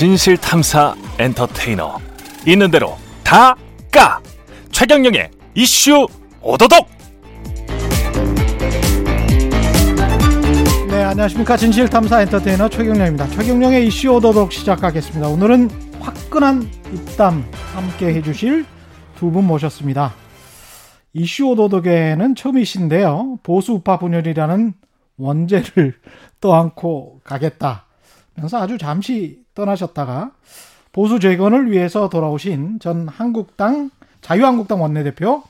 진실 0.00 0.38
탐사 0.38 0.94
엔터테이너 1.18 1.98
있는 2.46 2.70
대로 2.70 2.96
다 3.22 3.54
까 3.92 4.18
최경영의 4.72 5.30
이슈 5.54 6.06
오도독 6.40 6.88
네, 10.88 11.02
안녕하십니까. 11.02 11.54
진실 11.58 11.86
탐사 11.90 12.22
엔터테이너 12.22 12.70
최경령입니다. 12.70 13.28
최경령의 13.28 13.86
이슈 13.88 14.08
오도독 14.14 14.54
시작하겠습니다. 14.54 15.28
오늘은 15.28 15.68
화끈한 16.00 16.62
입담 16.94 17.44
함께 17.74 18.14
해주실 18.14 18.64
두 19.18 19.30
분 19.30 19.46
모셨습니다. 19.46 20.14
이슈 21.12 21.48
오도독에는 21.50 22.36
처음이신데요. 22.36 23.40
보수 23.42 23.72
우파 23.74 23.98
분열이라는 23.98 24.72
원죄를 25.18 25.94
떠안고 26.40 27.20
가겠다. 27.22 27.84
면서 28.40 28.58
아주 28.60 28.78
잠시 28.78 29.44
떠나셨다가 29.54 30.32
보수 30.92 31.20
재건을 31.20 31.70
위해서 31.70 32.08
돌아오신 32.08 32.80
전 32.80 33.06
한국당 33.06 33.90
자유한국당 34.22 34.82
원내대표 34.82 35.42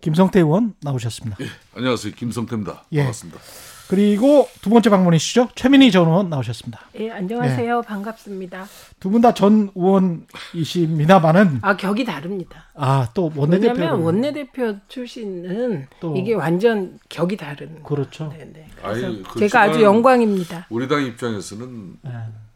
김성태 0.00 0.40
의원 0.40 0.74
나오셨습니다. 0.82 1.38
예, 1.40 1.46
안녕하세요. 1.76 2.12
김성태입니다. 2.14 2.84
예. 2.92 2.98
반갑습니다. 2.98 3.38
그리고 3.88 4.46
두 4.60 4.68
번째 4.68 4.90
방문이시죠. 4.90 5.48
최민희 5.54 5.90
전 5.90 6.06
의원 6.08 6.28
나오셨습니다. 6.28 6.78
예, 7.00 7.10
안녕하세요. 7.10 7.80
반갑습니다. 7.82 8.66
두 9.00 9.10
분 9.10 9.22
다 9.22 9.32
전 9.32 9.70
의원이십니다만은 9.74 11.60
아, 11.62 11.74
격이 11.76 12.04
다릅니다. 12.04 12.66
아 12.74 13.08
또 13.14 13.32
원내대표 13.34 13.72
왜냐면 13.80 14.00
원내대표 14.02 14.76
출신은 14.88 15.86
또- 16.00 16.14
이게 16.16 16.34
완전 16.34 16.98
격이 17.08 17.38
다른. 17.38 17.82
그렇죠. 17.82 18.28
네, 18.36 18.44
네. 18.52 18.66
그래서 18.76 19.06
그렇지만 19.08 19.38
제가 19.38 19.62
아주 19.62 19.82
영광입니다. 19.82 20.66
우리 20.68 20.86
당 20.86 21.04
입장에서는 21.06 21.96
네. 22.02 22.10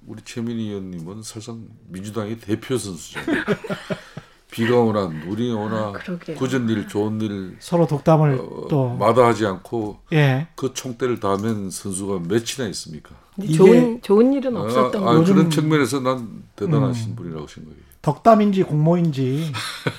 우리 0.07 0.21
최민희 0.23 0.69
의원님은 0.69 1.23
사실상 1.23 1.65
민주당의 1.89 2.39
대표 2.41 2.77
선수죠. 2.77 3.21
비가 4.53 4.79
오나 4.79 5.07
눈이 5.07 5.51
오나 5.53 5.93
그러게요. 5.93 6.37
굳은 6.37 6.69
일 6.69 6.87
좋은 6.87 7.21
일 7.23 7.57
서로 7.59 7.87
독담을 7.87 8.35
어, 8.39 8.67
또 8.69 8.91
마다하지 8.91 9.47
않고 9.47 10.01
예. 10.13 10.47
그 10.55 10.75
총대를 10.75 11.19
다맨 11.21 11.71
선수가 11.71 12.21
몇이나 12.29 12.69
있습니까? 12.69 13.11
이게- 13.41 13.55
좋은 13.57 14.03
좋은 14.03 14.33
일은 14.35 14.55
없었던 14.57 15.03
아, 15.03 15.11
아, 15.11 15.15
거죠. 15.15 15.33
그런 15.35 15.51
측면에서 15.51 16.01
난 16.01 16.43
대단하신 16.55 17.13
음. 17.13 17.17
분이라고 17.17 17.47
생각해요. 17.47 17.83
덕담인지 18.03 18.65
공모인지 18.65 19.53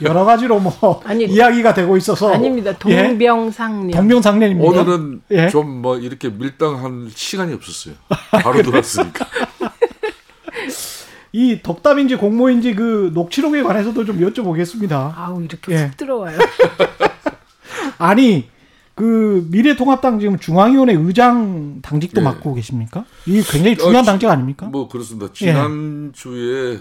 여러 0.04 0.24
가지로 0.26 0.60
뭐 0.60 1.02
아니, 1.06 1.24
이야기가 1.26 1.74
되고 1.74 1.98
있어서 1.98 2.32
아닙니다. 2.34 2.72
예? 2.90 3.08
동병상련. 3.08 3.92
동명상련입니다. 3.92 4.70
오늘은 4.70 5.22
예? 5.32 5.48
좀뭐 5.50 5.98
이렇게 5.98 6.30
밀당할 6.30 7.08
시간이 7.16 7.54
없었어요. 7.54 7.96
바로 8.44 8.62
들어왔으니까. 8.62 9.26
이 11.34 11.60
덕담인지 11.64 12.16
공모인지 12.16 12.76
그 12.76 13.12
녹취록에 13.14 13.64
관해서도 13.64 14.06
좀 14.06 14.20
여쭤보겠습니다. 14.20 15.14
아우 15.18 15.42
이렇게 15.42 15.74
예. 15.74 15.86
훅 15.88 15.98
들어와요. 15.98 16.38
아니 17.98 18.48
그 18.94 19.48
미래통합당 19.50 20.20
지금 20.20 20.38
중앙위원회 20.38 20.94
의장 20.94 21.82
당직도 21.82 22.22
예. 22.22 22.24
맡고 22.24 22.54
계십니까? 22.54 23.06
이게 23.26 23.42
굉장히 23.42 23.76
중요한 23.76 24.04
어, 24.04 24.06
당직 24.06 24.28
아닙니까? 24.28 24.68
뭐 24.68 24.88
그렇습니다. 24.88 25.34
지난주에 25.34 26.80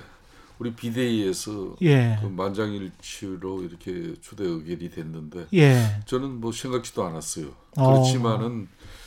우리 0.58 0.74
비대위에서 0.74 1.76
예. 1.80 2.18
그 2.20 2.26
만장일치로 2.26 3.62
이렇게 3.62 4.14
주대 4.20 4.44
의결이 4.44 4.90
됐는데 4.90 5.46
예. 5.54 6.00
저는 6.04 6.40
뭐 6.40 6.52
생각지도 6.52 7.04
않았어요. 7.04 7.46
어. 7.78 7.90
그렇지만은 7.90 8.68
어, 8.70 9.01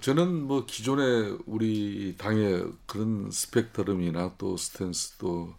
저는 0.00 0.46
뭐 0.46 0.64
기존에 0.66 1.36
우리 1.46 2.14
당의 2.16 2.64
그런 2.86 3.30
스펙트럼이나 3.30 4.34
또 4.38 4.56
스탠스 4.56 5.16
또 5.18 5.54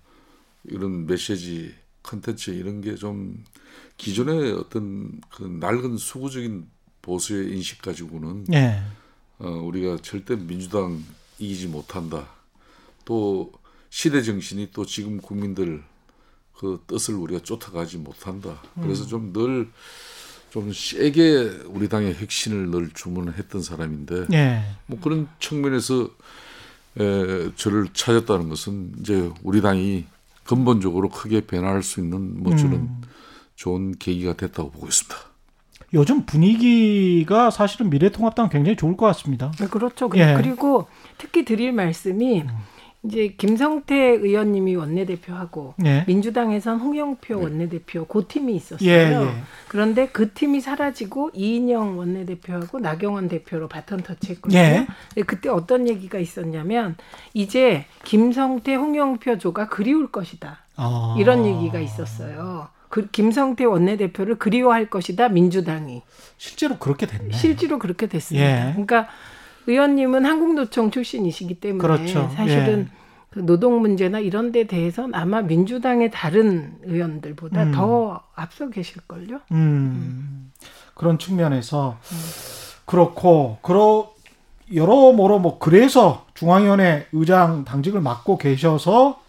이런 0.63 1.05
메시지 1.05 1.75
컨텐츠 2.03 2.51
이런 2.51 2.81
게 2.81 2.95
좀 2.95 3.43
기존의 3.97 4.51
어떤 4.53 5.21
그 5.31 5.43
낡은 5.43 5.97
수구적인 5.97 6.67
보수의 7.01 7.55
인식 7.55 7.81
가지고는 7.81 8.45
예. 8.53 8.81
어, 9.39 9.49
우리가 9.49 9.97
절대 10.01 10.35
민주당 10.35 11.03
이기지 11.39 11.67
못한다. 11.67 12.27
또 13.05 13.51
시대 13.89 14.21
정신이 14.21 14.71
또 14.73 14.85
지금 14.85 15.17
국민들 15.21 15.83
그 16.57 16.81
뜻을 16.87 17.15
우리가 17.15 17.41
쫓아가지 17.43 17.97
못한다. 17.97 18.61
그래서 18.81 19.05
좀늘 19.05 19.69
좀 20.55 20.71
세게 20.71 21.63
우리 21.65 21.89
당의 21.89 22.15
혁신을 22.15 22.71
늘 22.71 22.89
주문했던 22.93 23.61
사람인데 23.61 24.27
예. 24.31 24.61
뭐 24.85 24.97
그런 25.01 25.27
측면에서 25.37 26.07
에, 26.97 27.51
저를 27.57 27.89
찾았다는 27.91 28.47
것은 28.47 28.93
이제 29.01 29.29
우리 29.43 29.61
당이 29.61 30.05
근본적으로 30.45 31.09
크게 31.09 31.41
변화할 31.41 31.83
수 31.83 31.99
있는 31.99 32.41
뭐 32.41 32.55
저런 32.55 32.73
음. 32.73 33.01
좋은 33.55 33.97
계기가 33.99 34.37
됐다고 34.37 34.71
보고 34.71 34.87
있습니다. 34.87 35.13
요즘 35.93 36.25
분위기가 36.25 37.51
사실은 37.51 37.89
미래통합당 37.89 38.47
굉장히 38.47 38.77
좋을 38.77 38.95
것 38.95 39.07
같습니다. 39.07 39.51
네, 39.59 39.67
그렇죠. 39.67 40.09
예. 40.15 40.35
그리고 40.37 40.87
특히 41.17 41.43
드릴 41.43 41.73
말씀이 41.73 42.45
이제 43.05 43.35
김성태 43.37 43.95
의원님이 43.95 44.75
원내대표하고 44.75 45.75
예. 45.85 46.03
민주당에선 46.07 46.79
홍영표 46.79 47.39
원내대표 47.39 48.05
그 48.05 48.25
팀이 48.27 48.55
있었어요. 48.55 48.89
예, 48.89 49.11
예. 49.11 49.27
그런데 49.67 50.07
그 50.07 50.33
팀이 50.33 50.61
사라지고 50.61 51.31
이인영 51.33 51.97
원내대표하고 51.97 52.79
나경원 52.79 53.27
대표로 53.29 53.67
바톤 53.67 54.01
터치했거든요. 54.01 54.59
예. 54.59 54.87
그때 55.25 55.49
어떤 55.49 55.87
얘기가 55.87 56.17
있었냐면 56.17 56.95
이제 57.33 57.85
김성태, 58.03 58.75
홍영표 58.75 59.37
조가 59.37 59.69
그리울 59.69 60.11
것이다. 60.11 60.59
아. 60.75 61.15
이런 61.19 61.45
얘기가 61.45 61.79
있었어요. 61.79 62.67
그 62.89 63.07
김성태 63.09 63.65
원내대표를 63.65 64.35
그리워할 64.37 64.89
것이다 64.89 65.29
민주당이 65.29 66.01
실제로 66.37 66.77
그렇게 66.77 67.05
됐네. 67.05 67.33
실제로 67.35 67.77
그렇게 67.77 68.07
됐습니다. 68.07 68.69
예. 68.69 68.71
그러니까 68.71 69.07
의원님은 69.67 70.25
한국노총 70.25 70.91
출신이시기 70.91 71.55
때문에 71.59 71.81
그렇죠. 71.81 72.29
사실은 72.35 72.89
예. 72.91 72.95
그 73.29 73.45
노동 73.45 73.81
문제나 73.81 74.19
이런 74.19 74.51
데 74.51 74.65
대해서는 74.65 75.13
아마 75.13 75.41
민주당의 75.41 76.09
다른 76.11 76.75
의원들보다 76.83 77.63
음. 77.63 77.71
더 77.73 78.21
앞서 78.33 78.69
계실걸요. 78.69 79.41
음. 79.51 80.51
그런 80.93 81.19
측면에서 81.19 81.97
그렇고 82.85 83.57
그러 83.61 84.13
여러모로 84.73 85.39
뭐 85.39 85.59
그래서 85.59 86.25
중앙위원회 86.33 87.07
의장 87.11 87.65
당직을 87.65 88.01
맡고 88.01 88.37
계셔서 88.37 89.19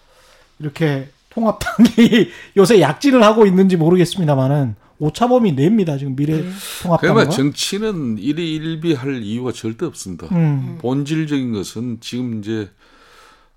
이렇게 0.59 1.09
통합당이 1.31 2.31
요새 2.57 2.81
약진을 2.81 3.23
하고 3.23 3.45
있는지 3.45 3.77
모르겠습니다만은 3.77 4.77
오차범위 4.99 5.53
냅니다 5.53 5.99
지금 5.99 6.17
미래통합당과. 6.17 6.97
그야말로 6.99 7.31
정치는 7.31 8.19
일희일비할 8.19 9.23
이유가 9.23 9.53
절대 9.53 9.85
없습니다. 9.87 10.27
음. 10.33 10.79
본질적인 10.81 11.53
것은 11.53 11.99
지금 12.01 12.41
이제 12.41 12.71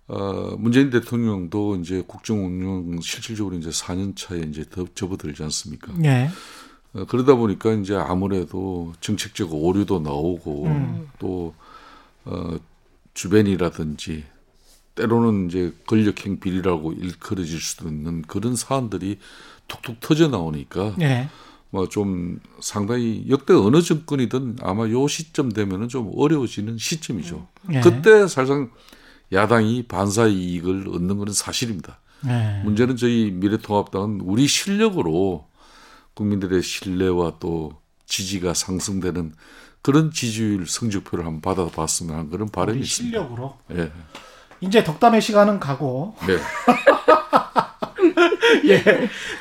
어, 0.07 0.55
문재인 0.57 0.89
대통령도 0.89 1.77
이제 1.77 2.03
국정 2.05 2.45
운영 2.45 2.99
실질적으로 2.99 3.55
이제 3.55 3.69
4년 3.69 4.15
차에 4.15 4.39
이제 4.39 4.65
더 4.69 4.85
접어들지 4.95 5.43
않습니까? 5.43 5.93
예. 6.03 6.29
어, 6.93 7.05
그러다 7.05 7.35
보니까 7.35 7.73
이제 7.73 7.95
아무래도 7.95 8.93
정책적 9.01 9.53
오류도 9.53 9.99
나오고 9.99 10.65
음. 10.65 11.07
또 11.19 11.53
어, 12.25 12.57
주변이라든지 13.13 14.23
때로는 14.95 15.47
이제 15.47 15.73
권력형 15.85 16.39
비리라고 16.39 16.93
일컬어질 16.93 17.59
수도 17.59 17.87
있는 17.87 18.21
그런 18.23 18.55
사안들이 18.55 19.19
툭툭 19.69 20.01
터져 20.01 20.27
나오니까 20.27 20.95
예. 20.99 21.29
뭐좀 21.69 22.39
상당히 22.59 23.25
역대 23.29 23.53
어느 23.53 23.81
정권이든 23.81 24.57
아마 24.61 24.89
요 24.89 25.07
시점 25.07 25.51
되면은 25.51 25.87
좀 25.87 26.11
어려워지는 26.15 26.77
시점이죠. 26.77 27.47
예. 27.71 27.79
그때 27.79 28.27
사실상 28.27 28.71
야당이 29.31 29.83
반사 29.83 30.27
이익을 30.27 30.89
얻는 30.89 31.17
것은 31.17 31.33
사실입니다. 31.33 31.99
예. 32.27 32.61
문제는 32.65 32.97
저희 32.97 33.31
미래통합당은 33.31 34.21
우리 34.21 34.47
실력으로 34.47 35.47
국민들의 36.15 36.61
신뢰와 36.61 37.37
또 37.39 37.73
지지가 38.07 38.53
상승되는 38.53 39.33
그런 39.81 40.11
지지율 40.11 40.67
성적표를 40.67 41.25
한번 41.25 41.41
받아봤으면 41.41 42.15
하는 42.15 42.29
그런 42.29 42.49
바람이 42.49 42.79
있습니다. 42.81 43.17
실력으로 43.17 43.57
예. 43.71 43.91
이제 44.61 44.83
덕담의 44.83 45.21
시간은 45.21 45.59
가고 45.59 46.15
네. 46.27 46.37
예, 48.65 48.83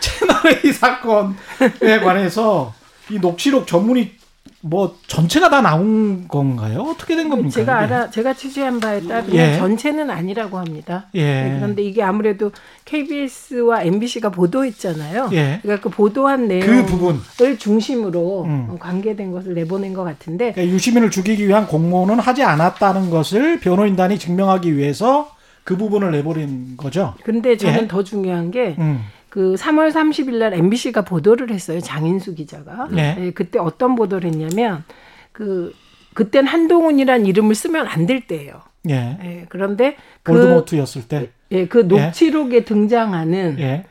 채널A 0.01 0.73
사건에 0.73 2.01
관해서 2.03 2.75
이 3.11 3.19
녹취록 3.19 3.67
전문이 3.67 4.19
뭐 4.61 4.97
전체가 5.07 5.51
다 5.51 5.61
나온 5.61 6.27
건가요? 6.27 6.81
어떻게 6.81 7.15
된 7.15 7.29
겁니까? 7.29 7.51
제가? 7.51 7.79
알아 7.79 8.11
제가 8.11 8.35
취재한 8.35 8.81
바에 8.81 9.01
따르면 9.01 9.35
예. 9.37 9.57
전체는 9.57 10.11
아니라고 10.11 10.59
합니다. 10.59 11.07
예. 11.15 11.23
네, 11.23 11.57
그런데 11.57 11.83
이게 11.83 12.03
아무래도 12.03 12.51
KBS와 12.85 13.83
MBC가 13.83 14.31
보도했잖아요. 14.31 15.31
예. 15.33 15.61
그러니까 15.63 15.89
그 15.89 15.95
보도한 15.95 16.49
그 16.49 16.53
내용을 16.55 16.87
부분 16.87 17.21
중심으로 17.59 18.45
음. 18.45 18.67
어, 18.71 18.77
관계된 18.81 19.31
것을 19.31 19.55
내보낸 19.55 19.95
것 19.95 20.03
같은데 20.03 20.53
그러니까 20.53 20.75
유시민을 20.75 21.13
죽이기 21.13 21.47
위한 21.47 21.69
공모는 21.69 22.19
하지 22.19 22.43
않았다는 22.43 23.11
것을 23.11 23.61
변호인단이 23.61 24.19
증명하기 24.19 24.77
위해서 24.77 25.31
그 25.69 25.77
부분을 25.77 26.13
내버린 26.13 26.79
거죠. 26.79 27.15
근데 27.25 27.59
저는 27.59 27.83
예. 27.83 27.89
더 27.89 28.03
중요한 28.03 28.51
게 28.51 28.75
음. 28.79 29.03
그 29.29 29.55
3월 29.59 29.93
30일 29.93 30.37
날 30.39 30.55
MBC가 30.55 31.03
보도를 31.03 31.51
했어요. 31.51 31.79
장인수 31.79 32.35
기자가. 32.37 32.89
네. 32.91 33.15
예, 33.21 33.31
그때 33.33 33.59
어떤 33.59 33.95
보도를 33.95 34.31
했냐면 34.31 34.83
그 35.31 35.75
그땐 36.15 36.47
한동훈이란 36.47 37.27
이름을 37.27 37.55
쓰면 37.55 37.87
안 37.87 38.07
될 38.07 38.27
때예요. 38.27 38.63
예. 38.89 39.19
예, 39.23 39.47
그런데 39.51 39.97
그 40.23 40.33
볼드모트였을 40.33 41.03
때. 41.07 41.33
예, 41.51 41.67
그 41.67 41.81
녹취록에 41.81 42.65
등장하는 42.65 43.57
예. 43.59 43.85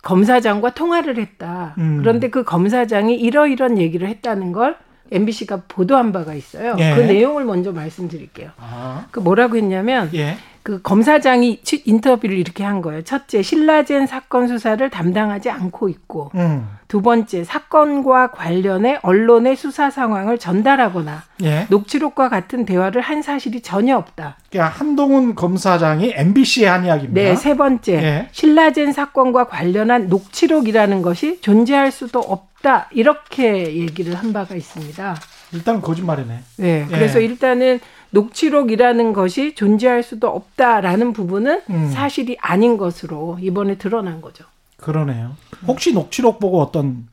검사장과 0.00 0.72
통화를 0.72 1.18
했다. 1.18 1.74
음. 1.76 1.98
그런데 1.98 2.30
그 2.30 2.44
검사장이 2.44 3.14
이러이런 3.14 3.76
얘기를 3.76 4.08
했다는 4.08 4.52
걸 4.52 4.78
MBC가 5.12 5.64
보도한 5.68 6.12
바가 6.12 6.32
있어요. 6.32 6.76
예. 6.78 6.94
그 6.94 7.00
내용을 7.02 7.44
먼저 7.44 7.72
말씀드릴게요. 7.72 8.52
아. 8.56 9.06
그 9.10 9.20
뭐라고 9.20 9.58
했냐면 9.58 10.08
예. 10.14 10.38
그 10.62 10.82
검사장이 10.82 11.60
치- 11.62 11.82
인터뷰를 11.86 12.36
이렇게 12.36 12.64
한 12.64 12.82
거예요. 12.82 13.02
첫째, 13.02 13.40
신라젠 13.42 14.06
사건 14.06 14.46
수사를 14.46 14.88
담당하지 14.90 15.48
않고 15.50 15.88
있고, 15.88 16.30
음. 16.34 16.68
두 16.86 17.00
번째, 17.02 17.44
사건과 17.44 18.32
관련해 18.32 18.98
언론의 19.02 19.56
수사 19.56 19.90
상황을 19.90 20.38
전달하거나 20.38 21.22
예. 21.44 21.66
녹취록과 21.70 22.28
같은 22.28 22.66
대화를 22.66 23.00
한 23.00 23.22
사실이 23.22 23.62
전혀 23.62 23.96
없다. 23.96 24.36
그러니까 24.50 24.76
한동훈 24.76 25.34
검사장이 25.34 26.12
MBC에 26.16 26.66
한 26.66 26.84
이야기입니다. 26.84 27.20
네, 27.22 27.36
세 27.36 27.56
번째, 27.56 27.92
예. 27.94 28.28
신라젠 28.32 28.92
사건과 28.92 29.44
관련한 29.44 30.08
녹취록이라는 30.08 31.00
것이 31.02 31.40
존재할 31.40 31.90
수도 31.92 32.18
없다. 32.20 32.88
이렇게 32.92 33.76
얘기를 33.76 34.14
한 34.14 34.32
바가 34.32 34.54
있습니다. 34.54 35.16
일단 35.52 35.80
거짓말이네. 35.80 36.42
네, 36.56 36.68
예. 36.82 36.86
그래서 36.88 37.20
일단은 37.20 37.80
녹취록이라는 38.10 39.12
것이 39.12 39.54
존재할 39.54 40.02
수도 40.02 40.28
없다라는 40.28 41.12
부분은 41.12 41.62
음. 41.70 41.90
사실이 41.92 42.36
아닌 42.40 42.76
것으로 42.76 43.38
이번에 43.40 43.78
드러난 43.78 44.20
거죠. 44.20 44.44
그러네요. 44.76 45.36
혹시 45.66 45.92
녹취록 45.92 46.40
보고 46.40 46.60
어떤 46.60 47.06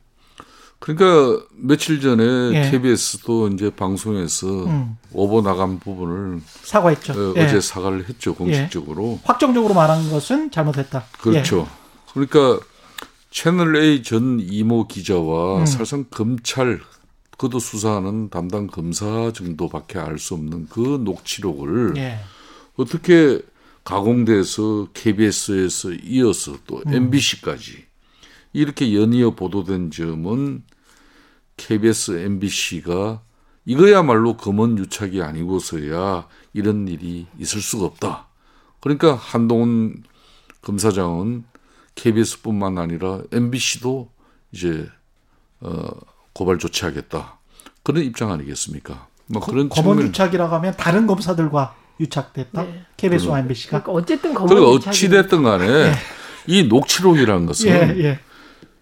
그러니까 0.78 1.44
며칠 1.56 2.00
전에 2.00 2.24
예. 2.54 2.70
KBS도 2.70 3.48
이제 3.48 3.70
방송에서 3.70 4.46
음. 4.46 4.96
오버 5.12 5.42
나간 5.42 5.80
부분을 5.80 6.40
사과했죠? 6.62 7.12
어, 7.12 7.34
예. 7.36 7.44
어제 7.44 7.60
사과를 7.60 8.08
했죠 8.08 8.34
공식적으로. 8.34 9.18
확정적으로 9.24 9.74
말한 9.74 10.10
것은 10.10 10.50
잘못했다. 10.50 11.04
그렇죠. 11.20 11.68
그러니까 12.12 12.60
채널 13.30 13.76
A 13.76 14.02
전 14.02 14.38
이모 14.40 14.86
기자와 14.86 15.58
음. 15.60 15.66
사실상 15.66 16.04
검찰 16.10 16.80
그도 17.38 17.58
수사하는 17.60 18.30
담당 18.30 18.66
검사 18.66 19.32
정도밖에 19.32 19.98
알 19.98 20.18
수 20.18 20.34
없는 20.34 20.66
그 20.68 21.00
녹취록을 21.04 21.94
예. 21.96 22.00
예. 22.02 22.18
어떻게 22.76 23.40
가공돼서 23.84 24.88
KBS에서 24.92 25.92
이어서 25.92 26.58
또 26.66 26.82
음. 26.86 26.92
MBC까지 26.92 27.86
이렇게 28.52 28.94
연이어 28.94 29.34
보도된 29.34 29.90
점은 29.90 30.64
KBS, 31.56 32.18
MBC가 32.18 33.22
이거야말로 33.64 34.36
검언 34.36 34.76
유착이 34.76 35.22
아니고서야 35.22 36.26
이런 36.54 36.88
일이 36.88 37.26
있을 37.38 37.60
수가 37.60 37.86
없다. 37.86 38.28
그러니까 38.80 39.14
한동훈 39.14 40.02
검사장은 40.62 41.44
KBS뿐만 41.94 42.78
아니라 42.78 43.22
MBC도 43.32 44.10
이제 44.52 44.88
어, 45.60 45.88
고발 46.38 46.58
조치하겠다. 46.58 47.36
그런 47.82 48.04
입장 48.04 48.30
아니겠습니까? 48.30 49.08
뭐 49.26 49.42
그런 49.42 49.68
검언 49.68 49.96
측면. 49.96 50.08
유착이라고 50.08 50.54
하면 50.54 50.74
다른 50.76 51.08
검사들과 51.08 51.74
유착됐다. 51.98 52.62
네. 52.62 52.82
KBS와 52.96 53.40
MBC가. 53.40 53.82
그러니까 53.82 53.92
어쨌든 53.92 54.34
검언 54.34 54.48
그리고 54.54 54.78
유착이- 54.78 54.88
어찌 54.88 55.08
됐든 55.08 55.42
간에 55.42 55.92
이 56.46 56.62
녹취록이라는 56.62 57.46
것은 57.46 57.68
예, 57.68 58.04
예, 58.04 58.18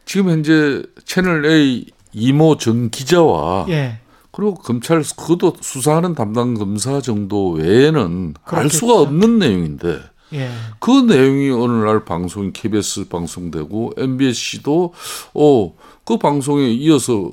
지금 0.04 0.28
현재 0.30 0.82
채널 1.06 1.46
A 1.46 1.86
이모 2.12 2.58
전 2.58 2.90
기자와 2.90 3.64
예. 3.70 4.00
그리고 4.32 4.52
검찰 4.54 5.02
그도 5.16 5.54
수사하는 5.62 6.14
담당 6.14 6.52
검사 6.52 7.00
정도 7.00 7.52
외에는 7.52 8.34
알 8.44 8.50
그렇겠죠. 8.50 8.76
수가 8.76 9.00
없는 9.00 9.38
내용인데 9.38 9.98
예. 10.34 10.50
그 10.78 10.90
내용이 10.90 11.48
어느 11.50 11.72
날 11.86 12.04
방송인 12.04 12.52
KBS 12.52 13.08
방송되고 13.08 13.94
MBC도 13.96 14.92
어 15.32 15.72
그 16.06 16.18
방송에 16.18 16.68
이어서 16.70 17.32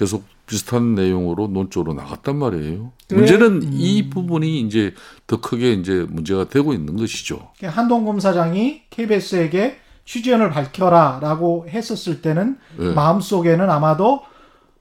계속 0.00 0.24
비슷한 0.46 0.94
내용으로 0.94 1.48
논조로 1.48 1.92
나갔단 1.92 2.34
말이에요. 2.38 2.90
문제는 3.10 3.74
이 3.74 4.08
부분이 4.08 4.60
이제 4.60 4.94
더 5.26 5.42
크게 5.42 5.74
이제 5.74 6.06
문제가 6.08 6.48
되고 6.48 6.72
있는 6.72 6.96
것이죠. 6.96 7.50
그러니까 7.58 7.78
한동 7.78 8.06
검사장이 8.06 8.84
KBS에게 8.88 9.76
취재원을 10.06 10.48
밝혀라라고 10.48 11.66
했었을 11.68 12.22
때는 12.22 12.56
예. 12.80 12.94
마음속에는 12.94 13.68
아마도 13.68 14.22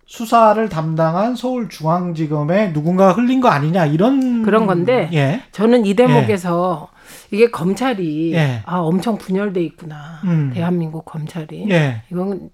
수사를 0.05 0.69
담당한 0.69 1.35
서울중앙지검에 1.35 2.71
누군가 2.71 3.11
흘린 3.11 3.41
거 3.41 3.49
아니냐 3.49 3.87
이런 3.87 4.43
그런 4.43 4.67
건데 4.67 5.09
예. 5.11 5.43
저는 5.51 5.85
이 5.85 5.95
대목에서 5.95 6.87
이게 7.31 7.51
검찰이 7.51 8.33
예. 8.35 8.61
아 8.65 8.77
엄청 8.77 9.17
분열돼 9.17 9.61
있구나. 9.63 10.21
음. 10.23 10.51
대한민국 10.53 11.03
검찰이. 11.03 11.69
예. 11.69 12.03
이건 12.09 12.49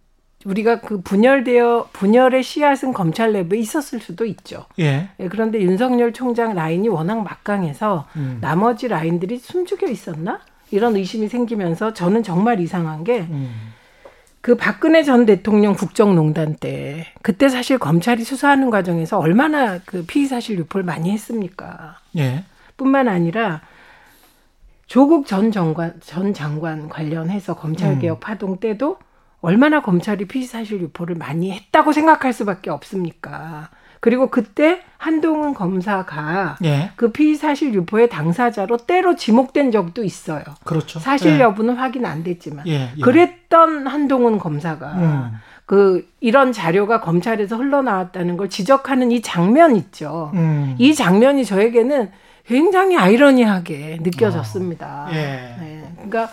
우리가 0.45 0.80
그 0.80 1.01
분열되어 1.01 1.89
분열의 1.92 2.44
씨앗은 2.44 2.94
검찰 2.94 3.33
내부에 3.33 3.59
있었을 3.59 4.00
수도 4.00 4.25
있죠. 4.25 4.65
예. 4.80 5.09
예, 5.19 5.27
그런데 5.27 5.59
윤석열 5.59 6.13
총장 6.13 6.53
라인이 6.53 6.88
워낙 6.88 7.24
막강해서 7.24 8.07
음. 8.15 8.38
나머지 8.42 8.88
라인들이 8.88 9.39
숨죽여 9.39 9.89
있었나? 9.89 10.39
이런 10.71 10.95
의심이 10.95 11.27
생기면서 11.27 11.94
저는 11.94 12.24
정말 12.24 12.59
이상한 12.59 13.03
게그 13.03 13.31
음. 13.31 14.57
박근혜 14.59 15.03
전 15.03 15.25
대통령 15.25 15.74
국정농단 15.74 16.56
때 16.56 17.07
그때 17.21 17.50
사실 17.50 17.77
검찰이 17.77 18.24
수사하는 18.24 18.69
과정에서 18.69 19.18
얼마나 19.18 19.80
그 19.86 20.06
피의 20.06 20.27
사실 20.27 20.57
유포를 20.59 20.83
많이 20.83 21.12
했습니까? 21.12 22.00
예. 22.18 22.44
뿐만 22.77 23.07
아니라 23.07 23.62
조국 24.86 25.25
전 25.25 25.51
장관 25.51 26.00
전 26.01 26.33
장관 26.33 26.88
관련해서 26.88 27.56
검찰 27.56 27.97
개혁 27.97 28.19
파동 28.19 28.57
때도 28.57 28.97
얼마나 29.45 29.81
검찰이 29.81 30.25
피의 30.25 30.45
사실 30.45 30.81
유포를 30.81 31.16
많이 31.16 31.52
했다고 31.52 31.92
생각할 31.94 32.33
수밖에 32.33 32.71
없습니까? 32.71 33.69
그리고 33.99 34.30
그때 34.30 34.81
한동훈 34.97 35.54
검사가 35.54 36.57
예. 36.64 36.92
그 36.95 37.11
피의 37.11 37.35
사실 37.35 37.73
유포의 37.73 38.09
당사자로 38.09 38.78
때로 38.78 39.16
지목된 39.16 39.71
적도 39.71 40.04
있어요. 40.04 40.44
그렇죠. 40.64 40.99
사실 40.99 41.33
예. 41.33 41.40
여부는 41.42 41.75
확인 41.75 42.06
안 42.06 42.23
됐지만 42.23 42.68
예. 42.68 42.92
예. 42.95 43.02
그랬던 43.02 43.87
한동훈 43.87 44.37
검사가 44.37 44.92
음. 44.94 45.31
그 45.66 46.07
이런 46.19 46.52
자료가 46.52 47.02
검찰에서 47.02 47.57
흘러나왔다는 47.57 48.37
걸 48.37 48.49
지적하는 48.49 49.11
이 49.11 49.21
장면 49.21 49.75
있죠. 49.75 50.31
음. 50.35 50.75
이 50.78 50.94
장면이 50.94 51.45
저에게는 51.45 52.11
굉장히 52.47 52.97
아이러니하게 52.97 53.99
느껴졌습니다. 54.02 55.07
예. 55.11 55.16
네. 55.16 55.94
그러니까 55.95 56.30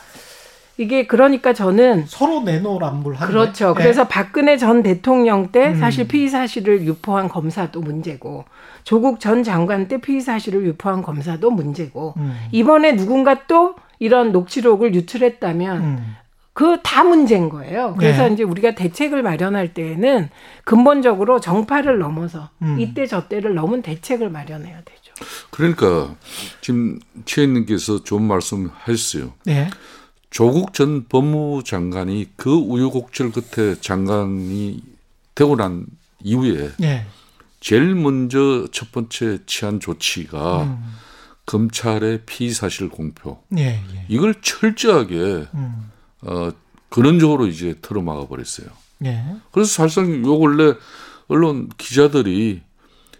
이게 0.78 1.06
그러니까 1.06 1.52
저는 1.52 2.06
서로 2.06 2.42
내노란불 2.42 3.14
하는 3.14 3.32
그렇죠. 3.32 3.66
거예요. 3.66 3.74
그래서 3.74 4.08
박근혜 4.08 4.56
전 4.56 4.82
대통령 4.82 5.52
때 5.52 5.68
음. 5.68 5.78
사실 5.78 6.08
피의 6.08 6.28
사실을 6.28 6.82
유포한 6.82 7.28
검사도 7.28 7.80
문제고 7.80 8.44
조국 8.84 9.20
전 9.20 9.42
장관 9.42 9.88
때 9.88 10.00
피의 10.00 10.20
사실을 10.20 10.64
유포한 10.66 11.02
검사도 11.02 11.50
문제고 11.50 12.14
음. 12.16 12.36
이번에 12.52 12.96
누군가 12.96 13.46
또 13.46 13.74
이런 13.98 14.32
녹취록을 14.32 14.94
유출했다면 14.94 15.80
음. 15.80 16.16
그다 16.54 17.04
문제인 17.04 17.48
거예요. 17.48 17.94
그래서 17.98 18.26
네. 18.26 18.34
이제 18.34 18.42
우리가 18.42 18.74
대책을 18.74 19.22
마련할 19.22 19.72
때에는 19.72 20.28
근본적으로 20.64 21.40
정파를 21.40 21.98
넘어서 21.98 22.50
음. 22.60 22.78
이때 22.78 23.06
저때를 23.06 23.54
넘은 23.54 23.82
대책을 23.82 24.28
마련해야 24.28 24.76
되죠. 24.84 25.14
그러니까 25.50 26.14
지금 26.60 26.98
최인님께서 27.24 28.04
좋은 28.04 28.22
말씀 28.22 28.70
하셨어요. 28.72 29.32
예. 29.48 29.68
조국 30.32 30.72
전 30.72 31.06
법무장관이 31.08 32.30
그 32.36 32.50
우여곡절 32.50 33.32
끝에 33.32 33.74
장관이 33.78 34.82
되고 35.34 35.56
난 35.56 35.86
이후에 36.20 36.70
예. 36.80 37.06
제일 37.60 37.94
먼저 37.94 38.66
첫 38.72 38.90
번째 38.92 39.40
취한 39.44 39.78
조치가 39.78 40.62
음. 40.62 40.94
검찰의 41.44 42.22
피의 42.24 42.52
사실 42.52 42.88
공표 42.88 43.42
예. 43.58 43.82
예. 43.94 44.06
이걸 44.08 44.34
철저하게 44.40 45.48
음. 45.52 45.90
어 46.22 46.50
근원적으로 46.88 47.46
이제 47.46 47.74
틀어막아 47.82 48.26
버렸어요. 48.26 48.68
예. 49.04 49.22
그래서 49.50 49.70
사실상 49.70 50.24
요 50.24 50.38
근래 50.38 50.74
언론 51.28 51.68
기자들이 51.76 52.62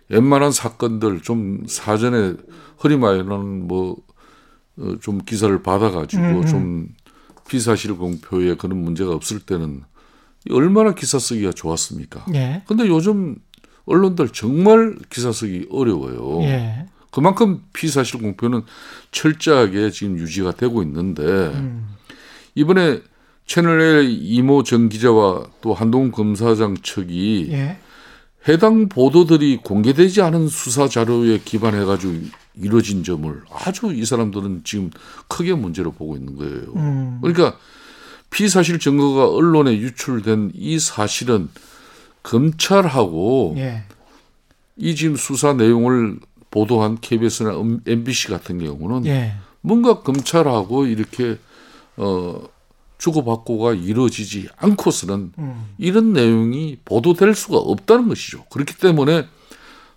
웬만한 0.09 0.51
사건들 0.51 1.21
좀 1.21 1.65
사전에 1.69 2.37
허리마이는 2.83 3.69
뭐좀 3.69 5.19
기사를 5.27 5.63
받아가지고 5.63 6.23
음, 6.23 6.37
음. 6.37 6.47
좀 6.47 6.89
피사실 7.49 7.95
공표에 7.95 8.55
그런 8.57 8.79
문제가 8.79 9.13
없을 9.13 9.41
때는 9.41 9.83
얼마나 10.51 10.95
기사 10.95 11.19
쓰기가 11.19 11.53
좋았습니까? 11.53 12.27
예. 12.35 12.63
근데 12.67 12.89
요즘 12.89 13.37
언론들 13.85 14.31
정말 14.31 14.97
기사 15.11 15.33
쓰기 15.33 15.67
어려워요. 15.71 16.43
예. 16.43 16.87
그만큼 17.11 17.63
피사실 17.73 18.21
공표는 18.21 18.63
철저하게 19.11 19.91
지금 19.91 20.19
유지가 20.19 20.53
되고 20.53 20.83
있는데 20.83 21.23
음. 21.23 21.95
이번에 22.55 23.01
채널의 23.47 24.15
이모 24.15 24.63
전 24.63 24.89
기자와 24.89 25.47
또 25.61 25.75
한동훈 25.75 26.11
검사장 26.11 26.77
측이 26.83 27.49
예. 27.51 27.79
해당 28.49 28.89
보도들이 28.89 29.59
공개되지 29.59 30.23
않은 30.23 30.49
수사 30.49 30.89
자료에 30.89 31.41
기반해 31.45 31.85
가지고 31.85 32.15
이루어진 32.55 33.05
점을 33.05 33.41
아주 33.51 33.93
이 33.93 34.05
사람들은 34.05 34.63
지금 34.65 34.91
크게 35.29 35.55
문제로 35.55 35.93
보고 35.93 36.17
있는 36.17 36.37
거예요. 36.37 36.73
음. 36.77 37.19
그러니까 37.23 37.57
피사실 38.31 38.79
증거가 38.79 39.29
언론에 39.29 39.77
유출된 39.77 40.53
이 40.55 40.79
사실은 40.79 41.49
검찰하고 42.23 43.55
예. 43.59 43.85
이 44.77 44.95
지금 44.97 45.17
수사 45.17 45.53
내용을 45.53 46.19
보도한 46.51 46.99
KBS나 47.01 47.53
MBC 47.87 48.29
같은 48.29 48.59
경우는 48.59 49.07
예. 49.07 49.35
뭔가 49.61 50.01
검찰하고 50.01 50.87
이렇게 50.87 51.39
어 51.97 52.43
주고받고가 53.03 53.75
이루어지지 53.75 54.49
않고서는 54.57 55.33
음. 55.37 55.75
이런 55.77 56.13
내용이 56.13 56.79
보도될 56.85 57.35
수가 57.35 57.57
없다는 57.59 58.09
것이죠. 58.09 58.45
그렇기 58.45 58.77
때문에 58.77 59.27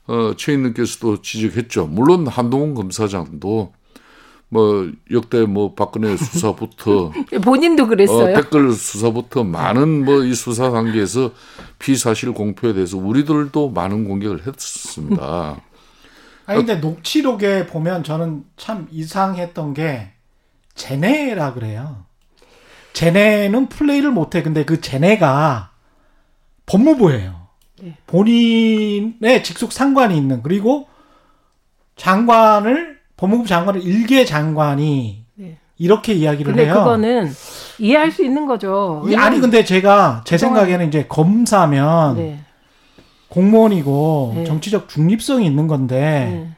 어 0.08 0.34
최인님께서도 0.36 1.22
지적했죠. 1.22 1.86
물론 1.86 2.26
한동훈 2.26 2.74
검사장도 2.74 3.74
뭐 4.50 4.92
역대 5.12 5.42
뭐 5.46 5.76
박근혜 5.76 6.18
수사부터 6.18 7.12
본인도 7.44 7.84
어, 7.84 7.88
그랬어요. 7.88 8.36
댓글 8.36 8.72
수사부터 8.74 9.44
많은 9.44 10.04
뭐 10.06 10.24
이 10.24 10.34
수사 10.34 10.72
단계에서 10.72 11.32
피사실 11.78 12.32
공표에 12.32 12.74
대해서 12.74 12.98
우리들도 12.98 13.70
많은 13.70 14.08
공격을 14.08 14.48
했습니다. 14.48 15.62
아니 16.48 16.58
근데 16.58 16.76
녹취록에 16.78 17.68
보면 17.68 18.04
저는 18.04 18.46
참 18.58 18.88
이상했던 18.92 19.76
게 19.76 20.10
제네라 20.74 21.54
그래요. 21.54 22.06
제네는 22.96 23.68
플레이를 23.68 24.10
못해. 24.12 24.42
근데 24.42 24.64
그 24.66 24.80
제네가 24.82 25.70
법무부예요. 26.66 27.36
네. 27.82 27.98
본인의 28.08 29.44
직속 29.44 29.72
상관이 29.74 30.18
있는 30.18 30.42
그리고 30.42 30.88
장관을 31.98 32.98
법무부 33.18 33.48
장관을 33.48 33.84
일개 33.84 34.24
장관이 34.26 35.26
네. 35.36 35.58
이렇게 35.78 36.14
이야기를 36.14 36.54
근데 36.54 36.66
해요. 36.66 36.76
그거는 36.76 37.30
이해할 37.80 38.12
수 38.12 38.24
있는 38.24 38.46
거죠. 38.46 39.04
이- 39.08 39.16
아니 39.16 39.40
근데 39.42 39.66
제가 39.66 40.24
제 40.26 40.38
생각에는 40.38 40.88
이제 40.88 41.06
검사면 41.08 42.16
네. 42.16 42.40
공무원이고 43.28 44.34
네. 44.38 44.44
정치적 44.46 44.88
중립성이 44.88 45.46
있는 45.46 45.68
건데 45.68 45.98
네. 46.32 46.50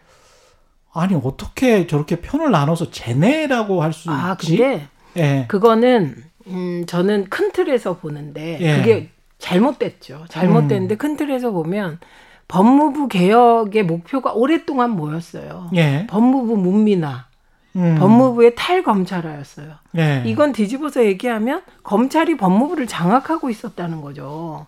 아니 0.93 1.15
어떻게 1.15 1.87
저렇게 1.87 2.17
편을 2.21 2.51
나눠서 2.51 2.91
제네라고 2.91 3.81
할수아 3.81 4.33
있지? 4.39 4.57
근데 4.57 4.87
예. 5.17 5.45
그거는 5.47 6.15
음, 6.47 6.85
저는 6.85 7.25
큰 7.29 7.51
틀에서 7.51 7.97
보는데 7.97 8.57
예. 8.61 8.77
그게 8.77 9.09
잘못됐죠. 9.39 10.25
잘못됐는데 10.29 10.95
음. 10.95 10.97
큰 10.97 11.17
틀에서 11.17 11.51
보면 11.51 11.99
법무부 12.47 13.07
개혁의 13.07 13.83
목표가 13.83 14.31
오랫동안 14.33 14.91
뭐였어요. 14.91 15.69
예. 15.75 16.07
법무부 16.07 16.55
문민화, 16.57 17.25
음. 17.75 17.97
법무부의 17.99 18.55
탈검찰화였어요. 18.55 19.73
예. 19.97 20.23
이건 20.25 20.53
뒤집어서 20.53 21.05
얘기하면 21.05 21.61
검찰이 21.83 22.37
법무부를 22.37 22.87
장악하고 22.87 23.49
있었다는 23.49 24.01
거죠. 24.01 24.65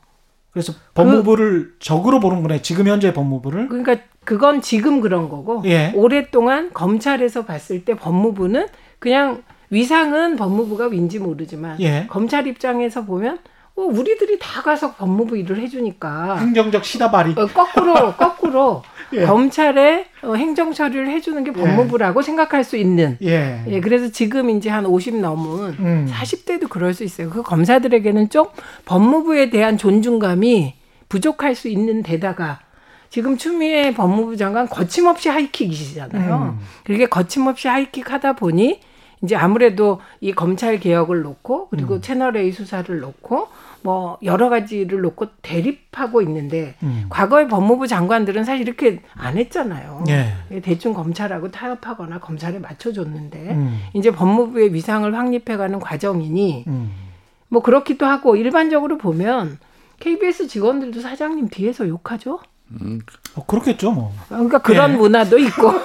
그래서 0.52 0.74
법무부를 0.94 1.76
적으로 1.80 2.20
보는 2.20 2.42
거네. 2.42 2.62
지금 2.62 2.88
현재 2.88 3.14
법무부를. 3.14 3.70
그러니까 3.70 3.98
그건 4.26 4.62
지금 4.62 5.00
그런 5.00 5.30
거고 5.30 5.64
예. 5.66 5.94
오랫동안 5.96 6.72
검찰에서 6.74 7.46
봤을 7.46 7.86
때 7.86 7.96
법무부는 7.96 8.68
그냥 9.00 9.44
위상은 9.70 10.36
법무부가 10.36 10.88
윈지 10.88 11.20
모르지만 11.20 11.80
예. 11.82 12.08
검찰 12.10 12.48
입장에서 12.48 13.06
보면 13.06 13.40
어, 13.76 13.82
우리들이 13.82 14.40
다 14.40 14.62
가서 14.62 14.94
법무부 14.96 15.38
일을 15.38 15.60
해주니까 15.62 16.38
행정적 16.38 16.84
시다발이. 16.84 17.36
어, 17.38 17.48
거꾸로 17.48 18.14
거꾸로 18.18 18.84
예. 19.14 19.26
검찰의 19.26 20.06
어, 20.24 20.34
행정 20.36 20.74
처리를 20.74 21.10
해주는 21.10 21.44
게 21.44 21.52
법무부라고 21.52 22.22
생각할 22.22 22.64
수 22.64 22.78
있는 22.78 23.18
예. 23.22 23.64
예, 23.68 23.80
그래서 23.80 24.10
지금 24.10 24.50
이제 24.50 24.70
한 24.70 24.86
50 24.86 25.16
넘은 25.18 25.76
음. 25.80 26.08
40대도 26.12 26.70
그럴 26.70 26.94
수 26.94 27.04
있어요. 27.04 27.30
그 27.30 27.42
검사들에게는 27.42 28.30
좀 28.30 28.48
법무부에 28.86 29.50
대한 29.50 29.78
존중감이 29.78 30.76
부족할 31.08 31.56
수 31.56 31.70
있는 31.70 32.04
데다가 32.04 32.60
지금 33.10 33.38
추미애 33.38 33.94
법무부 33.94 34.38
장관 34.38 34.68
거침없이 34.68 35.30
하이킥이시잖아요. 35.30 36.56
음. 36.60 36.66
그렇게 36.84 37.08
거침없이 37.08 37.68
하이킥 37.68 38.12
하다 38.12 38.34
보니 38.34 38.82
이제 39.22 39.36
아무래도 39.36 40.00
이 40.22 40.32
검찰 40.32 40.80
개혁을 40.80 41.22
놓고 41.22 41.70
그리고 41.70 41.96
음. 41.96 42.02
채널 42.02 42.38
A 42.38 42.52
수사를 42.52 43.00
놓고 43.00 43.48
뭐 43.82 44.18
여러 44.24 44.50
가지를 44.50 45.02
놓고 45.02 45.28
대립하고 45.42 46.22
있는데 46.22 46.76
음. 46.84 47.06
과거의 47.10 47.48
법무부 47.48 47.88
장관들은 47.88 48.44
사실 48.44 48.68
이렇게 48.68 49.02
안 49.14 49.38
했잖아요. 49.38 50.04
예. 50.10 50.60
대충 50.62 50.94
검찰하고 50.94 51.52
타협하거나 51.52 52.20
검찰에 52.20 52.60
맞춰줬는데 52.60 53.52
음. 53.52 53.80
이제 53.94 54.12
법무부의 54.12 54.74
위상을 54.74 55.14
확립해가는 55.14 55.80
과정이니 55.80 56.66
음. 56.68 56.92
뭐 57.50 57.62
그렇기도 57.62 58.06
하고 58.06 58.36
일반적으로 58.36 58.98
보면 58.98 59.60
KBS 60.00 60.48
직원들도 60.48 61.02
사장님 61.02 61.50
뒤에서 61.50 61.88
욕하죠. 61.88 62.40
어, 63.36 63.46
그렇겠죠, 63.46 63.92
뭐. 63.92 64.14
그러니까 64.28 64.60
그런 64.60 64.94
예. 64.94 64.96
문화도 64.98 65.40
있고 65.40 65.74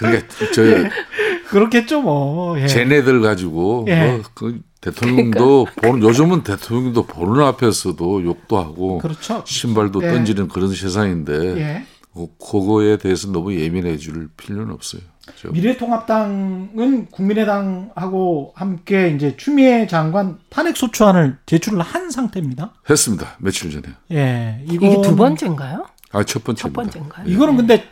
그게 0.00 0.26
저 0.54 0.62
그렇겠죠, 1.50 2.00
뭐. 2.02 2.58
예. 2.60 2.66
쟤네들 2.66 3.20
가지고 3.20 3.84
예. 3.88 4.06
뭐 4.06 4.22
그 4.34 4.60
대통령도 4.80 5.66
보는 5.82 6.02
요즘은 6.02 6.42
대통령도 6.42 7.04
보는 7.06 7.42
앞에서도 7.44 8.24
욕도 8.24 8.58
하고 8.58 8.98
그렇죠. 8.98 9.42
신발도 9.46 10.02
예. 10.04 10.08
던지는 10.08 10.48
그런 10.48 10.72
세상인데 10.74 11.56
예. 11.60 11.84
그- 12.14 12.28
그거에 12.38 12.96
대해서 12.96 13.30
너무 13.30 13.54
예민해 13.54 13.98
줄 13.98 14.28
필요는 14.36 14.72
없어요. 14.72 15.02
저- 15.40 15.50
미래통합당은 15.50 17.06
국민의당하고 17.10 18.52
함께 18.56 19.10
이제 19.10 19.36
추미애 19.36 19.86
장관 19.86 20.38
탄핵 20.48 20.76
소추안을 20.76 21.36
제출을 21.46 21.80
한 21.82 22.10
상태입니다. 22.10 22.72
했습니다. 22.88 23.36
며칠 23.38 23.70
전에. 23.70 23.84
예. 24.12 24.64
이게 24.68 24.88
이거는- 24.88 25.02
두 25.02 25.14
번째인가요? 25.16 25.86
아, 26.12 26.24
첫 26.24 26.42
번째입니다. 26.42 26.82
첫 26.82 26.90
번째인가요? 26.92 27.26
이거는 27.28 27.56
근데 27.56 27.84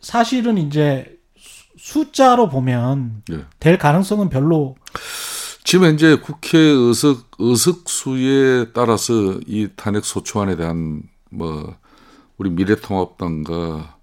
사실은 0.00 0.58
이제 0.58 1.04
수- 1.06 1.13
숫자로 1.76 2.48
보면 2.48 3.22
예. 3.32 3.44
될 3.60 3.78
가능성은 3.78 4.28
별로 4.28 4.76
지금 5.64 5.86
현재 5.86 6.16
국회 6.16 6.58
의석 6.58 7.30
의석 7.38 7.88
수에 7.88 8.72
따라서 8.72 9.40
이 9.46 9.68
탄핵 9.76 10.04
소추안에 10.04 10.56
대한 10.56 11.02
뭐 11.30 11.76
우리 12.36 12.50
미래통합당과 12.50 13.96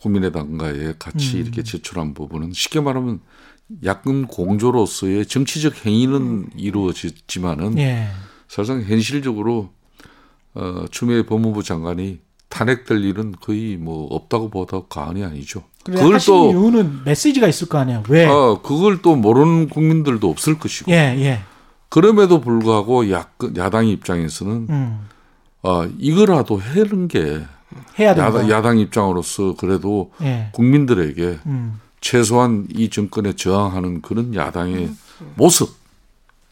국민의당과의 0.00 0.94
같이 0.98 1.36
음. 1.36 1.42
이렇게 1.42 1.62
제출한 1.62 2.14
부분은 2.14 2.52
쉽게 2.52 2.80
말하면 2.80 3.20
야권 3.84 4.28
공조로서의 4.28 5.26
정치적 5.26 5.84
행위는 5.84 6.50
이루어졌지만은 6.56 7.78
예. 7.78 8.08
사실상 8.46 8.82
현실적으로 8.82 9.70
어, 10.54 10.86
추미애 10.90 11.26
법무부 11.26 11.62
장관이 11.62 12.20
탄핵될 12.48 13.04
일은 13.04 13.32
거의 13.32 13.76
뭐 13.76 14.06
없다고 14.06 14.50
보다 14.50 14.80
과언이 14.88 15.22
아니죠. 15.22 15.64
그걸 15.96 16.18
또 16.26 16.50
이유는 16.50 17.04
메시지가 17.04 17.48
있을 17.48 17.68
거 17.68 17.78
아니에요. 17.78 18.02
왜? 18.08 18.26
아, 18.26 18.58
그걸 18.62 19.00
또 19.02 19.16
모르는 19.16 19.68
국민들도 19.68 20.28
없을 20.28 20.58
것이고 20.58 20.90
예, 20.90 21.16
예. 21.18 21.40
그럼에도 21.88 22.40
불구하고 22.40 23.10
야, 23.10 23.26
야당 23.56 23.86
입장에서는 23.86 24.66
음. 24.70 25.00
아, 25.62 25.88
이거라도 25.98 26.60
해는 26.60 27.08
게 27.08 27.42
해야 27.98 28.14
된다. 28.14 28.26
야당, 28.28 28.50
야당 28.50 28.78
입장으로서 28.78 29.54
그래도 29.56 30.10
예. 30.22 30.48
국민들에게 30.52 31.38
음. 31.46 31.80
최소한 32.00 32.66
이 32.70 32.90
정권에 32.90 33.34
저항하는 33.34 34.02
그런 34.02 34.34
야당의 34.34 34.90
모습, 35.34 35.74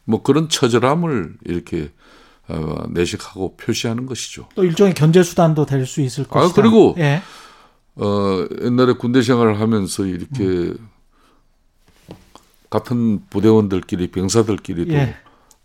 뭐 0.04 0.22
그런 0.22 0.48
처절함을 0.48 1.34
이렇게 1.44 1.90
어, 2.48 2.84
내식하고 2.90 3.56
표시하는 3.56 4.06
것이죠. 4.06 4.48
또 4.54 4.64
일종의 4.64 4.94
견제 4.94 5.22
수단도 5.22 5.66
될 5.66 5.84
수 5.86 6.00
있을 6.00 6.24
아, 6.30 6.32
것이다. 6.40 6.60
그리고 6.62 6.94
예. 6.98 7.20
어, 7.96 8.46
옛날에 8.62 8.92
군대 8.94 9.22
생활을 9.22 9.60
하면서 9.60 10.04
이렇게 10.04 10.74
같은 12.70 13.20
부대원들끼리 13.30 14.10
병사들끼리도 14.10 14.92
예. 14.92 15.16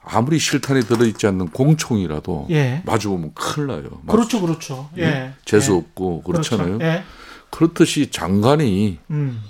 아무리 0.04 0.40
실탄이 0.40 0.82
들어있지 0.82 1.28
않는 1.28 1.50
공총이라도 1.50 2.48
예. 2.52 2.82
마주보면 2.86 3.34
큰일 3.36 3.68
나요. 3.68 4.02
그렇죠, 4.08 4.42
그렇죠. 4.42 4.90
예. 4.98 5.34
재수 5.46 5.74
예. 5.74 5.78
없고 5.78 6.24
그렇잖아요. 6.24 6.78
그렇죠. 6.78 6.86
예. 6.86 7.04
그렇듯이 7.50 8.10
장관이 8.10 9.00
음. 9.12 9.42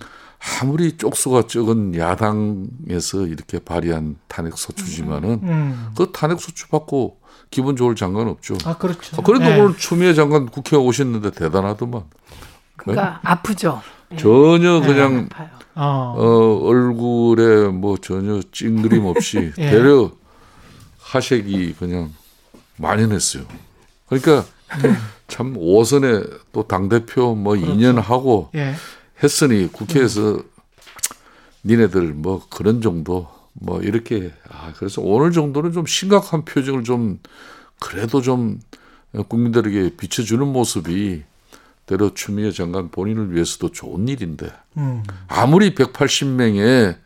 아무리 0.59 0.97
쪽수가 0.97 1.45
적은 1.47 1.95
야당에서 1.95 3.27
이렇게 3.27 3.59
발의한 3.59 4.17
탄핵 4.27 4.57
소추지만은 4.57 5.29
음. 5.43 5.91
그 5.95 6.11
탄핵 6.11 6.41
소추 6.41 6.67
받고 6.69 7.19
기분 7.51 7.75
좋을 7.75 7.95
장관 7.95 8.27
없죠. 8.27 8.57
아, 8.65 8.77
그렇죠. 8.77 9.17
아, 9.17 9.23
그래도 9.23 9.45
예. 9.45 9.59
오늘 9.59 9.77
추미애 9.77 10.13
장관 10.15 10.47
국회 10.47 10.75
오셨는데 10.75 11.31
대단하더만. 11.31 12.03
그러니까 12.83 13.19
아프죠. 13.23 13.81
예. 14.11 14.17
전혀 14.17 14.79
그냥 14.81 15.27
아파요. 15.31 15.49
어. 15.75 16.15
어, 16.17 16.67
얼굴에 16.67 17.67
뭐 17.69 17.97
전혀 17.97 18.41
찡그림 18.51 19.05
없이 19.05 19.51
예. 19.57 19.69
대려 19.69 20.11
하색이 20.99 21.75
그냥 21.79 22.11
만연했어요. 22.77 23.43
그러니까 24.07 24.45
참 25.27 25.53
5선에 25.55 26.39
또 26.51 26.63
당 26.63 26.89
대표 26.89 27.35
뭐 27.35 27.53
2년 27.53 28.01
하고 28.01 28.49
예. 28.55 28.73
했으니 29.23 29.71
국회에서 29.71 30.41
니네들 31.63 32.13
뭐 32.13 32.45
그런 32.49 32.81
정도 32.81 33.27
뭐 33.53 33.81
이렇게 33.81 34.31
아 34.49 34.73
그래서 34.77 35.01
오늘 35.01 35.31
정도는 35.31 35.71
좀 35.73 35.85
심각한 35.85 36.43
표정을 36.43 36.83
좀 36.83 37.19
그래도 37.79 38.21
좀 38.21 38.59
국민들에게 39.27 39.95
비춰주는 39.97 40.45
모습이 40.47 41.23
때로 41.85 42.13
추미애 42.13 42.51
장관 42.51 42.89
본인을 42.89 43.33
위해서도 43.33 43.71
좋은 43.71 44.07
일인데 44.07 44.51
음. 44.77 45.03
아무리 45.27 45.73
180명의 45.75 46.97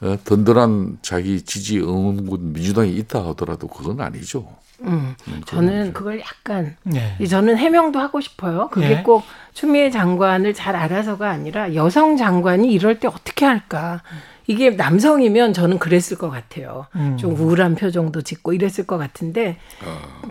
어, 0.00 0.16
든든한 0.24 0.98
자기 1.02 1.42
지지 1.42 1.80
응원군 1.80 2.52
민주당이 2.52 2.94
있다 2.96 3.26
하더라도 3.28 3.66
그건 3.66 4.00
아니죠. 4.00 4.48
음, 4.82 5.16
저는 5.46 5.92
그걸 5.92 6.20
약간 6.20 6.76
예. 6.94 7.16
이 7.18 7.26
저는 7.26 7.56
해명도 7.56 7.98
하고 7.98 8.20
싶어요. 8.20 8.68
그게 8.70 8.90
예. 8.90 9.02
꼭 9.02 9.24
추미애 9.52 9.90
장관을 9.90 10.54
잘 10.54 10.76
알아서가 10.76 11.28
아니라 11.28 11.74
여성 11.74 12.16
장관이 12.16 12.72
이럴 12.72 13.00
때 13.00 13.08
어떻게 13.08 13.44
할까? 13.44 14.02
이게 14.48 14.70
남성이면 14.70 15.52
저는 15.52 15.78
그랬을 15.78 16.16
것 16.16 16.30
같아요. 16.30 16.86
음. 16.96 17.18
좀 17.18 17.38
우울한 17.38 17.74
표정도 17.74 18.22
짓고 18.22 18.54
이랬을 18.54 18.86
것 18.86 18.96
같은데 18.96 19.58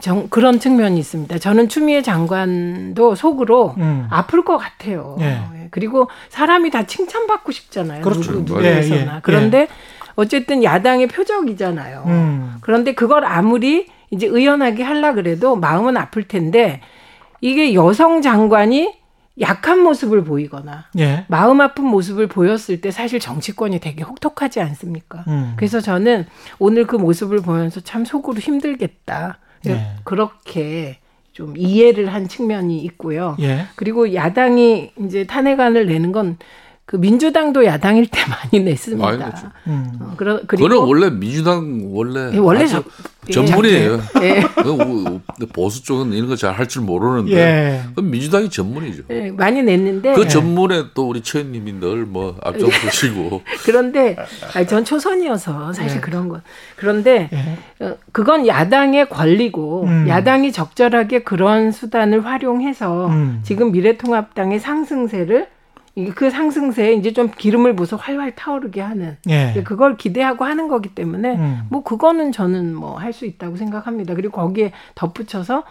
정, 0.01 0.27
그런 0.29 0.59
측면이 0.59 0.99
있습니다. 0.99 1.37
저는 1.37 1.69
추미애 1.69 2.01
장관도 2.01 3.13
속으로 3.13 3.75
음. 3.77 4.07
아플 4.09 4.43
것 4.43 4.57
같아요. 4.57 5.17
예. 5.19 5.25
예. 5.25 5.67
그리고 5.69 6.09
사람이 6.29 6.71
다 6.71 6.87
칭찬받고 6.87 7.51
싶잖아요. 7.51 8.01
그렇죠. 8.01 8.43
누구 8.43 8.63
예, 8.63 8.71
누구에서나. 8.79 9.15
예, 9.17 9.19
그런데 9.21 9.67
어쨌든 10.15 10.63
야당의 10.63 11.09
표적이잖아요. 11.09 12.03
음. 12.07 12.55
그런데 12.61 12.95
그걸 12.95 13.23
아무리 13.23 13.85
이제 14.09 14.25
의연하게 14.25 14.81
하려 14.81 15.13
그래도 15.13 15.55
마음은 15.55 15.95
아플 15.95 16.23
텐데 16.23 16.81
이게 17.39 17.75
여성 17.75 18.23
장관이 18.23 18.95
약한 19.39 19.79
모습을 19.79 20.23
보이거나 20.23 20.85
예. 20.97 21.25
마음 21.27 21.61
아픈 21.61 21.85
모습을 21.85 22.27
보였을 22.27 22.81
때 22.81 22.91
사실 22.91 23.19
정치권이 23.19 23.79
되게 23.79 24.03
혹독하지 24.03 24.59
않습니까? 24.61 25.23
음. 25.27 25.53
그래서 25.57 25.79
저는 25.79 26.25
오늘 26.59 26.87
그 26.87 26.95
모습을 26.95 27.39
보면서 27.41 27.79
참 27.81 28.03
속으로 28.05 28.39
힘들겠다. 28.39 29.39
네. 29.63 29.95
그렇게 30.03 30.99
좀 31.33 31.55
이해를 31.55 32.11
한 32.11 32.27
측면이 32.27 32.79
있고요. 32.79 33.37
예. 33.39 33.65
그리고 33.75 34.13
야당이 34.13 34.93
이제 35.05 35.25
탄핵안을 35.25 35.85
내는 35.85 36.11
건 36.11 36.37
그 36.87 36.95
민주당도 36.95 37.65
야당일 37.65 38.07
때 38.07 38.21
많이 38.31 38.63
냈습니다. 38.63 39.05
많이 39.05 39.17
냈죠. 39.19 39.47
음. 39.67 39.91
어, 39.99 40.13
그러, 40.15 40.39
그리고 40.47 40.69
그거는 40.69 40.77
원래 40.87 41.09
민주당 41.09 41.81
원래 41.91 42.31
예, 42.33 42.37
원래 42.37 42.65
저- 42.65 42.81
전문이에요. 43.29 43.99
예. 44.21 44.41
그 44.55 44.69
우- 44.71 45.19
보수 45.51 45.83
쪽은 45.83 46.13
이런 46.13 46.29
거 46.29 46.35
잘 46.37 46.53
할 46.53 46.65
줄 46.69 46.83
모르는데 46.83 47.33
예. 47.35 47.81
그건 47.89 48.09
민주당이 48.09 48.49
전문이죠. 48.49 49.03
예, 49.09 49.31
많이 49.31 49.61
냈는데 49.63 50.13
그 50.13 50.29
전문에 50.29 50.85
또 50.93 51.09
우리 51.09 51.21
최현님이 51.21 51.73
늘 51.73 52.05
뭐 52.07 52.37
앞장서시고 52.41 53.41
그런데 53.65 54.15
아니, 54.55 54.65
전 54.65 54.85
초선이어서 54.85 55.73
사실 55.73 55.97
예. 55.97 55.99
그런 56.01 56.29
건 56.29 56.41
그런데 56.77 57.29
예. 57.33 57.85
어, 57.85 57.97
그건 58.13 58.47
야당의 58.47 59.09
권리고 59.09 59.83
음. 59.83 60.07
야당이 60.07 60.53
적절하게 60.53 61.23
그런 61.23 61.73
수단을 61.73 62.25
활용해서 62.25 63.07
음. 63.07 63.41
지금 63.43 63.73
미래통합당의 63.73 64.61
상승세를 64.61 65.47
그 66.15 66.29
상승세에 66.29 66.93
이제 66.93 67.11
좀 67.11 67.31
기름을 67.35 67.75
부어서 67.75 67.95
활활 67.97 68.35
타오르게 68.35 68.81
하는 68.81 69.17
예. 69.29 69.63
그걸 69.63 69.97
기대하고 69.97 70.45
하는 70.45 70.67
거기 70.67 70.89
때문에 70.89 71.35
음. 71.35 71.61
뭐 71.69 71.83
그거는 71.83 72.31
저는 72.31 72.75
뭐 72.75 72.97
할 72.99 73.13
수 73.13 73.25
있다고 73.25 73.55
생각합니다. 73.57 74.13
그리고 74.13 74.39
거기에 74.39 74.71
덧붙여서 74.95 75.63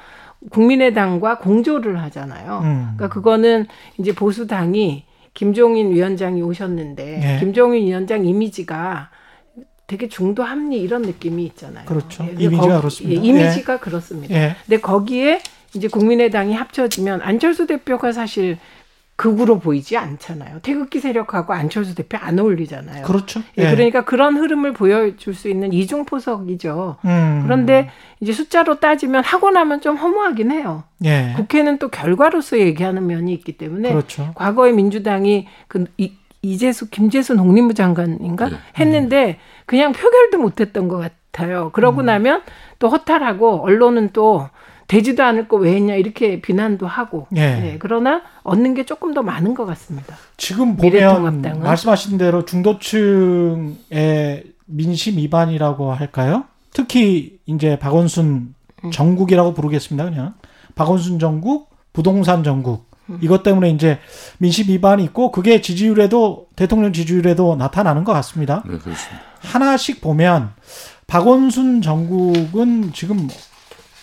국민의당과 0.51 1.39
공조를 1.39 2.01
하잖아요. 2.03 2.61
음. 2.65 2.93
그러니까 2.97 3.09
그거는 3.09 3.67
이제 3.99 4.12
보수당이 4.15 5.05
김종인 5.35 5.93
위원장이 5.93 6.43
오셨는데 6.43 7.35
예. 7.35 7.39
김종인 7.41 7.87
위원장 7.87 8.25
이미지가 8.25 9.11
되게 9.87 10.09
중도 10.09 10.43
합리 10.43 10.81
이런 10.81 11.03
느낌이 11.03 11.45
있잖아요. 11.45 11.85
그렇죠. 11.87 12.25
예, 12.25 12.33
이미지가 12.45 12.79
그렇습니다. 12.81 13.23
예, 13.23 13.25
이미지가 13.25 13.79
그렇습니다. 13.79 14.35
예. 14.35 14.57
근데 14.67 14.81
거기에 14.81 15.41
이제 15.75 15.89
국민의당이 15.89 16.55
합쳐지면 16.55 17.21
안철수 17.23 17.67
대표가 17.67 18.11
사실 18.12 18.59
극으로 19.17 19.59
보이지 19.59 19.97
않잖아요. 19.97 20.61
태극기 20.61 21.01
세력하고 21.01 21.55
안철수 21.55 21.95
대표 21.95 22.19
안 22.19 22.39
어울리잖아요. 22.39 23.05
그렇죠. 23.05 23.41
예, 23.57 23.71
그러니까 23.71 24.05
그런 24.05 24.37
흐름을 24.37 24.75
보여줄 24.75 25.35
수 25.35 25.49
있는 25.49 25.73
이중 25.73 26.05
포석이죠. 26.05 26.99
음. 27.05 27.41
그런데 27.45 27.89
이제 28.21 28.33
숫자로 28.33 28.79
따지면 28.79 29.25
하고 29.25 29.51
나면 29.51 29.81
좀 29.81 29.97
허무하긴 29.97 30.51
해요. 30.51 30.85
예. 31.05 31.33
국회는 31.35 31.79
또 31.79 31.89
결과로서 31.89 32.59
얘기하는 32.59 33.07
면이 33.07 33.33
있기 33.33 33.57
때문에 33.57 33.91
그렇죠. 33.91 34.33
과거에 34.35 34.73
민주당이 34.73 35.49
그 35.67 35.87
이, 35.97 36.13
이재수 36.43 36.91
김재수 36.91 37.35
농림부 37.35 37.73
장관인가 37.73 38.51
네. 38.51 38.57
했는데 38.79 39.39
그냥 39.65 39.93
표결도 39.93 40.39
못했던 40.39 40.89
것 40.89 40.99
같아요. 40.99 41.71
그러고 41.73 42.03
음. 42.03 42.07
나면 42.07 42.43
또 42.79 42.89
허탈하고 42.91 43.63
언론은 43.65 44.11
또 44.13 44.49
되지도 44.88 45.22
않을 45.25 45.49
거 45.49 45.57
왜 45.57 45.75
했냐 45.75 45.94
이렇게 45.94 46.40
비난도 46.40 46.87
하고. 46.87 47.27
예. 47.35 47.40
네, 47.40 47.77
그러나 47.79 48.22
얻는 48.42 48.75
게 48.75 48.85
조금 48.85 49.14
더 49.14 49.22
많은 49.22 49.55
것 49.55 49.64
같습니다. 49.66 50.16
지금 50.37 50.77
보면 50.77 50.92
미래통합당은? 50.92 51.62
말씀하신 51.62 52.18
대로 52.18 52.44
중도층의 52.44 54.44
민심 54.66 55.16
위반이라고 55.16 55.92
할까요? 55.92 56.44
특히 56.72 57.38
이제 57.46 57.79
박원순 57.79 58.55
음. 58.85 58.90
정국이라고 58.90 59.55
부르겠습니다. 59.55 60.05
그냥 60.05 60.35
박원순 60.75 61.18
정국, 61.18 61.70
부동산 61.92 62.44
정국 62.44 62.90
음. 63.09 63.18
이것 63.22 63.42
때문에 63.42 63.70
이제 63.70 63.99
민심 64.38 64.68
위반이 64.68 65.05
있고 65.05 65.31
그게 65.33 65.61
지지율에도 65.61 66.49
대통령 66.57 66.92
지지율에도 66.92 67.57
나타나는 67.57 68.05
것 68.05 68.12
같습니다. 68.12 68.62
네, 68.66 68.79
그렇습니다. 68.79 69.22
하나씩 69.40 70.01
보면 70.01 70.51
박원순 71.07 71.83
정국은 71.83 72.92
지금 72.92 73.29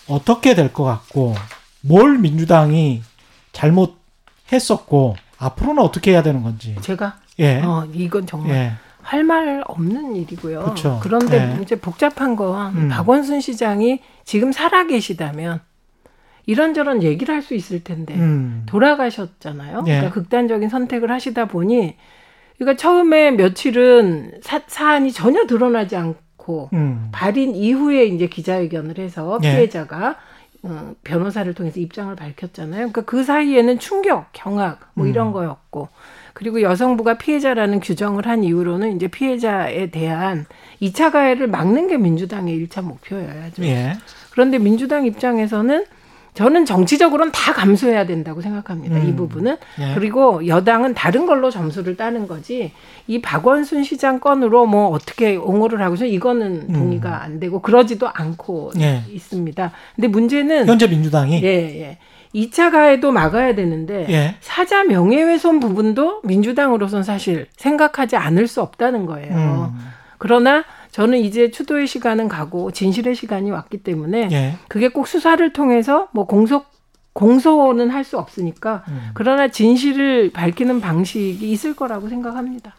어떻게 0.07 0.55
될 0.55 0.73
것 0.73 0.83
같고 0.83 1.35
뭘 1.81 2.17
민주당이 2.17 3.01
잘못했었고 3.51 5.15
앞으로는 5.37 5.81
어떻게 5.83 6.11
해야 6.11 6.23
되는 6.23 6.43
건지. 6.43 6.75
제가 6.81 7.17
예. 7.39 7.61
어, 7.61 7.87
이건 7.93 8.25
정말 8.25 8.51
예. 8.55 8.71
할말 9.01 9.63
없는 9.67 10.15
일이고요. 10.15 10.61
그렇죠. 10.63 10.99
그런데 11.03 11.45
네. 11.45 11.59
이제 11.61 11.75
복잡한 11.75 12.35
건 12.35 12.75
음. 12.75 12.89
박원순 12.89 13.41
시장이 13.41 13.99
지금 14.23 14.51
살아 14.51 14.85
계시다면 14.87 15.59
이런저런 16.45 17.03
얘기를 17.03 17.33
할 17.33 17.41
수 17.41 17.53
있을 17.55 17.83
텐데 17.83 18.13
음. 18.15 18.63
돌아가셨잖아요. 18.67 19.83
예. 19.87 19.91
그러니까 19.91 20.11
극단적인 20.13 20.69
선택을 20.69 21.11
하시다 21.11 21.45
보니 21.45 21.95
그러니까 22.57 22.79
처음에 22.81 23.31
며칠은 23.31 24.39
사, 24.41 24.61
사안이 24.67 25.11
전혀 25.11 25.45
드러나지 25.47 25.95
않 25.97 26.15
고 26.43 26.69
음. 26.73 27.08
발인 27.13 27.56
이후에 27.56 28.06
이제 28.06 28.27
기자회견을 28.27 28.97
해서 28.97 29.39
예. 29.43 29.56
피해자가 29.56 30.17
어, 30.63 30.93
변호사를 31.03 31.53
통해서 31.53 31.79
입장을 31.79 32.13
밝혔잖아요. 32.15 32.91
그러니까 32.91 33.01
그 33.01 33.23
사이에는 33.23 33.79
충격, 33.79 34.27
경악 34.34 34.91
뭐 34.93 35.08
이런 35.08 35.27
음. 35.27 35.34
거였고 35.34 35.88
그리고 36.34 36.62
여성부가 36.62 37.17
피해자라는 37.17 37.79
규정을 37.79 38.27
한 38.27 38.43
이후로는 38.43 38.95
이제 38.95 39.08
피해자에 39.08 39.88
대한 39.91 40.45
2차 40.82 41.12
가해를 41.12 41.47
막는 41.47 41.88
게 41.88 41.97
민주당의 41.97 42.67
1차 42.67 42.82
목표여야죠. 42.82 43.63
예. 43.63 43.93
그런데 44.32 44.58
민주당 44.58 45.06
입장에서는 45.06 45.86
저는 46.33 46.65
정치적으로는 46.65 47.31
다 47.31 47.53
감수해야 47.53 48.05
된다고 48.05 48.41
생각합니다. 48.41 48.97
이 48.99 49.09
음. 49.09 49.15
부분은. 49.15 49.57
예. 49.79 49.93
그리고 49.93 50.45
여당은 50.47 50.93
다른 50.95 51.25
걸로 51.25 51.51
점수를 51.51 51.95
따는 51.95 52.27
거지. 52.27 52.71
이 53.07 53.21
박원순 53.21 53.83
시장 53.83 54.19
건으로 54.19 54.65
뭐 54.65 54.87
어떻게 54.87 55.35
옹호를 55.35 55.81
하고 55.81 55.95
서 55.95 56.05
이거는 56.05 56.65
음. 56.69 56.73
동의가 56.73 57.23
안 57.23 57.39
되고 57.39 57.61
그러지도 57.61 58.09
않고 58.09 58.71
예. 58.79 59.03
있습니다. 59.09 59.71
근데 59.95 60.07
문제는 60.07 60.67
현재 60.67 60.87
민주당이 60.87 61.43
예, 61.43 61.47
예. 61.47 61.97
2차 62.33 62.71
가해도 62.71 63.11
막아야 63.11 63.53
되는데 63.53 64.07
예. 64.09 64.35
사자 64.41 64.83
명예훼손 64.83 65.59
부분도 65.59 66.21
민주당으로선 66.23 67.03
사실 67.03 67.45
생각하지 67.57 68.15
않을 68.15 68.47
수 68.47 68.61
없다는 68.61 69.05
거예요. 69.05 69.71
음. 69.71 69.79
그러나 70.17 70.63
저는 70.93 71.17
이제 71.19 71.49
추도의 71.49 71.88
시간은 71.88 72.27
가고 72.29 72.71
진실의 72.71 73.15
시간이 73.15 73.49
왔기 73.49 73.79
때문에 73.79 74.29
예. 74.32 74.58
그게 74.67 74.88
꼭 74.89 75.08
수사를 75.08 75.51
통해서 75.51 76.08
뭐 76.13 76.25
공소 76.25 76.63
공소는 77.13 77.89
할 77.89 78.03
수 78.03 78.17
없으니까 78.17 78.84
음. 78.88 79.10
그러나 79.13 79.47
진실을 79.47 80.32
밝히는 80.32 80.82
방식이 80.82 81.51
있을 81.51 81.75
거라고 81.75 82.10
생각합니다. 82.10 82.75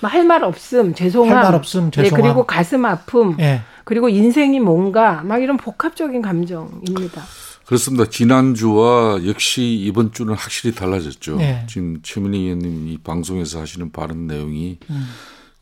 뭐할말 0.00 0.42
없음, 0.44 0.94
죄송함, 0.94 1.36
할 1.36 1.42
말 1.44 1.54
없음 1.54 1.90
네, 1.90 2.02
죄송함. 2.02 2.22
그리고 2.22 2.46
가슴 2.46 2.84
아픔, 2.84 3.36
예. 3.40 3.60
그리고 3.84 4.08
인생이 4.08 4.58
뭔가 4.60 5.22
막 5.22 5.42
이런 5.42 5.56
복합적인 5.56 6.22
감정입니다. 6.22 7.22
그렇습니다. 7.66 8.08
지난주와 8.08 9.20
역시 9.26 9.74
이번 9.74 10.12
주는 10.12 10.34
확실히 10.34 10.74
달라졌죠. 10.74 11.36
네. 11.36 11.64
지금 11.68 12.00
최민희 12.02 12.38
의원님 12.44 12.88
이 12.88 12.98
방송에서 12.98 13.60
하시는 13.60 13.92
발언 13.92 14.26
내용이 14.26 14.78
음. 14.90 15.06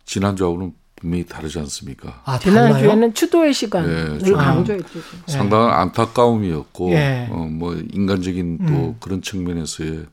지난주하고는 0.07 0.73
분명히 1.01 1.25
다르지 1.27 1.59
않습니까? 1.59 2.23
아? 2.25 2.39
지난주에는 2.39 3.15
추도의 3.15 3.55
시간을 3.55 4.19
네, 4.23 4.33
강조했죠. 4.33 5.01
네. 5.27 5.33
상당한 5.33 5.71
안타까움이었고 5.81 6.93
예. 6.93 7.29
어, 7.31 7.37
뭐 7.51 7.75
인간적인 7.93 8.59
또 8.67 8.73
음. 8.73 8.97
그런 9.01 9.23
측면에서의 9.23 10.05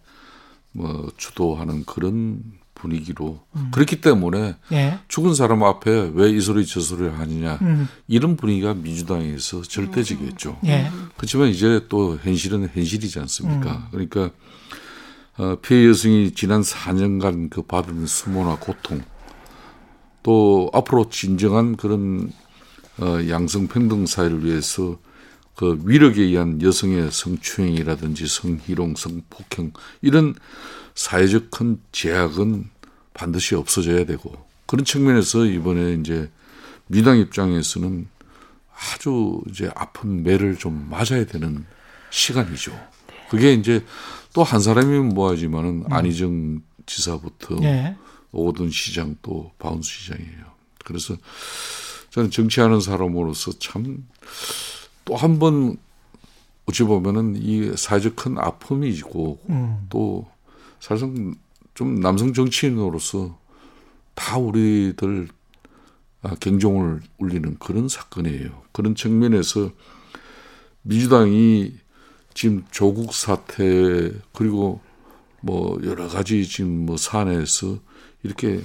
뭐 0.72 1.12
주도하는 1.18 1.84
그런 1.86 2.42
분위기로 2.76 3.40
음. 3.56 3.70
그렇기 3.72 4.02
때문에 4.02 4.56
예. 4.72 5.00
죽은 5.08 5.34
사람 5.34 5.64
앞에 5.64 6.12
왜 6.14 6.30
이 6.32 6.40
소리 6.40 6.66
저 6.66 6.80
소리를 6.80 7.18
하느냐 7.20 7.58
음. 7.62 7.88
이런 8.08 8.38
분위기가 8.38 8.74
민주당에서 8.76 9.64
절대적이었죠. 9.64 10.60
예. 10.68 10.90
그렇지만 11.18 11.50
이제 11.50 11.86
또 11.90 12.18
현실은 12.24 12.70
현실이지 12.74 13.20
음. 13.20 13.24
않습니까? 13.24 13.88
그러니까 13.92 14.30
어, 15.38 15.56
피해 15.62 15.88
여성이 15.88 16.32
지난 16.34 16.62
4년간 16.62 17.50
그 17.50 17.62
받은 17.64 18.06
수모나 18.08 18.58
고통 18.60 19.02
또 20.28 20.70
앞으로 20.74 21.08
진정한 21.10 21.78
그런 21.78 22.34
어, 22.98 23.18
양성 23.30 23.68
평등 23.68 24.06
사회를 24.06 24.44
위해서 24.44 25.00
그 25.56 25.80
위력에 25.86 26.22
의한 26.22 26.62
여성의 26.62 27.12
성추행이라든지 27.14 28.28
성희롱, 28.28 28.96
성폭행 28.98 29.72
이런 30.02 30.36
사회적 30.96 31.50
큰 31.50 31.80
제약은 31.94 32.70
반드시 33.14 33.56
없어져야 33.56 34.06
되고 34.06 34.34
그런 34.66 34.84
측면에서 34.84 35.46
이번에 35.46 35.94
이제 35.94 36.30
민당 36.88 37.20
입장에서는 37.20 38.10
아주 38.76 39.42
이제 39.50 39.72
아픈 39.76 40.24
매를 40.24 40.58
좀 40.58 40.90
맞아야 40.90 41.26
되는 41.26 41.66
시간이죠. 42.10 42.78
그게 43.30 43.54
이제 43.54 43.82
또 44.34 44.44
한 44.44 44.60
사람이면 44.60 45.10
뭐하지만은 45.10 45.86
안희정 45.90 46.60
지사부터 46.86 47.56
예. 47.64 47.96
오든 48.32 48.70
시장 48.72 49.16
또 49.22 49.52
바운스 49.60 49.90
시장이에요. 49.90 50.46
그래서 50.86 51.16
저는 52.12 52.32
정치하는 52.32 52.80
사람으로서 52.82 53.52
참 53.60 54.06
또 55.06 55.16
한 55.16 55.40
번 55.40 55.78
어찌 56.66 56.84
보면은 56.84 57.38
이 57.38 57.72
사회적 57.78 58.18
큰 58.18 58.38
아픔이고 58.38 59.40
음. 59.50 59.86
또 59.90 60.28
사실상 60.82 61.34
좀 61.74 62.02
남성 62.02 62.34
정치인으로서 62.34 63.40
다 64.16 64.38
우리들 64.38 65.30
아, 66.24 66.36
경종을 66.42 67.02
울리는 67.20 67.56
그런 67.60 67.88
사건이에요. 67.88 68.64
그런 68.74 68.96
측면에서 68.96 69.72
민주당이 70.82 71.76
지금 72.34 72.66
조국 72.72 73.14
사태 73.14 74.12
그리고 74.34 74.82
뭐 75.42 75.80
여러 75.84 76.08
가지 76.10 76.46
지금 76.46 76.86
뭐 76.86 76.98
사안에서 76.98 77.80
이렇게 78.28 78.62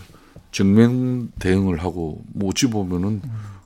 정면 0.50 1.30
대응을 1.38 1.82
하고 1.82 2.22
뭐 2.34 2.50
어찌 2.50 2.66
보면은 2.66 3.22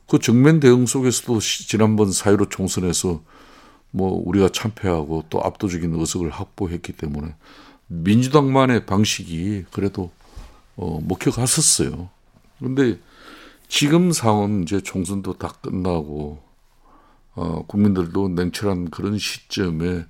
그 0.07 0.19
정면 0.19 0.61
대응 0.61 0.87
속에서도 0.87 1.41
시- 1.41 1.67
지난번 1.67 2.13
사유로 2.13 2.49
총선에서 2.51 3.23
뭐 3.91 4.23
우리가 4.27 4.51
참패하고 4.51 5.25
또 5.31 5.43
압도적인 5.43 5.99
의석을 5.99 6.31
확보했기 6.31 6.93
때문에 6.93 7.35
민주당만의 7.89 8.85
방식이 8.87 9.65
그래도 9.73 10.13
어, 10.77 11.01
먹혀갔었어요. 11.03 12.11
그런데 12.59 12.99
지금 13.69 14.13
상황은 14.13 14.65
이제 14.65 14.81
총선도 14.81 15.39
다 15.39 15.49
끝나고 15.63 16.43
어, 17.35 17.65
국민들도 17.67 18.29
냉철한 18.29 18.91
그런 18.91 19.19
시점에 19.19 20.05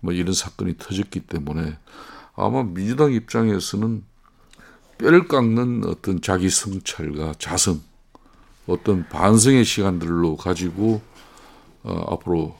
뭐 0.00 0.12
이런 0.12 0.34
사건이 0.34 0.76
터졌기 0.78 1.20
때문에 1.20 1.76
아마 2.34 2.62
민주당 2.64 3.12
입장에서는 3.12 4.04
뼈를 4.98 5.28
깎는 5.28 5.84
어떤 5.86 6.20
자기 6.20 6.50
성찰과 6.50 7.34
자성, 7.38 7.80
어떤 8.66 9.08
반성의 9.08 9.64
시간들로 9.64 10.36
가지고 10.36 11.00
어, 11.84 12.14
앞으로 12.14 12.56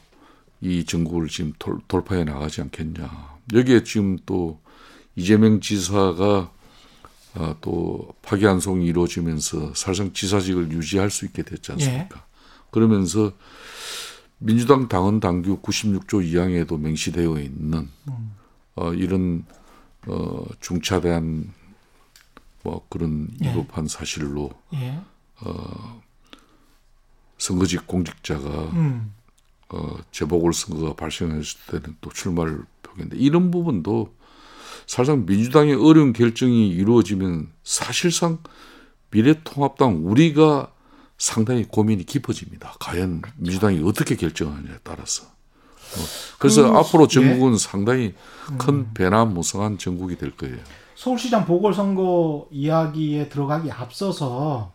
이 0.60 0.84
정국을 0.84 1.28
지금 1.28 1.52
돌, 1.58 1.78
돌파해 1.88 2.24
나가지 2.24 2.60
않겠냐. 2.62 3.38
여기에 3.52 3.84
지금 3.84 4.18
또 4.24 4.60
이재명 5.16 5.60
지사가 5.60 6.50
어, 7.34 7.56
또 7.60 8.08
파기환송이 8.22 8.86
이루어지면서 8.86 9.74
사실상 9.74 10.12
지사직을 10.12 10.72
유지할 10.72 11.10
수 11.10 11.26
있게 11.26 11.42
됐지 11.42 11.72
않습니까? 11.72 12.24
그러면서 12.70 13.32
민주당 14.38 14.88
당헌 14.88 15.20
당규 15.20 15.60
96조 15.60 16.24
2항에도 16.24 16.78
명시되어 16.78 17.38
있는 17.40 17.88
어, 18.76 18.94
이런 18.94 19.44
어, 20.06 20.44
중차대한 20.60 21.52
뭐 22.68 22.86
그런 22.90 23.28
예. 23.42 23.50
위법한 23.50 23.88
사실로 23.88 24.50
예. 24.74 25.00
선거직 27.38 27.86
공직자가 27.86 28.48
음. 28.72 29.14
어, 29.70 29.96
재보궐선거가 30.12 30.94
발생했을 30.94 31.60
때는 31.70 31.96
또 32.00 32.10
출마를 32.10 32.62
표기했는데 32.82 33.22
이런 33.22 33.50
부분도 33.50 34.14
사실상 34.86 35.24
민주당의 35.24 35.74
어려운 35.74 36.12
결정이 36.12 36.68
이루어지면 36.68 37.48
사실상 37.64 38.38
미래통합당 39.10 40.06
우리가 40.06 40.72
상당히 41.16 41.64
고민이 41.64 42.04
깊어집니다. 42.04 42.74
과연 42.80 43.22
민주당이 43.36 43.82
어떻게 43.84 44.14
결정하느냐에 44.14 44.76
따라서. 44.82 45.24
어, 45.24 46.04
그래서 46.38 46.70
그, 46.70 46.78
앞으로 46.78 47.04
예. 47.04 47.08
전국은 47.08 47.56
상당히 47.56 48.14
큰 48.58 48.92
변화무성한 48.92 49.78
전국이 49.78 50.16
될 50.16 50.36
거예요. 50.36 50.58
서울시장 50.98 51.44
보궐선거 51.44 52.48
이야기에 52.50 53.28
들어가기 53.28 53.70
앞서서 53.70 54.72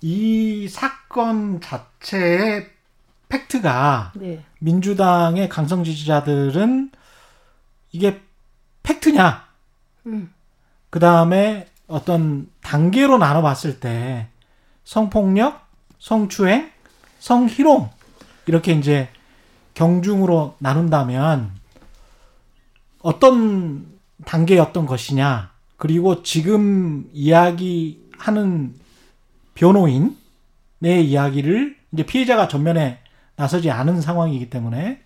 이 0.00 0.68
사건 0.68 1.60
자체의 1.60 2.70
팩트가 3.28 4.12
네. 4.14 4.44
민주당의 4.60 5.48
강성 5.48 5.82
지지자들은 5.82 6.92
이게 7.90 8.22
팩트냐? 8.84 9.44
음. 10.06 10.32
그 10.88 11.00
다음에 11.00 11.66
어떤 11.88 12.48
단계로 12.62 13.18
나눠봤을 13.18 13.80
때 13.80 14.28
성폭력, 14.84 15.66
성추행, 15.98 16.70
성희롱 17.18 17.90
이렇게 18.46 18.72
이제 18.72 19.08
경중으로 19.74 20.54
나눈다면 20.60 21.56
어떤 23.00 23.98
단계였던 24.24 24.86
것이냐 24.86 25.55
그리고 25.76 26.22
지금 26.22 27.08
이야기하는 27.12 28.74
변호인의 29.54 30.14
이야기를 30.82 31.76
이제 31.92 32.06
피해자가 32.06 32.48
전면에 32.48 32.98
나서지 33.36 33.70
않은 33.70 34.00
상황이기 34.00 34.50
때문에 34.50 35.00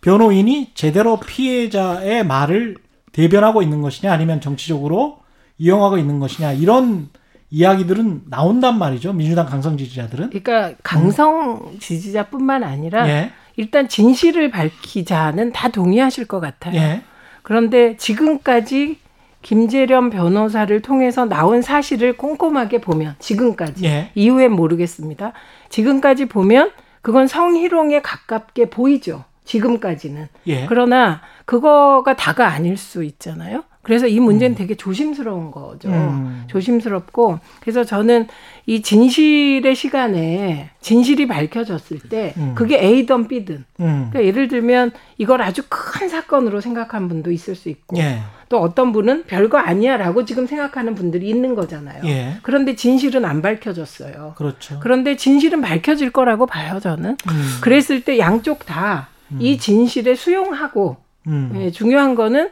변호인이 0.00 0.72
제대로 0.74 1.18
피해자의 1.18 2.24
말을 2.26 2.76
대변하고 3.12 3.62
있는 3.62 3.80
것이냐 3.80 4.12
아니면 4.12 4.40
정치적으로 4.40 5.20
이용하고 5.58 5.96
있는 5.96 6.18
것이냐 6.18 6.52
이런 6.52 7.08
이야기들은 7.50 8.24
나온단 8.26 8.78
말이죠 8.78 9.14
민주당 9.14 9.46
강성 9.46 9.78
지지자들은 9.78 10.30
그러니까 10.30 10.76
강성 10.82 11.78
지지자뿐만 11.80 12.62
아니라 12.62 13.08
예 13.08 13.32
일단 13.56 13.88
진실을 13.88 14.50
밝히자는 14.50 15.52
다 15.52 15.68
동의하실 15.68 16.26
것 16.26 16.40
같아요. 16.40 16.76
예. 16.78 17.02
그런데 17.42 17.96
지금까지 17.96 18.98
김재련 19.46 20.10
변호사를 20.10 20.82
통해서 20.82 21.24
나온 21.24 21.62
사실을 21.62 22.16
꼼꼼하게 22.16 22.80
보면 22.80 23.14
지금까지 23.20 23.84
예. 23.84 24.10
이후엔 24.16 24.50
모르겠습니다. 24.50 25.34
지금까지 25.68 26.24
보면 26.24 26.72
그건 27.00 27.28
성희롱에 27.28 28.02
가깝게 28.02 28.70
보이죠. 28.70 29.22
지금까지는. 29.44 30.26
예. 30.48 30.66
그러나 30.66 31.20
그거가 31.44 32.16
다가 32.16 32.48
아닐 32.48 32.76
수 32.76 33.04
있잖아요. 33.04 33.62
그래서 33.86 34.08
이 34.08 34.18
문제는 34.18 34.56
되게 34.56 34.74
조심스러운 34.74 35.52
거죠. 35.52 35.88
음. 35.88 36.42
조심스럽고 36.48 37.38
그래서 37.60 37.84
저는 37.84 38.26
이 38.66 38.82
진실의 38.82 39.76
시간에 39.76 40.70
진실이 40.80 41.28
밝혀졌을 41.28 42.00
때 42.00 42.34
음. 42.36 42.54
그게 42.56 42.78
A든 42.82 43.28
B든 43.28 43.64
음. 43.78 44.08
그러니까 44.10 44.24
예를 44.24 44.48
들면 44.48 44.90
이걸 45.18 45.40
아주 45.40 45.62
큰 45.68 46.08
사건으로 46.08 46.60
생각한 46.60 47.06
분도 47.06 47.30
있을 47.30 47.54
수 47.54 47.68
있고 47.68 47.96
예. 47.98 48.18
또 48.48 48.60
어떤 48.60 48.90
분은 48.90 49.24
별거 49.26 49.58
아니야라고 49.58 50.24
지금 50.24 50.46
생각하는 50.46 50.96
분들이 50.96 51.28
있는 51.28 51.54
거잖아요. 51.54 52.02
예. 52.06 52.38
그런데 52.42 52.74
진실은 52.74 53.24
안 53.24 53.40
밝혀졌어요. 53.40 54.34
그렇죠. 54.36 54.80
그런데 54.80 55.16
진실은 55.16 55.60
밝혀질 55.60 56.10
거라고 56.10 56.46
봐요, 56.46 56.80
저는. 56.80 57.10
음. 57.28 57.58
그랬을 57.60 58.02
때 58.02 58.18
양쪽 58.18 58.66
다 58.66 59.08
이 59.38 59.58
진실에 59.58 60.14
수용하고 60.14 60.96
음. 61.26 61.52
예, 61.56 61.70
중요한 61.70 62.14
거는 62.14 62.50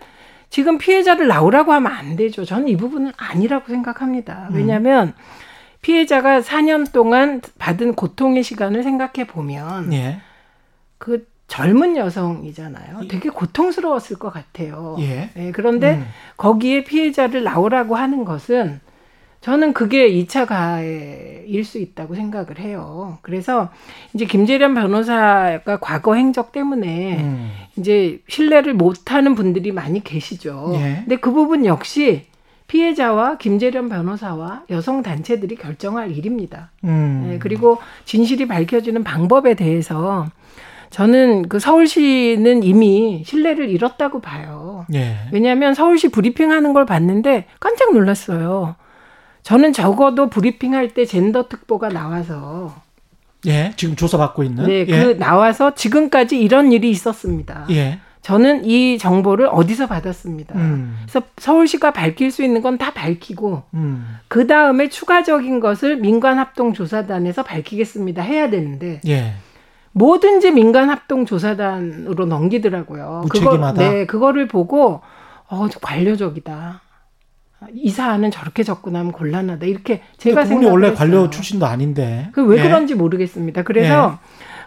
지금 0.51 0.79
피해자를 0.79 1.27
나오라고 1.27 1.73
하면 1.73 1.91
안 1.91 2.17
되죠. 2.17 2.45
저는 2.45 2.69
이 2.69 2.77
부분은 2.77 3.13
아니라고 3.17 3.67
생각합니다. 3.67 4.49
음. 4.51 4.57
왜냐하면 4.57 5.15
피해자가 5.83 6.41
4년 6.41 6.93
동안 6.93 7.41
받은 7.59 7.95
고통의 7.95 8.43
시간을 8.43 8.83
생각해 8.83 9.27
보면 9.27 9.93
예. 9.93 10.21
그 10.99 11.27
젊은 11.47 11.97
여성이잖아요. 11.97 13.07
되게 13.09 13.29
고통스러웠을 13.29 14.19
것 14.19 14.33
같아요. 14.33 14.97
예. 15.01 15.31
네, 15.35 15.53
그런데 15.53 15.97
음. 15.97 16.07
거기에 16.37 16.85
피해자를 16.85 17.45
나오라고 17.45 17.97
하는 17.97 18.25
것은 18.25 18.81
저는 19.45 19.75
그게 19.75 20.11
2차 20.11 20.47
가해일 20.47 21.65
수 21.67 21.77
있다고 21.77 22.15
생각을 22.15 22.59
해요. 22.61 23.19
그래서 23.21 23.69
이제 24.15 24.25
김재련 24.25 24.73
변호사가 24.73 25.81
과거 25.81 26.15
행적 26.15 26.51
때문에 26.51 27.19
음. 27.19 27.51
이제 27.77 28.23
신뢰를 28.27 28.73
못하는 28.73 29.35
분들이 29.35 29.71
많이 29.71 30.03
계시죠. 30.03 30.73
예. 30.77 30.95
근데 31.01 31.17
그 31.17 31.31
부분 31.31 31.67
역시 31.67 32.25
피해자와 32.69 33.37
김재련 33.37 33.91
변호사와 33.91 34.63
여성 34.71 35.03
단체들이 35.03 35.57
결정할 35.57 36.11
일입니다. 36.11 36.71
음. 36.85 37.27
네, 37.29 37.39
그리고 37.39 37.77
진실이 38.07 38.49
밝혀지는 38.49 39.05
방법에 39.05 39.53
대해서 39.53 40.27
저는 40.89 41.51
그 41.51 41.59
서울시는 41.59 42.63
이미 42.63 43.23
신뢰를 43.27 43.69
잃었다고 43.69 44.23
봐요. 44.23 44.87
예. 44.95 45.17
왜냐하면 45.33 45.75
서울시 45.75 46.09
브리핑하는 46.09 46.73
걸 46.73 46.87
봤는데 46.87 47.45
깜짝 47.61 47.93
놀랐어요. 47.93 48.77
저는 49.45 49.73
적어도 49.73 50.29
브리핑할 50.29 50.95
때 50.95 51.05
젠더 51.05 51.49
특보가 51.49 51.91
나와서 51.91 52.75
예. 53.47 53.73
지금 53.77 53.95
조사받고 53.95 54.43
있는. 54.43 54.65
네, 54.67 54.81
예. 54.81 54.85
그 54.87 55.19
나와서 55.19 55.75
지금까지 55.75 56.41
이런 56.41 56.73
일이 56.73 56.91
있었습니다. 56.91 57.67
예. 57.71 58.01
저는 58.23 58.65
이 58.65 58.97
정보를 58.97 59.49
어디서 59.53 59.87
받았습니다. 59.87 60.55
음. 60.55 60.97
그래서 61.03 61.27
서울시가 61.37 61.91
밝힐 61.93 62.31
수 62.31 62.43
있는 62.43 62.63
건 62.63 62.79
다 62.79 62.95
밝히고 62.95 63.65
음. 63.75 64.17
그 64.29 64.47
다음에 64.47 64.89
추가적인 64.89 65.61
것을 65.61 65.97
민간합동조사단에서 65.99 67.43
밝히겠습니다 67.43 68.23
해야 68.23 68.49
되는데 68.49 69.03
예. 69.07 69.35
뭐든지 69.93 70.53
민간합동조사단으로 70.53 72.25
넘기더라고요. 72.25 73.25
무책임하다. 73.25 73.73
그거, 73.73 73.85
네, 73.93 74.07
그거를 74.07 74.49
보고 74.49 75.03
어 75.49 75.69
관료적이다. 75.83 76.81
이 77.74 77.90
사안은 77.90 78.31
저렇게 78.31 78.62
접근하면 78.62 79.12
곤란하다. 79.12 79.66
이렇게 79.66 80.03
제가 80.18 80.42
그분이 80.42 80.48
생각을 80.48 80.72
원래 80.72 80.87
했어요. 80.88 80.98
관료 80.98 81.31
출신도 81.31 81.66
아닌데. 81.66 82.29
그왜 82.33 82.59
예. 82.59 82.62
그런지 82.62 82.94
모르겠습니다. 82.94 83.62
그래서 83.62 84.18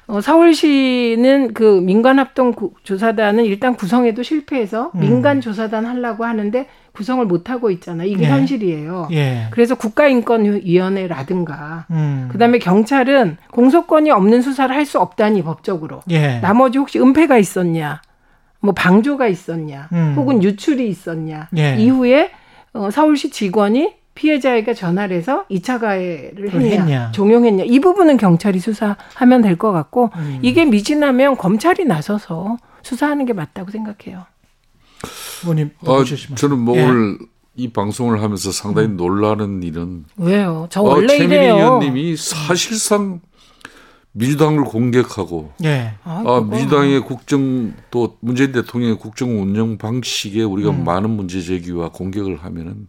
어, 0.09 0.21
서울시는 0.21 1.53
그 1.53 1.81
민간합동 1.81 2.53
구- 2.53 2.71
조사단은 2.83 3.43
일단 3.43 3.75
구성에도 3.75 4.23
실패해서 4.23 4.91
음. 4.95 4.99
민간 5.01 5.41
조사단 5.41 5.85
하려고 5.85 6.23
하는데 6.23 6.65
구성을 6.93 7.25
못 7.25 7.49
하고 7.49 7.69
있잖아요. 7.71 8.07
이게 8.07 8.23
예. 8.23 8.29
현실이에요. 8.29 9.09
예. 9.11 9.47
그래서 9.51 9.75
국가인권위원회라든가 9.75 11.85
음. 11.91 12.29
그다음에 12.31 12.57
경찰은 12.59 13.37
공소권이 13.51 14.09
없는 14.11 14.41
수사를 14.41 14.73
할 14.75 14.87
수 14.87 14.99
없다니 14.99 15.43
법적으로. 15.43 15.99
예. 16.09 16.39
나머지 16.39 16.77
혹시 16.77 16.97
은폐가 16.97 17.37
있었냐, 17.37 18.01
뭐 18.61 18.73
방조가 18.73 19.27
있었냐, 19.27 19.89
음. 19.91 20.13
혹은 20.15 20.41
유출이 20.41 20.87
있었냐 20.87 21.49
예. 21.57 21.75
이후에 21.75 22.31
어, 22.77 22.91
서울시 22.91 23.29
직원이 23.29 23.93
피해자에게 24.15 24.73
전화를 24.73 25.15
해서 25.15 25.45
2차 25.51 25.79
가해를 25.79 26.49
했냐, 26.51 26.69
했냐. 26.81 27.11
종용했냐 27.11 27.65
이 27.65 27.79
부분은 27.79 28.17
경찰이 28.17 28.59
수사하면 28.59 29.41
될 29.43 29.57
것 29.57 29.71
같고 29.71 30.09
음. 30.15 30.39
이게 30.41 30.65
미진하면 30.65 31.37
검찰이 31.37 31.85
나서서 31.85 32.57
수사하는 32.81 33.25
게 33.25 33.33
맞다고 33.33 33.69
생각해요. 33.71 34.25
의원님 35.43 35.69
아. 35.85 36.03
저는 36.35 36.57
뭐 36.59 36.75
예. 36.77 36.83
오늘 36.83 37.17
이 37.55 37.69
방송을 37.69 38.21
하면서 38.21 38.51
상당히 38.51 38.87
놀라는 38.89 39.61
일은 39.63 40.05
왜요? 40.17 40.67
저 40.71 40.81
어, 40.81 40.89
원래 40.95 41.07
최민희 41.07 41.35
이래요. 41.35 41.55
의원님이 41.55 42.15
사실상 42.17 43.19
민주당을 44.17 44.63
공격하고 44.63 45.51
예. 45.63 45.93
아, 46.03 46.23
아. 46.25 46.41
민주당의 46.41 47.01
국정 47.01 47.73
또 47.91 48.17
문재인 48.19 48.51
대통령의 48.51 48.97
국정 48.97 49.41
운영 49.41 49.77
방식에 49.77 50.41
우리가 50.41 50.71
음. 50.71 50.83
많은 50.83 51.11
문제 51.11 51.39
제기와 51.41 51.89
공격을 51.89 52.37
하면은 52.43 52.87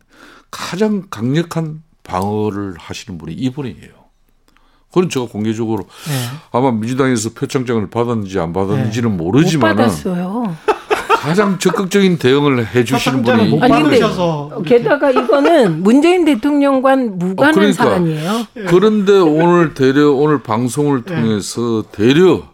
가장 0.50 1.04
강력한 1.10 1.82
방어를 2.02 2.76
하시는 2.78 3.18
분이 3.18 3.34
이분이에요. 3.34 3.98
그건 4.88 5.10
제가 5.10 5.26
공개적으로 5.26 5.86
예. 6.08 6.38
아마 6.50 6.72
민주당에서 6.72 7.34
표창장을 7.34 7.90
받았는지 7.90 8.40
안 8.40 8.54
받았는지는 8.54 9.14
못 9.14 9.24
모르지만 9.24 9.76
받았어요. 9.76 10.56
가장 11.18 11.58
적극적인 11.58 12.18
대응을 12.18 12.74
해주시는 12.74 13.22
분이 13.22 13.48
못 13.48 13.60
아니, 13.60 13.72
근데 13.72 13.98
받으셔서 13.98 14.62
게다가 14.64 15.10
이거는 15.10 15.82
문재인 15.82 16.24
대통령과는 16.24 17.18
무관한 17.18 17.54
어, 17.54 17.58
그러니까. 17.58 17.84
사안이에요. 17.84 18.46
그런데 18.68 19.12
오늘 19.18 19.74
대려 19.74 20.12
오늘 20.12 20.40
방송을 20.44 21.02
예. 21.10 21.14
통해서 21.14 21.82
대려 21.90 22.44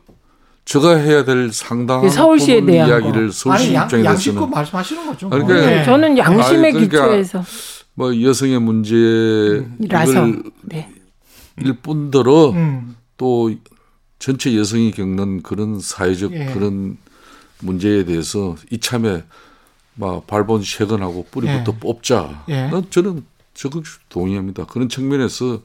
제가 0.64 0.96
해야 0.96 1.26
될 1.26 1.52
상당한 1.52 2.08
서울시에 2.08 2.64
대한 2.64 2.88
이야기를 2.88 3.22
아니 3.24 3.32
서울시 3.32 3.74
양, 3.74 3.84
입장에서는 3.84 4.04
양심껏 4.06 4.48
말씀하시는 4.48 5.06
거죠. 5.08 5.28
아니, 5.30 5.38
뭐. 5.40 5.46
그러니까 5.46 5.70
예. 5.70 5.76
네, 5.76 5.84
저는 5.84 6.16
양심에 6.16 6.68
아니, 6.68 6.72
그러니까 6.72 7.02
기초해서 7.02 7.44
뭐 7.92 8.22
여성의 8.22 8.60
문제일 8.60 9.66
라서 9.90 10.26
네. 10.62 10.88
뿐더러 11.82 12.50
음. 12.52 12.96
또 13.18 13.52
전체 14.18 14.56
여성이 14.56 14.90
겪는 14.90 15.42
그런 15.42 15.80
사회적 15.80 16.32
예. 16.32 16.46
그런 16.46 16.96
문제에 17.64 18.04
대해서 18.04 18.56
이참에 18.70 19.24
막 19.96 20.26
발본 20.26 20.62
쉐건하고 20.62 21.26
뿌리부터 21.30 21.72
예. 21.72 21.78
뽑자. 21.80 22.44
예. 22.48 22.66
난 22.68 22.88
저는 22.90 23.24
적극 23.54 23.84
동의합니다. 24.08 24.66
그런 24.66 24.88
측면에서 24.88 25.62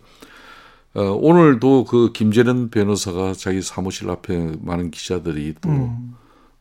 어, 0.95 1.01
오늘도 1.01 1.85
그 1.85 2.11
김재련 2.13 2.69
변호사가 2.69 3.33
자기 3.33 3.61
사무실 3.61 4.09
앞에 4.09 4.55
많은 4.61 4.91
기자들이 4.91 5.55
또 5.61 5.69
음. 5.69 6.15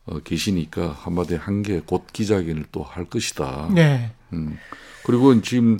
어, 0.05 0.19
계시니까 0.19 0.95
한마디 0.99 1.35
한 1.35 1.61
게 1.63 1.81
곧 1.85 2.05
기자회견을 2.13 2.65
또 2.71 2.83
할 2.83 3.05
것이다. 3.05 3.69
네. 3.73 4.11
음. 4.33 4.57
그리고 5.05 5.39
지금 5.41 5.79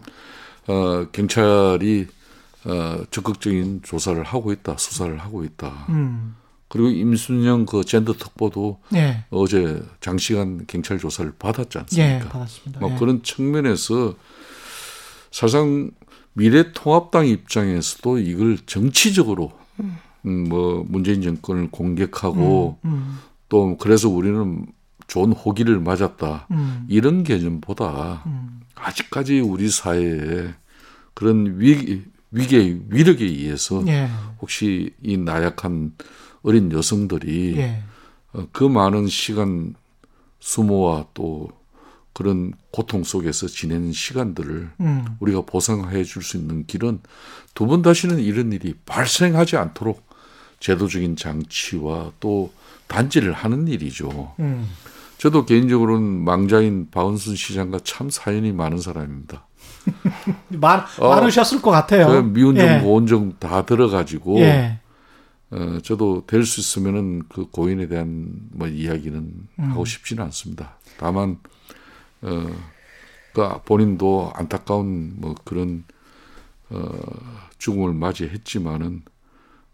어, 0.68 1.06
경찰이 1.12 2.08
어, 2.66 3.04
적극적인 3.10 3.82
조사를 3.84 4.22
하고 4.24 4.52
있다, 4.52 4.78
수사를 4.78 5.18
하고 5.18 5.44
있다. 5.44 5.86
음. 5.90 6.36
그리고 6.70 6.90
임순영 6.90 7.66
그 7.66 7.84
젠더 7.84 8.14
특보도 8.14 8.80
예. 8.94 9.26
어제 9.32 9.84
장시간 10.00 10.66
경찰 10.68 11.00
조사를 11.00 11.34
받았지 11.38 11.78
예, 11.98 12.04
않습니까? 12.04 12.30
받았습니다. 12.30 12.80
뭐 12.80 12.92
예. 12.92 12.96
그런 12.98 13.24
측면에서 13.24 14.14
사실상 15.32 15.92
미래통합당 16.34 17.28
입장에서도 17.28 18.20
이걸 18.20 18.58
정치적으로 18.66 19.52
음, 20.26 20.48
뭐 20.48 20.86
문재인 20.88 21.22
정권을 21.22 21.72
공격하고 21.72 22.78
음. 22.86 23.20
또 23.50 23.78
그래서 23.78 24.08
우리는 24.08 24.66
좋은 25.08 25.32
호기를 25.32 25.80
맞았다 25.80 26.48
음. 26.52 26.86
이런 26.88 27.24
개념보다 27.24 28.24
음. 28.28 28.62
아직까지 28.76 29.40
우리 29.40 29.70
사회에 29.70 30.54
그런 31.16 31.60
위, 31.60 32.04
위계 32.32 32.80
위력에 32.90 33.26
의해서 33.26 33.84
예. 33.88 34.08
혹시 34.40 34.94
이 35.02 35.18
나약한 35.18 35.94
어린 36.44 36.72
여성들이 36.72 37.58
예. 37.58 37.84
어, 38.34 38.48
그 38.52 38.64
많은 38.64 39.08
시간 39.08 39.76
수모와 40.40 41.08
또 41.14 41.50
그런 42.14 42.54
고통 42.72 43.04
속에서 43.04 43.48
지내는 43.48 43.92
시간들을 43.94 44.70
음. 44.82 45.06
우리가 45.20 45.42
보상해 45.42 46.04
줄 46.04 46.22
수 46.24 46.38
있는 46.38 46.66
길은 46.66 47.00
두 47.56 47.66
번 47.68 47.82
다시는 47.82 48.20
이런 48.20 48.52
일이 48.52 48.74
발생하지 48.86 49.58
않도록 49.58 50.08
제도적인 50.60 51.16
장치와 51.16 52.12
또 52.20 52.52
단지를 52.88 53.32
하는 53.34 53.68
일이죠. 53.68 54.34
음. 54.40 54.68
저도 55.18 55.46
개인적으로는 55.46 56.04
망자인 56.24 56.88
바운순 56.92 57.36
시장과 57.36 57.80
참 57.84 58.10
사연이 58.10 58.52
많은 58.52 58.80
사람입니다. 58.80 59.46
많, 60.50 60.84
어, 61.00 61.10
많으셨을 61.10 61.62
것 61.62 61.72
같아요. 61.72 62.08
그 62.08 62.14
미운정, 62.18 62.68
예. 62.68 62.80
고운정 62.80 63.34
다 63.40 63.66
들어가지고 63.66 64.40
예. 64.40 64.79
어, 65.52 65.80
저도 65.84 66.26
될 66.28 66.46
수 66.46 66.60
있으면은 66.60 67.24
그 67.30 67.48
고인에 67.50 67.88
대한 67.88 68.50
뭐 68.52 68.68
이야기는 68.68 69.18
음. 69.60 69.72
하고 69.72 69.86
싶지는 69.86 70.24
않습니다. 70.26 70.78
다만 70.98 71.40
어, 72.22 72.46
그 73.34 73.62
본인도 73.66 74.32
안타까운 74.36 75.14
뭐 75.18 75.36
그런 75.44 75.84
어, 76.70 76.92
죽음을 77.58 77.94
맞이했지만은 77.94 79.02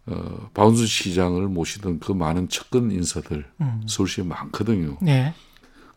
어, 0.07 0.49
바운스 0.53 0.85
시장을 0.85 1.47
모시던 1.47 1.99
그 1.99 2.11
많은 2.11 2.47
측근 2.47 2.91
인사들 2.91 3.45
음. 3.61 3.81
서울시에 3.88 4.23
많거든요. 4.23 4.97
예. 5.07 5.33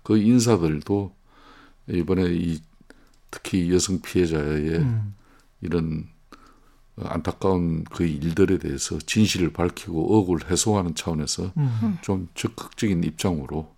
그 0.02 0.16
인사들도 0.16 1.14
이번에 1.90 2.24
이 2.30 2.60
특히 3.30 3.70
여성 3.72 4.00
피해자의 4.00 4.78
음. 4.78 5.14
이런 5.60 6.08
안타까운 7.04 7.84
그 7.90 8.04
일들에 8.04 8.58
대해서 8.58 8.98
진실을 9.04 9.52
밝히고 9.52 10.18
억울 10.18 10.40
해소하는 10.50 10.94
차원에서 10.94 11.50
음. 11.56 11.98
좀 12.02 12.28
적극적인 12.34 13.04
입장으로 13.04 13.68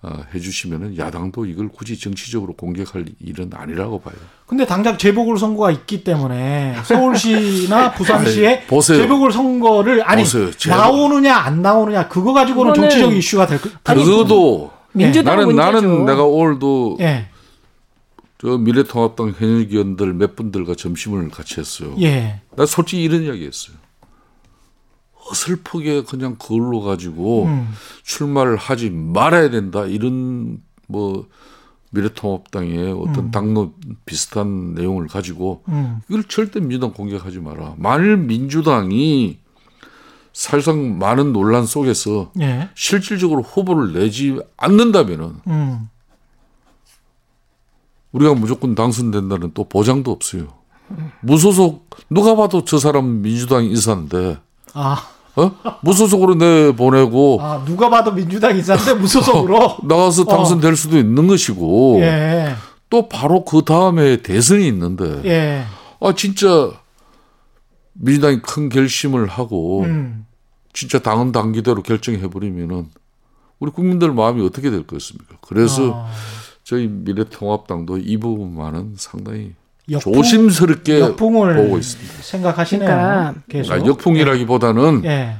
어, 0.00 0.10
해주시면은 0.32 0.96
야당도 0.96 1.46
이걸 1.46 1.68
굳이 1.68 1.98
정치적으로 1.98 2.52
공격할 2.54 3.04
일은 3.20 3.50
아니라고 3.52 4.00
봐요. 4.00 4.14
근데 4.46 4.64
당장 4.64 4.96
재보궐 4.96 5.36
선거가 5.38 5.72
있기 5.72 6.04
때문에 6.04 6.76
서울시나 6.84 7.92
부산시에 7.98 8.64
아니. 8.68 8.82
재보궐 8.82 9.32
선거를 9.32 10.08
아니 10.08 10.22
보세요. 10.22 10.50
나오느냐 10.68 11.34
안 11.36 11.62
나오느냐 11.62 12.06
그거 12.08 12.32
가지고는 12.32 12.74
그거는- 12.74 12.76
정치적 12.82 13.12
이슈가 13.12 13.46
될 13.48 13.60
거. 13.60 13.70
아니, 13.84 14.04
그것도 14.04 14.70
민주당 14.92 15.34
나는 15.36 15.46
문제죠. 15.54 15.70
나는 15.72 16.04
내가 16.04 16.22
오늘도 16.24 16.98
예. 17.00 17.26
저 18.40 18.56
미래통합당 18.56 19.34
현역 19.36 19.72
의원들 19.72 20.14
몇 20.14 20.36
분들과 20.36 20.74
점심을 20.74 21.28
같이 21.30 21.58
했어요. 21.58 21.94
예. 22.00 22.40
나 22.56 22.66
솔직히 22.66 23.02
이런 23.02 23.24
이야기했어요. 23.24 23.76
어설프게 25.30 26.04
그냥 26.04 26.36
그걸로 26.36 26.80
가지고 26.80 27.44
음. 27.44 27.68
출마를 28.04 28.56
하지 28.56 28.90
말아야 28.90 29.50
된다 29.50 29.84
이런 29.84 30.62
뭐 30.86 31.26
미래통합당의 31.90 32.92
어떤 32.92 33.30
당론 33.30 33.72
비슷한 34.06 34.74
내용을 34.74 35.06
가지고 35.08 35.62
음. 35.68 36.00
이걸 36.08 36.24
절대 36.24 36.60
민주당 36.60 36.92
공격하지 36.92 37.40
마라. 37.40 37.74
만일 37.76 38.16
민주당이 38.16 39.38
사실상 40.32 40.98
많은 40.98 41.32
논란 41.32 41.66
속에서 41.66 42.30
예. 42.40 42.68
실질적으로 42.74 43.42
후보를 43.42 43.92
내지 43.94 44.38
않는다면은 44.56 45.34
음. 45.48 45.88
우리가 48.12 48.34
무조건 48.34 48.74
당선된다는 48.74 49.52
또 49.54 49.64
보장도 49.64 50.10
없어요. 50.10 50.48
무소속 51.20 51.88
누가 52.08 52.34
봐도 52.34 52.64
저 52.64 52.78
사람 52.78 53.20
민주당 53.20 53.64
인사인데 53.64 54.38
아, 54.72 55.06
어? 55.36 55.52
무소속으로 55.82 56.34
내 56.36 56.72
보내고 56.72 57.38
아 57.42 57.62
누가 57.64 57.90
봐도 57.90 58.12
민주당 58.12 58.56
인사인데 58.56 58.94
무소속으로. 58.94 59.76
나가서 59.84 60.24
당선될 60.24 60.76
수도 60.76 60.98
있는 60.98 61.26
것이고 61.26 62.00
예. 62.00 62.54
또 62.88 63.08
바로 63.08 63.44
그 63.44 63.62
다음에 63.64 64.22
대선이 64.22 64.66
있는데 64.68 65.20
예. 65.26 65.64
아 66.00 66.14
진짜 66.14 66.70
민주당이 67.92 68.40
큰 68.40 68.68
결심을 68.68 69.26
하고 69.26 69.82
음. 69.82 70.26
진짜 70.72 70.98
당은 71.00 71.32
당기대로 71.32 71.82
결정해 71.82 72.28
버리면은 72.28 72.88
우리 73.58 73.72
국민들 73.72 74.12
마음이 74.12 74.44
어떻게 74.46 74.70
될 74.70 74.86
것입니까? 74.86 75.36
그래서 75.40 75.92
아, 75.94 76.10
저희 76.68 76.86
미래통합당도 76.86 77.96
이 77.96 78.18
부분만은 78.18 78.92
상당히 78.96 79.52
역풍- 79.90 80.12
조심스럽게 80.12 81.00
역풍을 81.00 81.56
보고 81.56 81.78
있습니다. 81.78 82.12
생각하시네요. 82.20 82.86
그러니까 82.86 83.34
계속. 83.48 83.72
아, 83.72 83.78
역풍이라기보다는 83.86 85.02
예. 85.06 85.36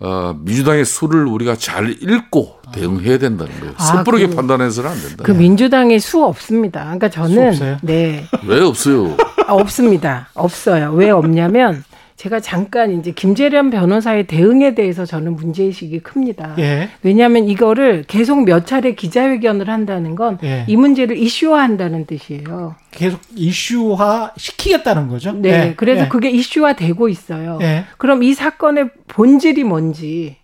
어, 0.00 0.34
민주당의 0.40 0.84
수를 0.84 1.26
우리가 1.26 1.54
잘 1.54 1.90
읽고 2.02 2.56
대응해야 2.72 3.18
된다는 3.18 3.52
거예요. 3.60 3.74
아, 3.76 3.82
섣부르게 3.84 4.26
그- 4.26 4.34
판단해서는 4.34 4.90
안 4.90 5.00
된다. 5.00 5.22
그 5.24 5.30
민주당에 5.30 6.00
수 6.00 6.24
없습니다. 6.24 6.80
그러니까 6.82 7.08
수 7.10 7.14
저는 7.14 7.48
없어요? 7.50 7.76
네왜 7.82 8.60
없어요? 8.62 9.16
아, 9.46 9.52
없습니다. 9.52 10.30
없어요. 10.34 10.90
왜 10.94 11.10
없냐면 11.10 11.84
제가 12.20 12.38
잠깐 12.38 12.92
이제 12.92 13.12
김재련 13.12 13.70
변호사의 13.70 14.26
대응에 14.26 14.74
대해서 14.74 15.06
저는 15.06 15.36
문제의식이 15.36 16.00
큽니다. 16.00 16.54
예. 16.58 16.90
왜냐하면 17.02 17.48
이거를 17.48 18.04
계속 18.06 18.44
몇 18.44 18.66
차례 18.66 18.94
기자회견을 18.94 19.70
한다는 19.70 20.16
건이 20.16 20.36
예. 20.42 20.66
문제를 20.68 21.16
이슈화한다는 21.16 22.04
뜻이에요. 22.04 22.74
계속 22.90 23.20
이슈화 23.34 24.34
시키겠다는 24.36 25.08
거죠. 25.08 25.32
네, 25.32 25.48
예. 25.48 25.74
그래서 25.74 26.04
예. 26.04 26.08
그게 26.08 26.28
이슈화되고 26.28 27.08
있어요. 27.08 27.58
예. 27.62 27.86
그럼 27.96 28.22
이 28.22 28.34
사건의 28.34 28.90
본질이 29.08 29.64
뭔지 29.64 30.36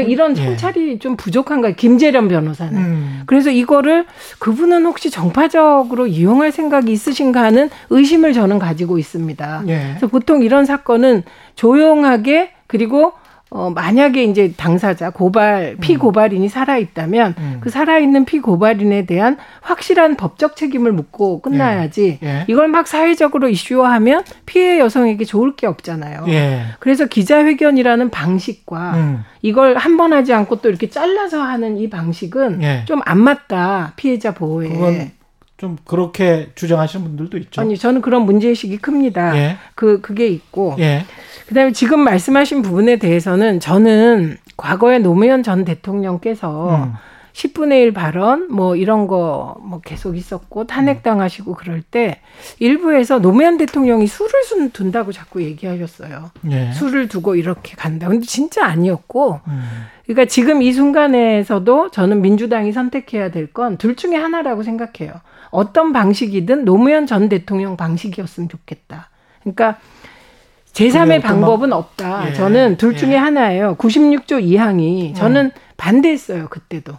이런 0.00 0.36
예. 0.36 0.44
성찰이 0.44 0.98
좀 0.98 1.16
부족한 1.16 1.60
거예요. 1.60 1.74
김재련 1.76 2.28
변호사는. 2.28 2.74
음. 2.74 3.22
그래서 3.26 3.50
이거를 3.50 4.06
그분은 4.38 4.86
혹시 4.86 5.10
정파적으로 5.10 6.06
이용할 6.06 6.50
생각이 6.50 6.90
있으신가 6.90 7.42
하는 7.42 7.68
의심을 7.90 8.32
저는 8.32 8.58
가지고 8.58 8.98
있습니다. 8.98 9.64
예. 9.68 9.86
그래서 9.90 10.06
보통 10.06 10.42
이런 10.42 10.64
사건은 10.64 11.22
조용하게 11.56 12.52
그리고 12.66 13.12
어 13.54 13.68
만약에 13.68 14.24
이제 14.24 14.54
당사자 14.56 15.10
고발 15.10 15.76
피고발인이 15.78 16.48
살아 16.48 16.78
있다면 16.78 17.34
음. 17.36 17.58
그 17.60 17.68
살아 17.68 17.98
있는 17.98 18.24
피고발인에 18.24 19.04
대한 19.04 19.36
확실한 19.60 20.16
법적 20.16 20.56
책임을 20.56 20.92
묻고 20.92 21.42
끝나야지 21.42 22.18
예. 22.22 22.44
이걸 22.48 22.68
막 22.68 22.86
사회적으로 22.88 23.50
이슈화하면 23.50 24.24
피해 24.46 24.78
여성에게 24.78 25.26
좋을 25.26 25.54
게 25.54 25.66
없잖아요. 25.66 26.24
예. 26.28 26.62
그래서 26.80 27.04
기자회견이라는 27.06 28.08
방식과 28.08 28.92
음. 28.94 29.24
이걸 29.42 29.76
한 29.76 29.98
번 29.98 30.14
하지 30.14 30.32
않고 30.32 30.62
또 30.62 30.70
이렇게 30.70 30.88
잘라서 30.88 31.42
하는 31.42 31.76
이 31.76 31.90
방식은 31.90 32.62
예. 32.62 32.84
좀안 32.86 33.18
맞다 33.18 33.92
피해자 33.96 34.32
보호에. 34.32 35.12
좀 35.62 35.76
그렇게 35.84 36.50
주장하시는 36.56 37.06
분들도 37.06 37.38
있죠. 37.38 37.60
아니 37.60 37.78
저는 37.78 38.00
그런 38.02 38.22
문제 38.22 38.48
의식이 38.48 38.78
큽니다. 38.78 39.36
예. 39.38 39.56
그 39.76 40.00
그게 40.00 40.26
있고 40.26 40.74
예. 40.80 41.04
그다음에 41.46 41.70
지금 41.70 42.00
말씀하신 42.00 42.62
부분에 42.62 42.96
대해서는 42.96 43.60
저는 43.60 44.38
과거에 44.56 44.98
노무현 44.98 45.44
전 45.44 45.64
대통령께서 45.64 46.74
음. 46.86 46.92
10분의 47.32 47.74
1 47.84 47.92
발언 47.94 48.48
뭐 48.50 48.74
이런 48.74 49.06
거 49.06 49.56
뭐 49.62 49.80
계속 49.80 50.16
있었고 50.16 50.66
탄핵당하시고 50.66 51.54
그럴 51.54 51.80
때 51.80 52.18
일부에서 52.58 53.20
노무현 53.20 53.56
대통령이 53.56 54.06
술을 54.08 54.42
순- 54.44 54.70
둔다고 54.72 55.12
자꾸 55.12 55.42
얘기하셨어요. 55.44 56.32
예. 56.50 56.72
술을 56.72 57.06
두고 57.06 57.36
이렇게 57.36 57.76
간다. 57.76 58.08
근데 58.08 58.26
진짜 58.26 58.66
아니었고 58.66 59.38
음. 59.46 59.62
그러니까 60.06 60.24
지금 60.24 60.60
이 60.60 60.72
순간에서도 60.72 61.90
저는 61.92 62.20
민주당이 62.20 62.72
선택해야 62.72 63.30
될 63.30 63.46
건 63.52 63.76
둘 63.78 63.94
중에 63.94 64.16
하나라고 64.16 64.62
생각해요. 64.64 65.12
어떤 65.52 65.92
방식이든 65.92 66.64
노무현 66.64 67.06
전 67.06 67.28
대통령 67.28 67.76
방식이었으면 67.76 68.48
좋겠다. 68.48 69.10
그러니까 69.42 69.78
제3의 70.72 71.04
그래요, 71.06 71.20
방법은 71.20 71.72
없다. 71.72 72.30
예, 72.30 72.32
저는 72.32 72.76
둘 72.78 72.96
중에 72.96 73.12
예. 73.12 73.16
하나예요. 73.16 73.76
96조 73.76 74.42
2항이 74.42 75.14
저는 75.14 75.50
반대했어요. 75.76 76.48
그때도. 76.48 76.94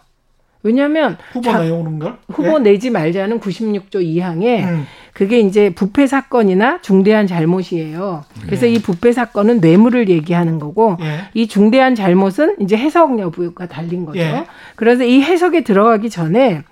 왜냐하면 0.66 1.18
후보 1.34 1.52
자- 1.52 1.58
걸 1.58 2.18
후보 2.32 2.58
내지 2.60 2.90
말자는 2.90 3.42
96조 3.42 3.96
2항에 3.96 4.44
예? 4.46 4.64
음. 4.64 4.86
그게 5.14 5.40
이제 5.40 5.72
부패 5.72 6.08
사건이나 6.08 6.80
중대한 6.82 7.28
잘못이에요. 7.28 8.24
그래서 8.46 8.66
이 8.66 8.80
부패 8.80 9.12
사건은 9.12 9.60
뇌물을 9.60 10.08
얘기하는 10.10 10.60
거고 10.60 10.96
예. 11.02 11.26
이 11.34 11.48
중대한 11.48 11.96
잘못은 11.96 12.58
이제 12.62 12.78
해석 12.78 13.20
여부가 13.20 13.68
달린 13.68 14.06
거죠. 14.06 14.20
예. 14.20 14.46
그래서 14.76 15.04
이 15.04 15.22
해석에 15.22 15.64
들어가기 15.66 16.10
전에 16.10 16.64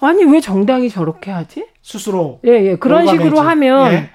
아니 0.00 0.24
왜 0.24 0.40
정당이 0.40 0.90
저렇게 0.90 1.30
하지? 1.30 1.66
스스로 1.82 2.40
예, 2.46 2.50
예. 2.50 2.76
그런. 2.76 3.06
식으로 3.06 3.40
하면 3.40 3.92
예. 3.92 4.10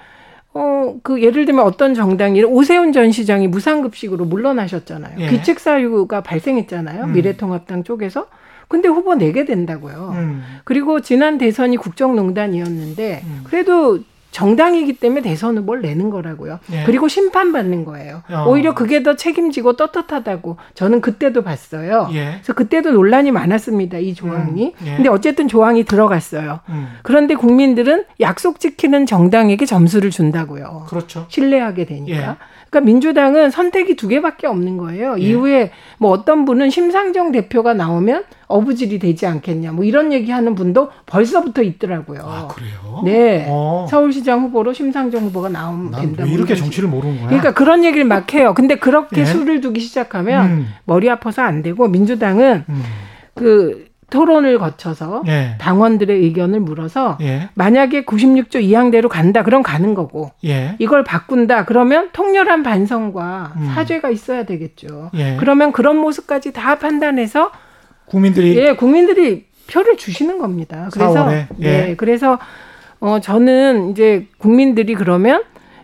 어, 0.54 0.96
그 1.02 1.22
예를 1.22 1.44
들면 1.44 1.64
어떤 1.64 1.94
정당이 1.94 2.42
오세훈 2.44 2.92
전 2.92 3.12
시장이 3.12 3.46
무상급식으로 3.48 4.24
물러나셨잖아요. 4.24 5.20
예. 5.20 5.28
귀책 5.28 5.60
사유가 5.60 6.22
발생했잖아요. 6.22 7.04
음. 7.04 7.12
미래통합당 7.12 7.84
쪽에서. 7.84 8.26
근데 8.68 8.88
후보 8.88 9.14
내게 9.14 9.44
된다고요. 9.44 10.12
음. 10.16 10.42
그리고 10.64 11.00
지난 11.00 11.38
대선이 11.38 11.76
국정농단이었는데 11.76 13.22
음. 13.24 13.40
그래도 13.44 14.00
정당이기 14.36 14.92
때문에 14.98 15.22
대선 15.22 15.56
후보를 15.56 15.80
내는 15.80 16.10
거라고요. 16.10 16.58
예. 16.70 16.84
그리고 16.84 17.08
심판받는 17.08 17.86
거예요. 17.86 18.22
어. 18.30 18.44
오히려 18.46 18.74
그게 18.74 19.02
더 19.02 19.16
책임지고 19.16 19.76
떳떳하다고 19.76 20.58
저는 20.74 21.00
그때도 21.00 21.42
봤어요. 21.42 22.10
예. 22.12 22.32
그래서 22.34 22.52
그때도 22.52 22.90
논란이 22.90 23.30
많았습니다. 23.30 23.96
이 23.96 24.12
조항이. 24.12 24.74
음, 24.78 24.86
예. 24.86 24.96
근데 24.96 25.08
어쨌든 25.08 25.48
조항이 25.48 25.84
들어갔어요. 25.84 26.60
음. 26.68 26.88
그런데 27.02 27.34
국민들은 27.34 28.04
약속 28.20 28.60
지키는 28.60 29.06
정당에게 29.06 29.64
점수를 29.64 30.10
준다고요. 30.10 30.84
그렇죠. 30.86 31.24
신뢰하게 31.28 31.86
되니까. 31.86 32.36
예. 32.66 32.70
그러니까 32.70 32.80
민주당은 32.86 33.50
선택이 33.50 33.96
두 33.96 34.08
개밖에 34.08 34.46
없는 34.46 34.76
거예요. 34.76 35.16
예. 35.18 35.22
이후에 35.22 35.70
뭐 35.98 36.10
어떤 36.10 36.44
분은 36.44 36.70
심상정 36.70 37.32
대표가 37.32 37.74
나오면 37.74 38.24
어부질이 38.48 38.98
되지 38.98 39.26
않겠냐. 39.26 39.72
뭐 39.72 39.84
이런 39.84 40.12
얘기하는 40.12 40.54
분도 40.54 40.90
벌써부터 41.06 41.62
있더라고요. 41.62 42.20
아 42.24 42.48
그래요? 42.48 43.02
네. 43.04 43.46
어. 43.48 43.86
서울시장 43.88 44.42
후보로 44.42 44.72
심상정 44.72 45.24
후보가 45.24 45.48
나오면 45.48 45.92
된다. 45.92 46.24
뭐 46.24 46.34
이렇게 46.34 46.54
정치를 46.54 46.88
모르는 46.88 47.16
거야? 47.18 47.26
그러니까 47.28 47.54
그런 47.54 47.84
얘기를 47.84 48.04
막 48.04 48.32
해요. 48.34 48.54
근데 48.54 48.76
그렇게 48.76 49.22
예. 49.22 49.24
수를 49.24 49.60
두기 49.60 49.80
시작하면 49.80 50.46
음. 50.46 50.68
머리 50.84 51.08
아파서 51.08 51.42
안 51.42 51.62
되고 51.62 51.88
민주당은 51.88 52.64
음. 52.68 52.82
그 53.34 53.86
토론을 54.10 54.58
거쳐서 54.58 55.24
예. 55.26 55.56
당원들의 55.58 56.16
의견을 56.16 56.60
물어서 56.60 57.18
예. 57.22 57.48
만약에 57.54 58.04
96조 58.04 58.62
2항대로 58.62 59.08
간다. 59.08 59.42
그럼 59.42 59.62
가는 59.62 59.94
거고 59.94 60.30
예. 60.44 60.76
이걸 60.78 61.02
바꾼다. 61.02 61.64
그러면 61.64 62.10
통렬한 62.12 62.62
반성과 62.62 63.54
음. 63.56 63.72
사죄가 63.74 64.10
있어야 64.10 64.44
되겠죠. 64.44 65.10
예. 65.14 65.36
그러면 65.40 65.72
그런 65.72 65.96
모습까지 65.96 66.52
다 66.52 66.78
판단해서 66.78 67.50
국민들이 68.06 68.56
예, 68.56 68.74
국민들이 68.74 69.46
표를 69.68 69.96
주시는 69.96 70.38
겁니다. 70.38 70.88
그래서 70.92 71.26
4월에? 71.26 71.46
예. 71.62 71.88
예, 71.90 71.94
그래서 71.96 72.38
어 73.00 73.18
저는 73.20 73.90
이제 73.90 74.28
국민들이 74.38 74.94
그러면 74.94 75.42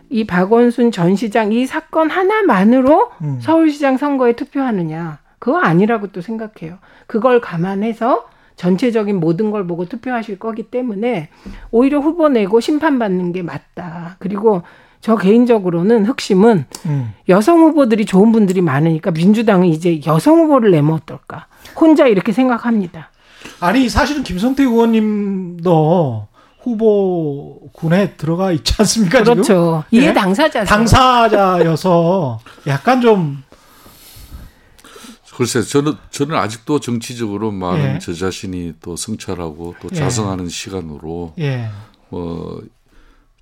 이 0.09 0.25
박원순 0.25 0.91
전 0.91 1.15
시장 1.15 1.51
이 1.51 1.65
사건 1.65 2.09
하나만으로 2.09 3.11
음. 3.21 3.39
서울시장 3.41 3.97
선거에 3.97 4.33
투표하느냐. 4.33 5.22
그거 5.43 5.59
아니라고 5.59 6.07
또 6.07 6.21
생각해요. 6.21 6.77
그걸 7.05 7.41
감안해서 7.41 8.23
전체적인 8.55 9.19
모든 9.19 9.51
걸 9.51 9.67
보고 9.67 9.83
투표하실 9.83 10.39
거기 10.39 10.63
때문에 10.63 11.27
오히려 11.69 11.99
후보 11.99 12.29
내고 12.29 12.61
심판받는 12.61 13.33
게 13.33 13.41
맞다. 13.41 14.15
그리고 14.19 14.61
저 15.01 15.17
개인적으로는 15.17 16.05
흑심은 16.05 16.65
음. 16.85 17.13
여성 17.27 17.59
후보들이 17.59 18.05
좋은 18.05 18.31
분들이 18.31 18.61
많으니까 18.61 19.11
민주당은 19.11 19.67
이제 19.67 19.99
여성 20.07 20.39
후보를 20.39 20.71
내면 20.71 20.93
어떨까. 20.93 21.47
혼자 21.75 22.07
이렇게 22.07 22.31
생각합니다. 22.31 23.09
아니 23.59 23.89
사실은 23.89 24.23
김성태 24.23 24.63
의원님도 24.63 26.27
후보군에 26.61 28.11
들어가 28.11 28.53
있지 28.53 28.75
않습니까 28.77 29.25
지금? 29.25 29.33
그렇죠. 29.33 29.83
예? 29.91 29.97
이해 29.97 30.13
당사자. 30.13 30.63
당사자여서 30.63 32.39
약간 32.67 33.01
좀 33.01 33.43
글쎄 35.35 35.61
저는 35.63 35.93
저는 36.11 36.35
아직도 36.35 36.79
정치적으로 36.79 37.51
많은 37.51 37.95
예. 37.95 37.99
저 37.99 38.13
자신이 38.13 38.73
또 38.81 38.95
성찰하고 38.95 39.75
또 39.81 39.89
예. 39.91 39.95
자성하는 39.95 40.47
시간으로 40.49 41.33
예. 41.39 41.69
뭐 42.09 42.63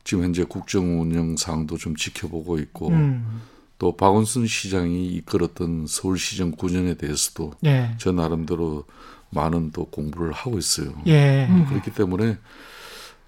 지금 0.04 0.24
현재 0.24 0.44
국정 0.44 1.02
운영 1.02 1.36
상도 1.38 1.78
좀 1.78 1.96
지켜보고 1.96 2.60
있고 2.60 2.90
음. 2.90 3.42
또 3.78 3.96
박원순 3.96 4.48
시장이 4.48 5.08
이끌었던 5.08 5.86
서울시정 5.88 6.54
9년에 6.54 6.98
대해서도 6.98 7.54
예. 7.66 7.96
저 7.98 8.12
나름대로 8.12 8.86
많은 9.32 9.72
또 9.72 9.86
공부를 9.86 10.32
하고 10.32 10.58
있어요. 10.58 10.94
예. 11.08 11.50
그렇기 11.70 11.92
때문에 11.92 12.38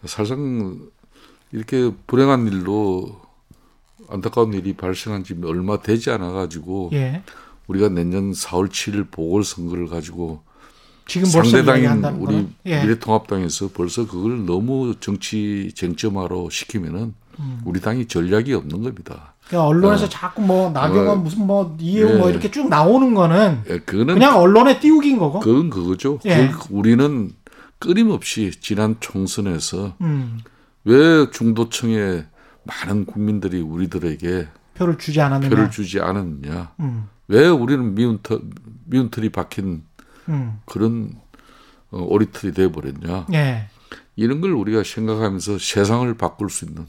사실상 0.06 0.80
이렇게 1.52 1.92
불행한 2.08 2.48
일로 2.48 3.22
안타까운 4.10 4.54
일이 4.54 4.74
발생한 4.74 5.24
지 5.24 5.36
얼마 5.44 5.82
되지 5.82 6.12
않아 6.12 6.32
가지고 6.32 6.90
예. 6.94 7.24
우리가 7.68 7.90
내년 7.90 8.32
4월 8.32 8.70
7일 8.70 9.10
보궐선거를 9.12 9.88
가지고 9.88 10.44
지금 11.06 11.28
상대당인 11.28 12.04
우리? 12.06 12.48
예. 12.66 12.82
미래통합당에서 12.82 13.70
벌써 13.74 14.08
그걸 14.08 14.46
너무 14.46 14.96
정치 15.00 15.72
쟁점화로 15.76 16.50
시키면은 16.50 17.14
음. 17.40 17.62
우리 17.66 17.82
당이 17.82 18.08
전략이 18.08 18.54
없는 18.54 18.84
겁니다. 18.84 19.34
그러니까 19.48 19.68
언론에서 19.68 20.06
어. 20.06 20.10
자꾸 20.10 20.42
뭐 20.42 20.70
나경원 20.70 21.10
어. 21.10 21.16
무슨 21.16 21.46
뭐 21.46 21.76
이해우 21.80 22.18
뭐 22.18 22.28
예. 22.28 22.32
이렇게 22.32 22.50
쭉 22.50 22.70
나오는 22.70 23.14
거는 23.14 23.62
예, 23.70 23.80
그냥 23.80 24.38
언론에 24.38 24.80
띄우긴 24.80 25.18
거고. 25.18 25.40
그건 25.40 25.70
그거죠. 25.70 26.20
예. 26.26 26.50
그 26.50 26.68
우리는 26.70 27.32
끊임없이 27.80 28.52
지난 28.62 28.96
총선에서 29.00 29.96
음. 30.00 30.40
왜 30.86 31.30
중도층의 31.32 32.26
많은 32.64 33.06
국민들이 33.06 33.62
우리들에게 33.62 34.48
표를 34.76 34.98
주지 34.98 35.20
않았느냐. 35.20 35.50
표를 35.50 35.72
주지 35.72 36.00
않았느냐. 36.00 36.72
음. 36.80 37.08
왜 37.28 37.48
우리는 37.48 37.96
미운, 37.96 38.20
터, 38.22 38.40
미운 38.86 39.10
틀이 39.10 39.30
박힌 39.30 39.84
음. 40.30 40.60
그런 40.66 41.14
어, 41.92 42.00
오리틀이 42.02 42.54
돼버렸냐. 42.54 43.28
예. 43.34 43.68
이런 44.16 44.42
걸 44.42 44.52
우리가 44.52 44.84
생각하면서 44.84 45.58
세상을 45.60 46.12
바꿀 46.16 46.50
수 46.50 46.66
있는 46.66 46.86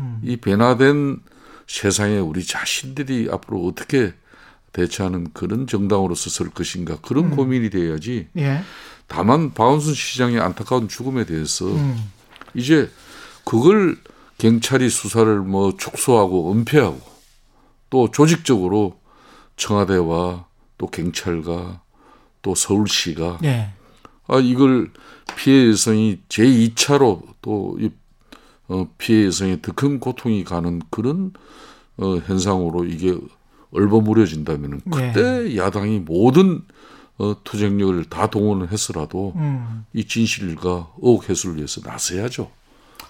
음. 0.00 0.20
이 0.22 0.36
변화된 0.36 1.20
세상에 1.66 2.18
우리 2.18 2.44
자신들이 2.44 3.28
앞으로 3.30 3.66
어떻게 3.66 4.14
대처하는 4.72 5.32
그런 5.32 5.66
정당으로서 5.66 6.30
설 6.30 6.50
것인가 6.50 6.98
그런 7.00 7.26
음. 7.26 7.36
고민이 7.36 7.70
돼야지 7.70 8.28
예. 8.36 8.62
다만 9.06 9.54
박원순 9.54 9.94
시장의 9.94 10.40
안타까운 10.40 10.88
죽음에 10.88 11.24
대해서 11.24 11.66
음. 11.66 12.10
이제 12.54 12.90
그걸 13.44 13.96
경찰이 14.36 14.88
수사를 14.90 15.40
뭐 15.40 15.74
축소하고 15.76 16.52
은폐하고 16.52 17.00
또 17.90 18.10
조직적으로 18.10 18.97
청와대와 19.58 20.46
또 20.78 20.86
경찰과 20.86 21.82
또 22.40 22.54
서울시가 22.54 23.40
예. 23.44 23.72
아 24.26 24.38
이걸 24.38 24.90
피해 25.36 25.68
여성이 25.68 26.20
제 26.28 26.44
2차로 26.44 27.22
또이 27.42 27.90
어, 28.68 28.88
피해 28.96 29.26
여성에 29.26 29.60
더큰 29.60 29.98
고통이 30.00 30.44
가는 30.44 30.80
그런 30.90 31.32
어, 31.96 32.16
현상으로 32.16 32.84
이게 32.84 33.16
얼버무려진다면은 33.72 34.80
네. 34.84 35.12
그때 35.12 35.56
야당이 35.56 36.00
모든 36.00 36.62
어, 37.18 37.34
투쟁력을 37.42 38.04
다 38.04 38.30
동원을 38.30 38.70
해서라도 38.70 39.32
음. 39.36 39.84
이 39.92 40.04
진실과 40.04 40.92
의혹 40.98 41.28
해소를 41.28 41.56
위해서 41.56 41.80
나서야죠. 41.84 42.50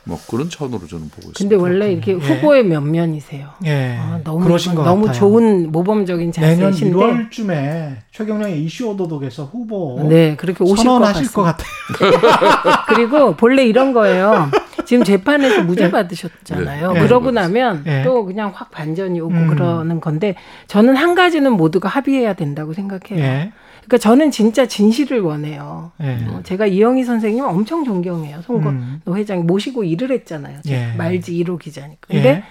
뭐 0.05 0.19
그런 0.29 0.49
차원으로 0.49 0.87
저는 0.87 1.09
보고 1.11 1.29
있습니다. 1.31 1.39
근데 1.39 1.57
원래 1.57 1.93
이렇게 1.93 2.13
예. 2.13 2.17
후보의 2.17 2.65
면면이세요. 2.65 3.49
예. 3.67 3.97
아, 4.01 4.21
너무 4.25 4.45
그러신 4.45 4.75
것 4.75 4.83
너무 4.85 5.07
같아요. 5.07 5.21
좋은 5.21 5.71
모범적인 5.71 6.33
내년 6.33 6.73
자세신데 6.73 6.97
1월쯤에 6.97 7.97
최경량의 8.13 8.63
이슈 8.65 8.89
오도독에서 8.89 9.45
후보 9.45 10.07
네 10.09 10.35
그렇게 10.37 10.65
오실 10.65 10.77
것 10.77 10.83
선언하실 10.83 11.33
것 11.33 11.43
같습니다. 11.43 12.21
같아요. 12.21 12.85
그리고 12.89 13.37
본래 13.37 13.65
이런 13.65 13.93
거예요. 13.93 14.51
지금 14.87 15.05
재판에서 15.05 15.63
무죄 15.65 15.91
받으셨잖아요. 15.91 16.93
네. 16.93 17.01
그러고 17.01 17.31
나면 17.31 17.83
네. 17.85 18.03
또 18.05 18.25
그냥 18.25 18.51
확 18.55 18.71
반전이 18.71 19.21
오고 19.21 19.35
음. 19.35 19.47
그러는 19.49 20.01
건데 20.01 20.35
저는 20.67 20.97
한 20.97 21.15
가지는 21.15 21.53
모두가 21.53 21.89
합의해야 21.91 22.33
된다고 22.33 22.73
생각해요. 22.73 23.51
예. 23.89 23.91
그러니까 23.91 23.99
저는 23.99 24.31
진짜 24.31 24.67
진실을 24.67 25.21
원해요. 25.21 25.93
예. 26.03 26.19
어, 26.29 26.43
제가 26.45 26.67
이영희 26.67 27.05
선생님 27.05 27.43
엄청 27.43 27.85
존경해요. 27.85 28.43
송건호 28.43 28.71
음. 28.71 29.01
회장 29.15 29.47
모시고 29.47 29.85
일을 29.85 30.11
했잖아요. 30.13 30.61
제가 30.63 30.93
예. 30.93 30.97
말지 30.97 31.33
1호 31.33 31.59
기자니까. 31.59 32.07
근데 32.07 32.29
예. 32.29 32.45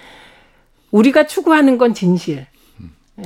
우리가 0.91 1.27
추구하는 1.27 1.77
건 1.77 1.93
진실. 1.93 2.47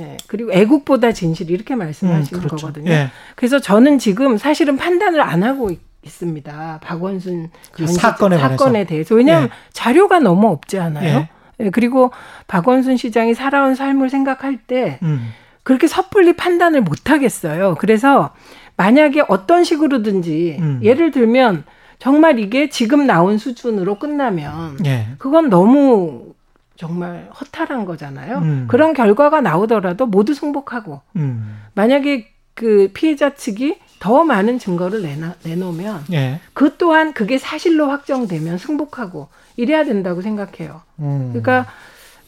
예, 0.00 0.16
그리고 0.26 0.52
애국보다 0.52 1.12
진실 1.12 1.50
이렇게 1.50 1.74
음, 1.74 1.78
말씀하시는 1.80 2.42
그렇죠. 2.42 2.56
거거든요. 2.56 2.90
예. 2.90 3.08
그래서 3.34 3.58
저는 3.58 3.98
지금 3.98 4.38
사실은 4.38 4.76
판단을 4.76 5.20
안 5.20 5.42
하고 5.42 5.70
있, 5.70 5.80
습니다 6.04 6.80
박원순 6.82 7.50
그전 7.70 7.94
사건에 7.94 8.36
사건에. 8.36 8.84
대해서 8.84 9.14
왜냐하면 9.14 9.48
예. 9.48 9.52
자료가 9.72 10.18
너무 10.18 10.48
없지 10.48 10.78
않아요. 10.78 11.28
예. 11.60 11.64
예, 11.64 11.70
그리고 11.70 12.10
박원순 12.48 12.96
시장이 12.96 13.34
살아온 13.34 13.74
삶을 13.74 14.10
생각할 14.10 14.58
때 14.66 14.98
음. 15.02 15.30
그렇게 15.62 15.86
섣불리 15.86 16.34
판단을 16.34 16.80
못 16.82 17.10
하겠어요. 17.10 17.76
그래서 17.78 18.34
만약에 18.76 19.24
어떤 19.28 19.64
식으로든지 19.64 20.56
음. 20.60 20.80
예를 20.82 21.10
들면 21.10 21.64
정말 21.98 22.40
이게 22.40 22.68
지금 22.68 23.06
나온 23.06 23.38
수준으로 23.38 23.98
끝나면 23.98 24.78
예. 24.86 25.06
그건 25.18 25.50
너무 25.50 26.34
정말 26.76 27.28
허탈한 27.38 27.84
거잖아요. 27.84 28.38
음. 28.38 28.64
그런 28.68 28.92
결과가 28.92 29.40
나오더라도 29.40 30.06
모두 30.06 30.34
승복하고 30.34 31.00
음. 31.14 31.60
만약에 31.74 32.26
그 32.54 32.90
피해자 32.92 33.34
측이 33.34 33.78
더 34.00 34.24
많은 34.24 34.58
증거를 34.58 35.02
내놔, 35.02 35.34
내놓으면 35.44 36.04
예. 36.12 36.40
그 36.54 36.76
또한 36.76 37.12
그게 37.12 37.38
사실로 37.38 37.88
확정되면 37.88 38.58
승복하고 38.58 39.28
이래야 39.56 39.84
된다고 39.84 40.22
생각해요. 40.22 40.82
음. 40.98 41.28
그러니까 41.32 41.66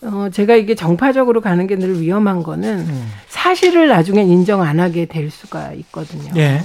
어, 0.05 0.29
제가 0.31 0.55
이게 0.57 0.75
정파적으로 0.75 1.41
가는 1.41 1.67
게 1.67 1.77
늘 1.77 2.01
위험한 2.01 2.43
거는 2.43 2.81
음. 2.81 3.13
사실을 3.29 3.89
나중엔 3.89 4.29
인정 4.29 4.63
안 4.63 4.79
하게 4.81 5.07
될 5.07 5.31
수가 5.31 5.73
있거든요. 5.73 6.31
예. 6.37 6.63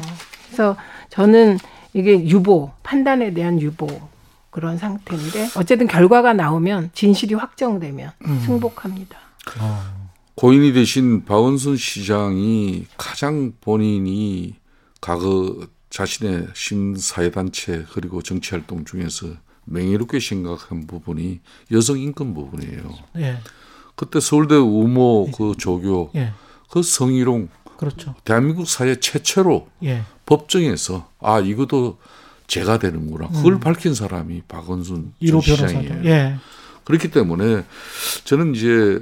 그래서 0.47 0.75
저는 1.09 1.57
이게 1.93 2.27
유보, 2.27 2.71
판단에 2.83 3.33
대한 3.33 3.59
유보 3.59 3.87
그런 4.51 4.77
상태인데 4.77 5.49
어쨌든 5.55 5.87
결과가 5.87 6.33
나오면 6.33 6.91
진실이 6.93 7.33
확정되면 7.35 8.11
음. 8.25 8.41
승복합니다. 8.45 9.17
어. 9.59 9.99
고인이 10.35 10.71
되신 10.73 11.25
박원순 11.25 11.75
시장이 11.75 12.85
가장 12.97 13.51
본인이 13.61 14.55
과거 15.01 15.55
자신의 15.89 16.47
신사회단체 16.53 17.85
그리고 17.91 18.21
정치활동 18.21 18.85
중에서 18.85 19.27
명예롭게 19.69 20.19
생각한 20.19 20.87
부분이 20.87 21.39
여성 21.71 21.99
인권 21.99 22.33
부분이에요. 22.33 22.93
예. 23.17 23.37
그때 23.95 24.19
서울대 24.19 24.55
우모 24.55 25.31
그 25.31 25.53
조교 25.57 26.11
예. 26.15 26.33
그 26.69 26.83
성희롱 26.83 27.49
그렇죠. 27.77 28.15
대한민국 28.23 28.67
사회 28.67 28.99
최초로 28.99 29.67
예. 29.83 30.03
법정에서 30.25 31.09
아 31.19 31.39
이것도 31.39 31.97
죄가 32.47 32.79
되는구나 32.79 33.29
그걸 33.29 33.59
밝힌 33.59 33.93
사람이 33.93 34.43
박원순 34.47 34.95
전 34.95 35.13
1호 35.21 35.41
시장이에요. 35.41 36.05
예. 36.05 36.35
그렇기 36.83 37.11
때문에 37.11 37.65
저는 38.25 38.55
이제 38.55 38.99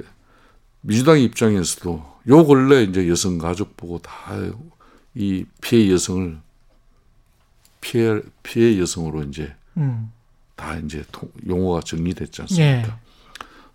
민주당 0.80 1.18
입장에서도 1.20 2.18
요 2.28 2.46
근래 2.46 2.82
이제 2.82 3.08
여성 3.08 3.38
가족 3.38 3.76
보고 3.76 3.98
다 3.98 4.12
이 5.18 5.44
피해 5.60 5.90
여성을 5.90 6.38
피해 7.80 8.20
피해 8.44 8.78
여성으로 8.78 9.24
이제 9.24 9.52
음. 9.76 10.12
다 10.58 10.76
이제 10.84 11.04
통- 11.12 11.30
용어가 11.48 11.80
정리됐지 11.80 12.42
않습니까? 12.42 12.88
예. 12.88 12.92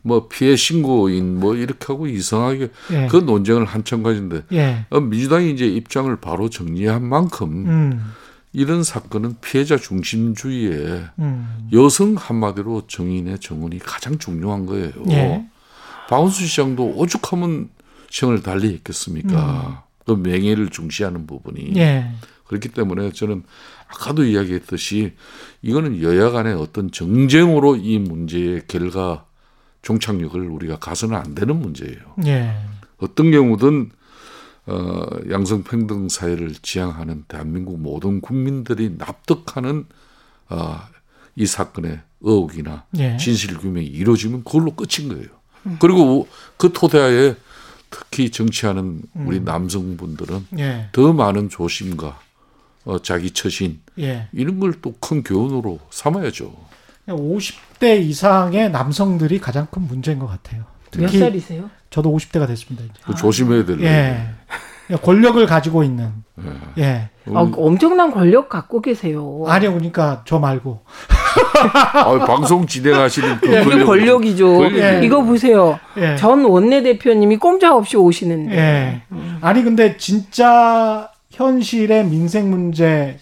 뭐 0.05 0.27
피해 0.27 0.57
신고인 0.57 1.39
뭐 1.39 1.55
이렇게 1.55 1.85
하고 1.87 2.07
이상하게 2.07 2.69
예. 2.91 3.07
그 3.09 3.15
논쟁을 3.17 3.63
한참 3.65 4.03
가진데 4.03 4.43
예. 4.51 4.85
어, 4.89 4.99
민주당이 4.99 5.51
이제 5.51 5.65
입장을 5.65 6.13
바로 6.17 6.49
정리한 6.49 7.03
만큼 7.05 7.65
음. 7.65 8.11
이런 8.51 8.83
사건은 8.83 9.37
피해자 9.39 9.77
중심주의에 9.77 11.05
음. 11.19 11.69
여성 11.71 12.15
한마디로 12.17 12.83
정인의 12.87 13.39
정원이 13.39 13.79
가장 13.79 14.19
중요한 14.19 14.65
거예요. 14.65 14.91
예. 15.09 15.45
박원순 16.09 16.47
시장도 16.47 16.95
오죽하면 16.97 17.69
시행을 18.09 18.43
달리 18.43 18.73
했겠습니까? 18.73 19.85
또 20.05 20.17
명예를 20.17 20.67
중시하는 20.69 21.25
부분이 21.25 21.73
예. 21.77 22.11
그렇기 22.45 22.69
때문에 22.69 23.13
저는 23.13 23.43
아까도 23.93 24.23
이야기했듯이 24.23 25.13
이거는 25.61 26.01
여야 26.01 26.31
간의 26.31 26.53
어떤 26.55 26.91
정쟁으로 26.91 27.75
이 27.75 27.99
문제의 27.99 28.63
결과 28.67 29.25
종착역을 29.83 30.41
우리가 30.41 30.77
가서는 30.77 31.15
안 31.15 31.35
되는 31.35 31.55
문제예요. 31.59 31.99
예. 32.25 32.55
어떤 32.97 33.31
경우든 33.31 33.91
어, 34.65 35.05
양성평등 35.29 36.09
사회를 36.09 36.53
지향하는 36.61 37.25
대한민국 37.27 37.79
모든 37.79 38.21
국민들이 38.21 38.95
납득하는 38.97 39.85
어, 40.49 40.79
이 41.35 41.45
사건의 41.45 41.99
의혹이나 42.21 42.85
예. 42.97 43.17
진실 43.17 43.57
규명이 43.57 43.85
이루어지면 43.85 44.43
그걸로 44.43 44.71
끝인 44.71 45.09
거예요. 45.09 45.27
그리고 45.79 46.27
그 46.57 46.71
토대하에 46.73 47.35
특히 47.89 48.31
정치하는 48.31 49.01
우리 49.13 49.39
남성분들은 49.39 50.47
예. 50.59 50.89
더 50.91 51.13
많은 51.13 51.49
조심과 51.49 52.19
어, 52.85 53.01
자기 53.01 53.31
처신 53.31 53.79
예. 53.99 54.27
이런 54.33 54.59
걸 54.59 54.73
또 54.81 54.93
큰 54.99 55.23
교훈으로 55.23 55.79
삼아야죠. 55.89 56.51
50대 57.07 58.01
이상의 58.01 58.71
남성들이 58.71 59.39
가장 59.39 59.67
큰 59.69 59.87
문제인 59.87 60.19
것 60.19 60.27
같아요. 60.27 60.63
몇 60.95 61.07
특히 61.07 61.19
살이세요? 61.19 61.69
저도 61.89 62.15
50대가 62.15 62.47
됐습니다. 62.47 62.83
이제. 62.85 62.93
그 63.05 63.13
조심해야 63.15 63.65
될 63.65 63.81
예. 63.81 64.27
권력을 65.01 65.43
가지고 65.45 65.83
있는. 65.83 66.11
예. 66.77 67.09
아, 67.33 67.49
엄청난 67.55 68.11
권력 68.11 68.49
갖고 68.49 68.81
계세요. 68.81 69.43
아니요, 69.47 69.71
그러니까 69.73 70.23
저 70.25 70.39
말고. 70.39 70.81
아, 71.93 72.17
방송 72.25 72.65
진행하시는 72.67 73.39
그 73.39 73.47
이게 73.47 73.63
권력- 73.63 73.85
권력이죠. 73.85 74.47
권력이에요. 74.57 75.03
이거 75.03 75.21
보세요. 75.23 75.79
예. 75.97 76.15
전 76.17 76.43
원내대표님이 76.45 77.37
꼼짝없이 77.37 77.97
오시는데. 77.97 78.55
예. 78.57 79.01
아니 79.41 79.63
근데 79.63 79.97
진짜 79.97 81.09
현실의 81.33 82.05
민생 82.05 82.49
문제에 82.49 83.17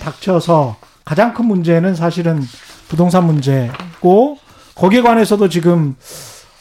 닥쳐서 0.00 0.76
가장 1.04 1.34
큰 1.34 1.46
문제는 1.46 1.94
사실은 1.94 2.40
부동산 2.88 3.26
문제고 3.26 4.38
거기에 4.74 5.02
관해서도 5.02 5.48
지금 5.48 5.96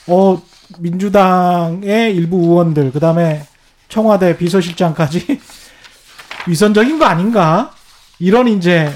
어 0.08 0.42
민주당의 0.80 2.16
일부 2.16 2.38
의원들 2.38 2.92
그다음에 2.92 3.44
청와대 3.88 4.36
비서실장까지 4.36 5.40
위선적인 6.48 6.98
거 6.98 7.06
아닌가 7.06 7.72
이런 8.20 8.48
이제 8.48 8.90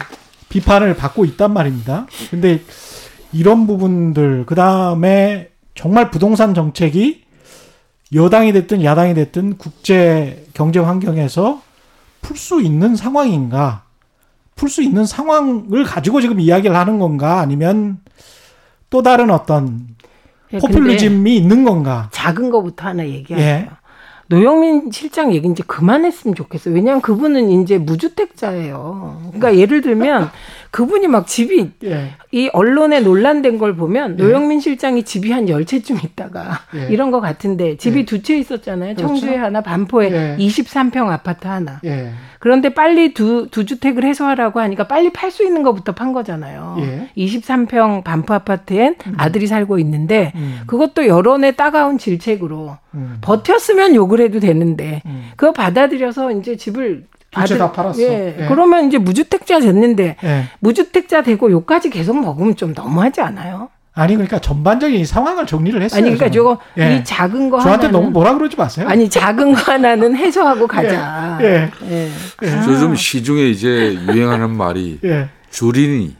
비판을 0.49 0.95
받고 0.95 1.25
있단 1.25 1.53
말입니다. 1.53 2.07
근데 2.32 2.61
이런 3.32 3.67
부분들 3.67 4.45
그다음에 4.47 5.49
정말 5.75 6.09
부동산 6.09 6.55
정책이 6.55 7.23
여당이 8.13 8.53
됐든 8.53 8.84
야당이 8.84 9.13
됐든 9.13 9.57
국제 9.57 10.45
경제 10.53 10.80
환경에서 10.80 11.66
풀 12.28 12.36
수 12.36 12.61
있는 12.61 12.97
상황인가? 12.97 13.84
풀 14.55 14.69
수 14.69 14.84
있는 14.84 15.05
상황을 15.05 15.86
가지고 15.86 16.19
지금 16.19 16.41
이야기를 16.41 16.75
하는 16.75 16.99
건가? 16.99 17.39
아니면 17.39 17.99
또 18.89 19.01
다른 19.01 19.30
어떤 19.30 19.88
예, 20.51 20.57
포퓰리즘이 20.57 21.38
있는 21.38 21.63
건가? 21.63 22.09
작은 22.11 22.49
거부터 22.49 22.88
하나 22.88 23.07
얘기할게요. 23.07 23.39
예. 23.39 23.69
노영민 24.28 24.91
실장 24.91 25.34
얘기 25.34 25.47
이제 25.47 25.63
그만했으면 25.65 26.36
좋겠어요. 26.36 26.75
왜냐하면 26.75 27.01
그분은 27.01 27.49
이제 27.49 27.78
무주택자예요. 27.78 29.21
그러니까 29.28 29.55
예를 29.55 29.82
들면 29.82 30.30
그분이 30.78 31.07
막 31.07 31.25
집이 31.25 31.71
예. 31.86 32.11
이 32.32 32.51
언론에 32.53 32.99
논란된 32.99 33.57
걸 33.57 33.75
보면 33.75 34.15
노영민 34.15 34.59
실장이 34.59 35.01
집이 35.01 35.32
한 35.32 35.47
열 35.49 35.65
채쯤 35.65 35.97
있다가 36.03 36.59
예. 36.75 36.93
이런 36.93 37.09
거 37.09 37.19
같은데 37.19 37.78
집이 37.78 38.01
예. 38.01 38.05
두채 38.05 38.38
있었잖아요. 38.38 38.93
그렇죠. 38.93 39.07
청주에 39.07 39.38
하나, 39.38 39.61
반포에 39.61 40.11
예. 40.11 40.38
23평 40.38 41.07
아파트 41.09 41.47
하나. 41.47 41.80
예. 41.84 42.11
그런데 42.38 42.69
빨리 42.69 43.15
두, 43.15 43.47
두 43.49 43.65
주택을 43.65 44.03
해소하라고 44.03 44.59
하니까 44.59 44.88
빨리 44.88 45.11
팔 45.11 45.32
수 45.32 45.43
있는 45.43 45.63
것부터 45.63 45.93
판 45.93 46.13
거잖아요. 46.13 46.75
예. 46.82 47.09
23평 47.17 48.03
반포 48.03 48.36
아파트엔 48.36 48.97
아들이 49.17 49.47
살고 49.47 49.80
있는데 49.80 50.32
음. 50.36 50.59
그것도 50.67 51.07
여론의 51.07 51.55
따가운 51.55 51.97
질책으로 51.97 52.78
음. 52.93 53.17
버텼으면 53.21 53.95
욕을 53.95 54.19
해도 54.21 54.39
되는데 54.39 55.01
음. 55.07 55.32
그거 55.38 55.53
받아들여서 55.53 56.34
이제 56.34 56.55
집을 56.55 57.05
두채다 57.32 57.71
팔았어. 57.71 58.01
예. 58.01 58.36
예. 58.39 58.45
그러면 58.47 58.88
이제 58.88 58.97
무주택자 58.97 59.59
됐는데 59.59 60.15
예. 60.23 60.43
무주택자 60.59 61.23
되고 61.23 61.51
욕까지 61.51 61.89
계속 61.89 62.19
먹으면 62.19 62.55
좀 62.55 62.73
너무하지 62.73 63.21
않아요? 63.21 63.69
아니 63.93 64.13
그러니까 64.13 64.39
전반적인 64.39 64.99
이 64.99 65.05
상황을 65.05 65.47
정리를 65.47 65.82
했어요. 65.82 65.97
아니 65.97 66.15
그러니까. 66.15 66.30
저거 66.30 66.59
예. 66.78 66.97
이 66.97 67.03
작은 67.03 67.49
거 67.49 67.59
저한테 67.59 67.88
하나는 67.88 67.91
너무 67.99 68.11
뭐라 68.11 68.36
그러지 68.36 68.55
마세요. 68.55 68.88
아니 68.88 69.09
작은 69.09 69.53
거 69.53 69.71
하나는 69.71 70.15
해소하고 70.15 70.67
가자. 70.67 71.39
예. 71.41 71.69
예. 71.89 72.09
요즘 72.67 72.95
시중에 72.95 73.41
이제 73.47 73.95
유행하는 74.13 74.55
말이 74.55 74.99
예. 75.03 75.30
주린이 75.49 76.15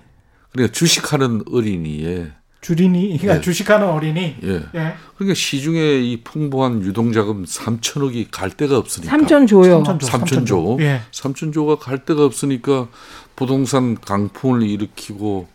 그러니까 0.52 0.74
주식하는 0.74 1.44
어린이에 1.52 2.28
주린이 2.72 3.18
그러니까 3.18 3.38
예. 3.38 3.42
주식하는 3.42 3.88
어린이. 3.88 4.36
예. 4.44 4.50
예. 4.76 4.94
그러니까 5.16 5.34
시중에 5.36 6.00
이 6.02 6.22
풍부한 6.22 6.82
유동자금 6.82 7.46
3천억이 7.46 8.28
갈 8.30 8.50
데가 8.50 8.78
없으니까 8.78 9.10
삼천 9.10 9.48
조요. 9.48 9.86
삼천조. 9.86 10.06
삼천조 10.06 10.78
예. 10.82 11.02
삼천조 11.14 11.66
가 11.66 11.76
갈 11.78 12.04
데가 12.04 12.26
없으니까 12.26 12.90
부동산 13.38 13.96
강풍을 13.96 14.64
일으키고 14.64 15.48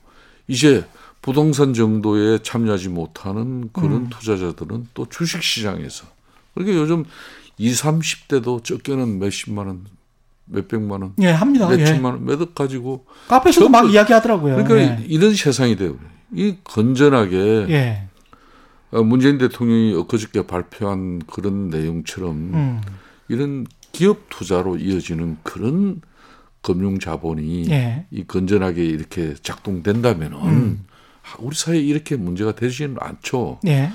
이제 0.48 0.86
부동산 1.20 1.74
정도에 1.74 2.38
참여하지 2.42 2.88
못하는 2.88 3.68
그런 3.74 3.92
음. 3.92 4.08
투자자들은 4.08 4.86
또 4.94 5.06
주식 5.10 5.42
시장에서 5.42 6.06
그러니까 6.54 6.78
요즘 6.80 7.04
20, 7.58 7.84
30대도 7.84 8.64
적게는 8.64 9.18
몇십만 9.18 9.66
원, 9.66 9.84
몇백만 10.46 11.02
원, 11.02 11.12
예, 11.20 11.28
합니다. 11.30 11.68
예. 11.72 11.76
몇천만 11.76 12.14
원, 12.14 12.24
몇억 12.24 12.54
가지고 12.54 13.04
카페에서도 13.28 13.68
막 13.68 13.80
전부- 13.82 13.92
이야기하더라고요. 13.94 14.64
그러니까 14.64 14.78
예. 15.02 15.04
이런 15.06 15.34
세상이 15.34 15.76
돼요. 15.76 15.98
이 16.34 16.56
건전하게 16.64 17.66
예. 17.70 18.08
어, 18.90 19.02
문재인 19.02 19.38
대통령이 19.38 19.94
엊그저께 19.94 20.46
발표한 20.46 21.20
그런 21.26 21.68
내용처럼 21.70 22.30
음. 22.32 22.80
이런 23.28 23.66
기업 23.92 24.28
투자로 24.28 24.76
이어지는 24.76 25.38
그런 25.42 26.00
금융 26.62 26.98
자본이 26.98 27.70
예. 27.70 28.06
이 28.10 28.24
건전하게 28.24 28.84
이렇게 28.84 29.34
작동된다면은 29.42 30.38
음. 30.42 30.84
아, 31.22 31.36
우리 31.38 31.54
사회에 31.54 31.80
이렇게 31.80 32.16
문제가 32.16 32.52
되지는 32.52 32.96
않죠. 32.98 33.60
예. 33.66 33.90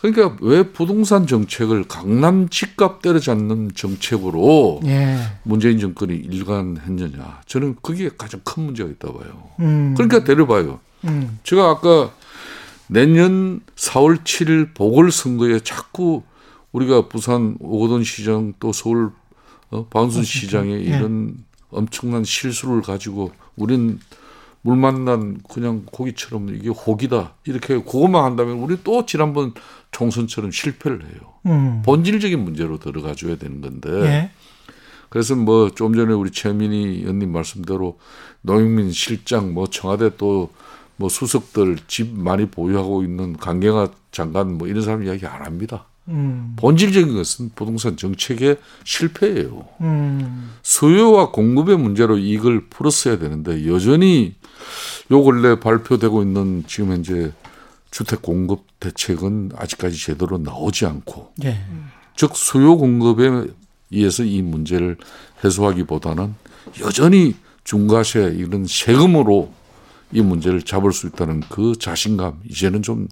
그러니까 0.00 0.36
왜 0.40 0.62
부동산 0.72 1.26
정책을 1.26 1.84
강남 1.84 2.48
집값 2.48 3.00
때려잡는 3.00 3.72
정책으로 3.74 4.80
예. 4.86 5.18
문재인 5.44 5.78
정권이 5.78 6.14
일관했느냐? 6.14 7.42
저는 7.46 7.76
그게 7.80 8.10
가장 8.16 8.40
큰 8.44 8.64
문제가 8.64 8.90
있다 8.90 9.12
봐요. 9.12 9.50
음. 9.60 9.94
그러니까 9.96 10.24
데려봐요. 10.24 10.80
음. 11.04 11.38
제가 11.44 11.70
아까 11.70 12.12
내년 12.86 13.60
4월 13.76 14.24
7일 14.24 14.74
보궐선거에 14.74 15.60
자꾸 15.60 16.22
우리가 16.72 17.08
부산 17.08 17.56
오거돈 17.60 18.04
시장 18.04 18.52
또 18.60 18.72
서울 18.72 19.10
어, 19.70 19.86
박원순 19.86 20.24
시장의 20.24 20.86
예. 20.86 20.96
이런 20.96 21.36
엄청난 21.70 22.24
실수를 22.24 22.82
가지고 22.82 23.32
우린 23.56 23.98
물 24.62 24.76
만난 24.76 25.40
그냥 25.48 25.82
고기처럼 25.86 26.54
이게 26.54 26.68
호기다 26.68 27.34
이렇게 27.44 27.74
그것만 27.76 28.24
한다면 28.24 28.56
우리 28.58 28.78
또 28.82 29.04
지난번 29.06 29.52
총선처럼 29.90 30.50
실패를 30.50 31.04
해요. 31.04 31.20
음. 31.46 31.82
본질적인 31.84 32.42
문제로 32.42 32.78
들어가 32.78 33.14
줘야 33.14 33.36
되는 33.36 33.60
건데 33.60 33.90
예. 34.04 34.30
그래서 35.10 35.36
뭐 35.36 35.70
좀 35.70 35.94
전에 35.94 36.12
우리 36.12 36.30
최민희 36.30 37.00
의원님 37.02 37.30
말씀대로 37.30 37.98
노영민 38.42 38.90
실장 38.92 39.54
뭐 39.54 39.66
청와대 39.66 40.10
또 40.16 40.50
뭐 40.96 41.08
수석들 41.08 41.78
집 41.88 42.12
많이 42.16 42.46
보유하고 42.46 43.02
있는 43.02 43.36
강경화 43.36 43.88
장관 44.12 44.56
뭐 44.58 44.68
이런 44.68 44.82
사람 44.82 45.04
이야기 45.04 45.26
안 45.26 45.42
합니다. 45.42 45.86
음. 46.08 46.54
본질적인 46.56 47.14
것은 47.14 47.50
부동산 47.54 47.96
정책의 47.96 48.58
실패예요. 48.84 49.66
음. 49.80 50.52
수요와 50.62 51.30
공급의 51.30 51.78
문제로 51.78 52.18
이걸 52.18 52.66
풀었어야 52.68 53.18
되는데 53.18 53.66
여전히 53.66 54.34
요 55.10 55.22
근래 55.22 55.58
발표되고 55.58 56.22
있는 56.22 56.64
지금 56.66 56.92
현재 56.92 57.32
주택 57.90 58.22
공급 58.22 58.64
대책은 58.80 59.52
아직까지 59.56 59.96
제대로 59.96 60.38
나오지 60.38 60.84
않고 60.84 61.32
예. 61.44 61.64
즉 62.16 62.36
수요 62.36 62.76
공급에 62.76 63.46
의해서 63.90 64.24
이 64.24 64.42
문제를 64.42 64.96
해소하기보다는 65.44 66.34
여전히 66.80 67.36
중과세 67.62 68.34
이런 68.36 68.66
세금으로 68.66 69.52
이 70.14 70.22
문제를 70.22 70.62
잡을 70.62 70.92
수 70.92 71.08
있다는 71.08 71.40
그 71.48 71.74
자신감 71.78 72.40
이제는 72.48 72.82
좀 72.82 73.08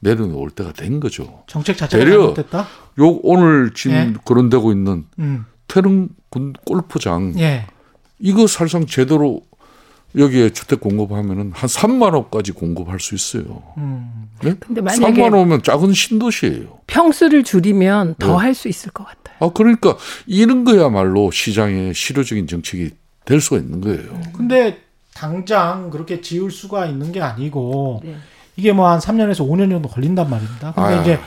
내려놓을 0.00 0.50
때가 0.50 0.72
된 0.72 1.00
거죠. 1.00 1.44
정책 1.46 1.76
자체가 1.76 2.04
잘못됐다. 2.04 2.60
요 3.00 3.20
오늘 3.22 3.72
지금 3.74 3.94
예. 3.96 4.12
거론되고 4.24 4.72
있는 4.72 5.04
음. 5.18 5.44
태릉 5.68 6.08
군 6.30 6.54
골프장 6.64 7.34
예. 7.38 7.66
이거 8.18 8.46
사실상 8.46 8.86
제대로 8.86 9.42
여기에 10.16 10.50
주택 10.50 10.80
공급하면은 10.80 11.52
한 11.52 11.68
3만 11.68 12.14
호까지 12.14 12.52
공급할 12.52 13.00
수 13.00 13.14
있어요. 13.14 13.62
음. 13.76 14.28
네? 14.42 14.54
근데 14.58 14.80
만약에 14.80 15.22
3만 15.22 15.34
호면 15.34 15.62
작은 15.62 15.92
신도시예요. 15.92 16.80
평수를 16.86 17.44
줄이면 17.44 18.14
더 18.18 18.28
네. 18.28 18.32
할수 18.32 18.68
있을 18.68 18.92
것 18.92 19.04
같아요. 19.04 19.36
아 19.40 19.52
그러니까 19.52 19.98
이런 20.26 20.64
거야말로 20.64 21.30
시장의 21.30 21.92
실효적인 21.92 22.46
정책이 22.46 22.92
될 23.26 23.40
수가 23.42 23.58
있는 23.58 23.82
거예요. 23.82 24.18
근데 24.32 24.85
당장 25.16 25.88
그렇게 25.88 26.20
지을 26.20 26.50
수가 26.50 26.84
있는 26.86 27.10
게 27.10 27.22
아니고 27.22 28.02
네. 28.04 28.16
이게 28.56 28.72
뭐 28.72 28.88
한 28.88 28.98
3년에서 28.98 29.48
5년 29.48 29.70
정도 29.70 29.88
걸린단 29.88 30.28
말입니다. 30.28 30.72
근데 30.74 30.94
아. 30.94 31.00
이제 31.00 31.18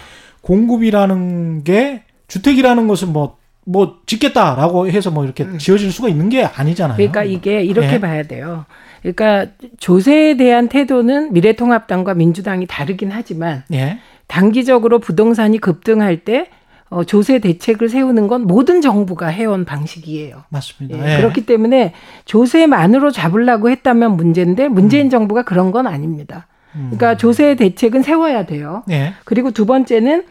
공급이라는 0.41 1.63
게 1.63 2.03
주택이라는 2.27 2.87
것은 2.87 3.11
뭐, 3.11 3.37
뭐 3.65 3.97
짓겠다라고 4.05 4.89
해서 4.89 5.09
뭐 5.09 5.25
이렇게 5.25 5.57
지어질 5.57 5.91
수가 5.91 6.07
있는 6.09 6.29
게 6.29 6.43
아니잖아요. 6.43 6.95
음. 6.95 6.97
그러니까 6.97 7.23
이게 7.23 7.63
이렇게 7.63 7.87
네. 7.87 7.99
봐야 7.99 8.23
돼요. 8.23 8.65
그러니까 9.01 9.47
조세에 9.79 10.37
대한 10.37 10.67
태도는 10.67 11.33
미래통합당과 11.33 12.13
민주당이 12.13 12.67
다르긴 12.67 13.09
하지만 13.11 13.63
예. 13.73 13.99
단기적으로 14.27 14.99
부동산이 14.99 15.57
급등할 15.57 16.17
때 16.17 16.49
어, 16.89 17.03
조세 17.03 17.39
대책을 17.39 17.89
세우는 17.89 18.27
건 18.27 18.47
모든 18.47 18.81
정부가 18.81 19.27
해온 19.27 19.65
방식이에요. 19.65 20.43
맞습니다. 20.49 20.97
예, 20.97 21.13
예. 21.13 21.17
그렇기 21.17 21.45
때문에 21.45 21.93
조세만으로 22.25 23.11
잡으려고 23.11 23.69
했다면 23.69 24.15
문제인데 24.15 24.67
문재인 24.69 25.09
정부가 25.09 25.43
그런 25.43 25.71
건 25.71 25.85
아닙니다. 25.85 26.47
음. 26.75 26.91
그러니까 26.91 27.17
조세 27.17 27.55
대책은 27.55 28.01
세워야 28.01 28.45
돼요. 28.45 28.83
예. 28.89 29.13
그리고 29.25 29.51
두 29.51 29.65
번째는 29.65 30.23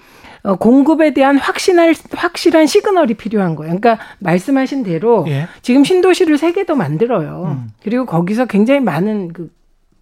어, 0.42 0.56
공급에 0.56 1.14
대한 1.14 1.36
확신할 1.36 1.94
확실한 2.12 2.66
시그널이 2.66 3.14
필요한 3.14 3.54
거예요. 3.54 3.76
그러니까 3.78 4.02
말씀하신 4.20 4.82
대로 4.82 5.24
예. 5.28 5.46
지금 5.62 5.84
신도시를 5.84 6.38
세 6.38 6.52
개도 6.52 6.74
만들어요. 6.74 7.56
음. 7.56 7.68
그리고 7.82 8.06
거기서 8.06 8.46
굉장히 8.46 8.80
많은 8.80 9.32
그 9.32 9.50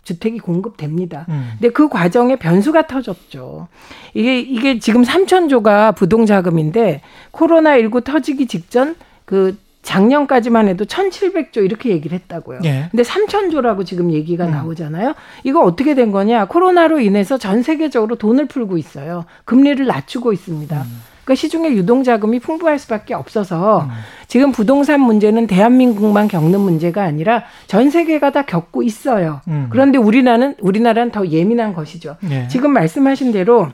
주택이 0.07 0.39
공급됩니다. 0.39 1.27
음. 1.29 1.51
근데 1.59 1.71
그 1.73 1.89
과정에 1.89 2.37
변수가 2.37 2.87
터졌죠. 2.87 3.67
이게 4.15 4.39
이게 4.39 4.79
지금 4.79 5.03
3천조가 5.03 5.97
부동 5.97 6.27
자금인데 6.27 7.03
코로나 7.33 7.77
19 7.77 8.03
터지기 8.03 8.47
직전 8.47 8.95
그 9.25 9.59
작년까지만 9.83 10.69
해도 10.69 10.85
1,700조 10.85 11.65
이렇게 11.65 11.91
얘기를 11.91 12.17
했다고요. 12.19 12.61
예. 12.65 12.89
근데 12.91 13.03
3천조라고 13.03 13.85
지금 13.85 14.13
얘기가 14.13 14.47
음. 14.47 14.53
나오잖아요. 14.53 15.15
이거 15.45 15.61
어떻게 15.61 15.95
된 15.95 16.13
거냐? 16.13 16.47
코로나로 16.47 17.01
인해서 17.01 17.37
전 17.37 17.63
세계적으로 17.63 18.17
돈을 18.17 18.47
풀고 18.47 18.79
있어요. 18.79 19.25
금리를 19.45 19.85
낮추고 19.87 20.33
있습니다. 20.33 20.83
음. 20.83 21.03
그러니까 21.27 21.35
시중에 21.35 21.73
유동 21.73 22.05
자금이 22.05 22.39
풍부할 22.39 22.79
수밖에 22.79 23.13
없어서 23.13 23.89
지금 24.29 24.53
부동산 24.53 25.01
문제는 25.01 25.49
대한민국만 25.49 26.29
겪는 26.29 26.61
문제가 26.61 27.03
아니라 27.03 27.43
전 27.67 27.91
세계가 27.91 28.31
다 28.31 28.43
겪고 28.43 28.85
있어요. 28.85 29.41
음. 29.49 29.67
그런데 29.69 29.99
우리나라는 29.99 30.55
우리나라는 30.61 31.11
더 31.11 31.27
예민한 31.27 31.75
것이죠. 31.75 32.17
예. 32.31 32.47
지금 32.47 32.73
말씀하신 32.73 33.33
대로 33.33 33.73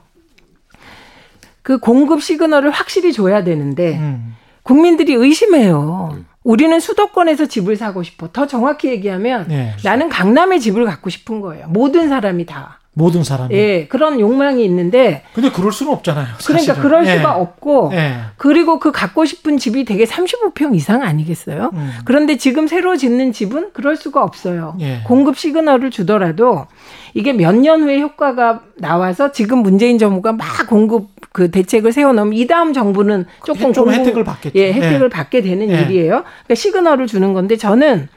그 1.61 1.79
공급 1.79 2.23
시그널을 2.23 2.71
확실히 2.71 3.13
줘야 3.13 3.45
되는데 3.45 3.99
음. 3.99 4.35
국민들이 4.63 5.13
의심해요. 5.13 6.17
우리는 6.45 6.81
수도권에서 6.81 7.47
집을 7.47 7.77
사고 7.77 8.03
싶어. 8.03 8.31
더 8.33 8.47
정확히 8.47 8.89
얘기하면 8.89 9.51
예. 9.51 9.73
나는 9.85 10.09
강남에 10.09 10.59
집을 10.59 10.87
갖고 10.87 11.11
싶은 11.11 11.43
거예요. 11.43 11.67
모든 11.69 12.09
사람이 12.09 12.47
다. 12.47 12.79
모든 12.95 13.25
사람이. 13.25 13.55
예, 13.55 13.87
그런 13.87 14.21
욕망이 14.21 14.63
있는데 14.67 15.23
근데 15.35 15.51
그럴 15.51 15.73
수는 15.73 15.93
없잖아요. 15.93 16.27
그러니까 16.45 16.75
사실은. 16.75 16.83
그럴 16.83 17.07
예. 17.07 17.17
수가 17.17 17.37
없고 17.37 17.91
예. 17.95 18.17
그리고 18.37 18.79
그 18.79 18.93
갖고 18.93 19.25
싶은 19.25 19.57
집이 19.57 19.87
되게 19.87 20.05
35평 20.05 20.75
이상 20.77 21.03
아니겠어요? 21.03 21.71
음. 21.73 21.93
그런데 22.05 22.37
지금 22.37 22.67
새로 22.67 22.97
짓는 22.99 23.33
집은 23.33 23.71
그럴 23.73 23.97
수가 23.97 24.23
없어요. 24.23 24.77
예. 24.81 25.01
공급 25.05 25.39
시그널을 25.39 25.91
주더라도 25.91 26.67
이게 27.15 27.33
몇 27.33 27.55
년 27.55 27.83
후에 27.83 28.01
효과가 28.01 28.61
나와서 28.77 29.33
지금 29.33 29.59
문재인 29.59 29.97
정부가 29.99 30.33
막 30.33 30.47
공급 30.69 31.09
그 31.33 31.51
대책을 31.51 31.93
세워놓으면 31.93 32.35
이 32.35 32.47
다음 32.47 32.75
정부는 32.75 33.25
조금 33.47 33.73
좀 33.73 33.85
공급- 33.87 34.01
혜택을 34.01 34.25
받겠죠. 34.25 34.59
예, 34.59 34.71
혜택을 34.73 35.07
예. 35.07 35.09
받게 35.09 35.41
되는 35.41 35.71
예. 35.71 35.81
일이에요. 35.81 36.25
그러니까 36.25 36.55
시그널을 36.55 37.07
주는 37.07 37.33
건데 37.33 37.57
저는 37.57 38.09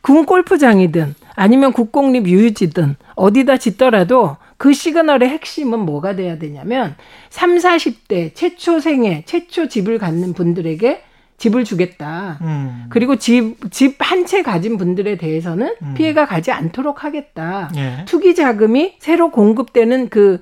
군 0.00 0.26
골프장이든 0.26 1.14
아니면 1.34 1.72
국공립 1.72 2.26
유유지든 2.26 2.96
어디다 3.16 3.56
짓더라도 3.58 4.36
그 4.56 4.72
시그널의 4.72 5.28
핵심은 5.28 5.80
뭐가 5.80 6.14
돼야 6.16 6.38
되냐면 6.38 6.94
3, 7.30 7.56
40대 7.56 8.34
최초 8.34 8.80
생애, 8.80 9.24
최초 9.26 9.68
집을 9.68 9.98
갖는 9.98 10.32
분들에게 10.32 11.02
집을 11.36 11.64
주겠다. 11.64 12.38
음. 12.42 12.86
그리고 12.90 13.16
집, 13.16 13.56
집 13.72 13.96
한 14.00 14.24
채 14.26 14.42
가진 14.42 14.78
분들에 14.78 15.16
대해서는 15.16 15.74
피해가 15.94 16.26
가지 16.26 16.52
않도록 16.52 17.02
하겠다. 17.04 17.70
예. 17.76 18.04
투기 18.06 18.34
자금이 18.36 18.94
새로 19.00 19.30
공급되는 19.30 20.08
그 20.08 20.40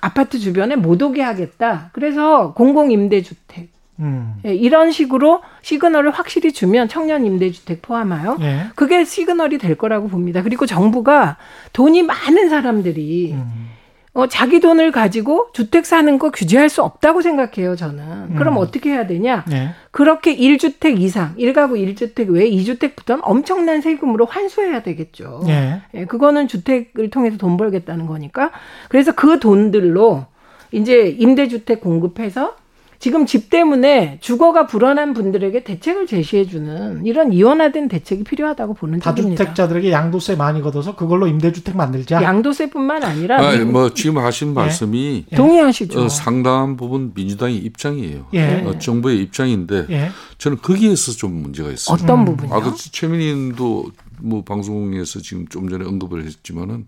아파트 0.00 0.38
주변에 0.38 0.76
못 0.76 1.00
오게 1.00 1.22
하겠다. 1.22 1.90
그래서 1.92 2.52
공공임대주택. 2.54 3.70
음. 4.00 4.34
예, 4.44 4.54
이런 4.54 4.92
식으로 4.92 5.42
시그널을 5.62 6.10
확실히 6.10 6.52
주면 6.52 6.88
청년 6.88 7.24
임대주택 7.24 7.82
포함하여 7.82 8.36
예. 8.40 8.66
그게 8.74 9.04
시그널이 9.04 9.58
될 9.58 9.76
거라고 9.76 10.08
봅니다. 10.08 10.42
그리고 10.42 10.66
정부가 10.66 11.36
돈이 11.72 12.02
많은 12.02 12.48
사람들이 12.48 13.32
음. 13.32 13.68
어, 14.14 14.26
자기 14.26 14.58
돈을 14.58 14.90
가지고 14.90 15.48
주택 15.52 15.86
사는 15.86 16.18
거 16.18 16.30
규제할 16.30 16.68
수 16.68 16.82
없다고 16.82 17.22
생각해요, 17.22 17.76
저는. 17.76 18.34
그럼 18.34 18.54
음. 18.54 18.58
어떻게 18.58 18.90
해야 18.90 19.06
되냐? 19.06 19.44
예. 19.52 19.70
그렇게 19.92 20.34
1주택 20.34 21.00
이상, 21.00 21.36
1가구 21.36 21.74
1주택 21.94 22.28
외에 22.28 22.50
2주택부터는 22.50 23.20
엄청난 23.22 23.80
세금으로 23.80 24.26
환수해야 24.26 24.82
되겠죠. 24.82 25.42
예. 25.46 25.82
예, 25.94 26.04
그거는 26.06 26.48
주택을 26.48 27.10
통해서 27.10 27.36
돈 27.36 27.56
벌겠다는 27.56 28.06
거니까. 28.06 28.50
그래서 28.88 29.12
그 29.12 29.38
돈들로 29.38 30.26
이제 30.72 31.14
임대주택 31.16 31.80
공급해서 31.80 32.56
지금 32.98 33.26
집 33.26 33.48
때문에 33.48 34.18
주거가 34.20 34.66
불안한 34.66 35.14
분들에게 35.14 35.62
대책을 35.62 36.08
제시해주는 36.08 37.06
이런 37.06 37.32
이원화된 37.32 37.86
대책이 37.88 38.24
필요하다고 38.24 38.74
보는 38.74 39.00
쪽입니다. 39.00 39.44
다주택자들에게 39.44 39.92
양도세 39.92 40.34
많이 40.34 40.60
걷어서 40.60 40.96
그걸로 40.96 41.28
임대주택 41.28 41.76
만들자. 41.76 42.20
양도세뿐만 42.20 43.04
아니라 43.04 43.38
아, 43.40 43.56
뭐 43.64 43.94
지금 43.94 44.18
하신 44.18 44.52
말씀이 44.52 45.26
동의하시죠. 45.34 46.00
어, 46.00 46.08
상당한 46.08 46.76
부분 46.76 47.12
민주당의 47.14 47.58
입장이에요. 47.58 48.26
예. 48.34 48.64
어, 48.66 48.78
정부의 48.78 49.20
입장인데 49.20 49.86
예. 49.90 50.10
저는 50.38 50.58
거기에서 50.58 51.12
좀 51.12 51.34
문제가 51.34 51.70
있어요. 51.70 51.94
어떤 51.94 52.20
음. 52.20 52.24
부분이요? 52.24 52.54
아, 52.54 52.60
그 52.60 52.74
최민희님도 52.76 53.92
뭐 54.20 54.42
방송에서 54.42 55.20
지금 55.20 55.46
좀 55.46 55.68
전에 55.68 55.84
언급을 55.84 56.24
했지만은 56.24 56.86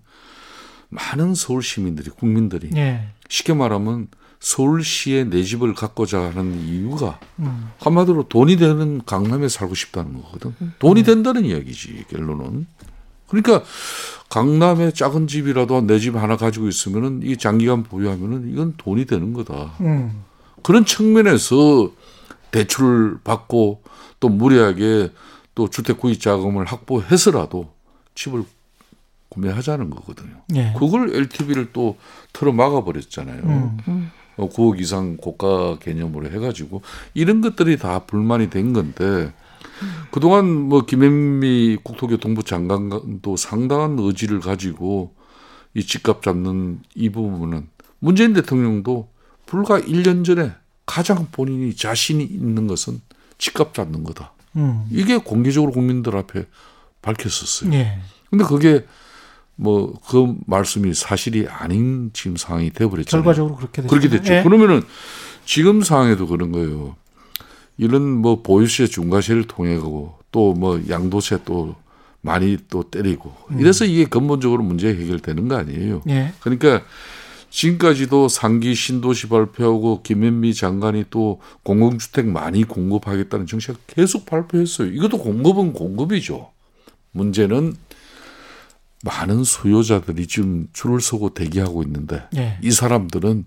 많은 0.88 1.36
서울 1.36 1.62
시민들이 1.62 2.11
국민들이 2.11 2.70
예. 2.74 3.06
쉽게 3.28 3.54
말하면 3.54 4.08
서울시에 4.41 5.24
내 5.24 5.43
집을 5.43 5.74
갖고자 5.74 6.18
하는 6.34 6.59
이유가 6.66 7.20
음. 7.38 7.70
한마디로 7.78 8.28
돈이 8.28 8.57
되는 8.57 9.03
강남에 9.05 9.49
살고 9.49 9.74
싶다는 9.74 10.14
거거든. 10.22 10.55
돈이 10.78 11.03
된다는 11.03 11.45
이야기지 11.45 12.07
결론은. 12.09 12.66
그러니까 13.28 13.62
강남에 14.30 14.93
작은 14.93 15.26
집이라도 15.28 15.82
내 15.82 15.99
집 15.99 16.16
하나 16.16 16.36
가지고 16.36 16.68
있으면은 16.68 17.20
이게 17.22 17.36
장기간 17.36 17.82
보유하면은 17.84 18.51
이건 18.51 18.74
돈이 18.78 19.05
되는 19.05 19.34
거다. 19.34 19.74
음. 19.82 20.24
그런 20.62 20.84
측면에서 20.84 21.93
대출을 22.51 23.18
받고 23.22 23.82
또 24.20 24.28
무리하게 24.28 25.11
또 25.55 25.68
주택 25.68 25.99
구입 25.99 26.20
자금을 26.20 26.64
확보해서라도 26.64 27.72
집을 28.14 28.45
구매하자는 29.28 29.91
거거든요. 29.91 30.43
예. 30.57 30.74
그걸 30.78 31.14
LTV를 31.14 31.70
또 31.72 31.97
틀어 32.32 32.53
막아 32.53 32.82
버렸잖아요. 32.82 33.43
음. 33.45 33.78
어, 33.86 34.11
9억 34.49 34.80
이상 34.80 35.16
고가 35.16 35.78
개념으로 35.78 36.30
해가지고 36.30 36.82
이런 37.14 37.41
것들이 37.41 37.78
다 37.78 38.01
불만이 38.01 38.51
된 38.51 38.72
건데 38.72 39.32
그동안 40.11 40.51
뭐 40.51 40.84
김현미 40.84 41.78
국토교통부 41.82 42.43
장관도 42.43 43.36
상당한 43.36 43.99
의지를 43.99 44.41
가지고 44.41 45.14
이 45.74 45.84
집값 45.84 46.22
잡는 46.22 46.80
이 46.95 47.11
부분은 47.11 47.68
문재인 47.99 48.32
대통령도 48.32 49.09
불과 49.47 49.80
1년 49.80 50.24
전에 50.24 50.53
가장 50.86 51.28
본인이 51.30 51.74
자신이 51.74 52.24
있는 52.24 52.66
것은 52.66 53.01
집값 53.38 53.74
잡는 53.74 54.05
거다. 54.05 54.32
음. 54.57 54.86
이게 54.91 55.16
공개적으로 55.16 55.72
국민들 55.72 56.16
앞에 56.16 56.47
밝혔었어요. 57.03 57.72
예. 57.72 57.99
근데 58.28 58.45
그게 58.45 58.84
뭐 59.61 59.92
그 60.08 60.34
말씀이 60.46 60.94
사실이 60.94 61.46
아닌 61.48 62.11
지금 62.12 62.36
상황이 62.36 62.70
돼버렸잖아요. 62.70 63.22
결과적으로 63.22 63.56
그렇게 63.56 63.82
됐죠. 63.82 63.88
그렇게 63.90 64.08
됐죠. 64.08 64.34
예. 64.34 64.42
그러면은 64.42 64.82
지금 65.44 65.82
상황에도 65.82 66.26
그런 66.26 66.52
거예요. 66.52 66.96
이런 67.76 68.02
뭐 68.11 68.42
보유세 68.42 68.86
중과세를 68.86 69.44
통해 69.44 69.76
가고 69.76 70.18
또 70.32 70.54
뭐 70.54 70.80
양도세 70.88 71.40
또 71.44 71.74
많이 72.20 72.56
또 72.68 72.82
때리고 72.82 73.32
이래서 73.58 73.84
이게 73.84 74.04
근본적으로 74.04 74.62
문제 74.62 74.88
해결되는 74.88 75.48
거 75.48 75.56
아니에요. 75.56 76.02
예. 76.08 76.32
그러니까 76.40 76.82
지금까지도 77.50 78.28
상기 78.28 78.74
신도시 78.74 79.28
발표하고 79.28 80.02
김현미 80.02 80.54
장관이 80.54 81.06
또 81.11 81.40
공공주택 81.64 82.26
많이 82.26 82.62
공급하겠다는 82.64 83.46
정책을 83.46 83.80
계속 83.88 84.24
발표했어요. 84.24 84.88
이것도 84.92 85.18
공급은 85.18 85.72
공급이죠. 85.72 86.50
문제는 87.12 87.74
많은 89.05 89.44
수요자들이 89.44 90.26
지금 90.26 90.68
줄을 90.72 91.01
서고 91.01 91.32
대기하고 91.32 91.82
있는데 91.84 92.22
예. 92.36 92.59
이 92.62 92.70
사람들은 92.70 93.46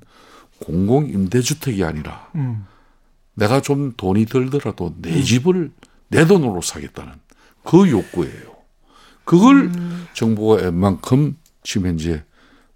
공공 0.60 1.10
임대주택이 1.10 1.84
아니라 1.84 2.30
음. 2.36 2.66
내가 3.36 3.62
좀 3.62 3.94
돈이 3.96 4.26
들더라도 4.26 4.96
내 5.02 5.22
집을 5.22 5.72
내 6.08 6.26
돈으로 6.26 6.62
사겠다는 6.62 7.14
그 7.64 7.90
욕구예요. 7.90 8.54
그걸 9.26 9.66
음. 9.66 10.08
정부가 10.14 10.64
웬만큼 10.64 11.38
지금 11.64 11.88
현재 11.88 12.24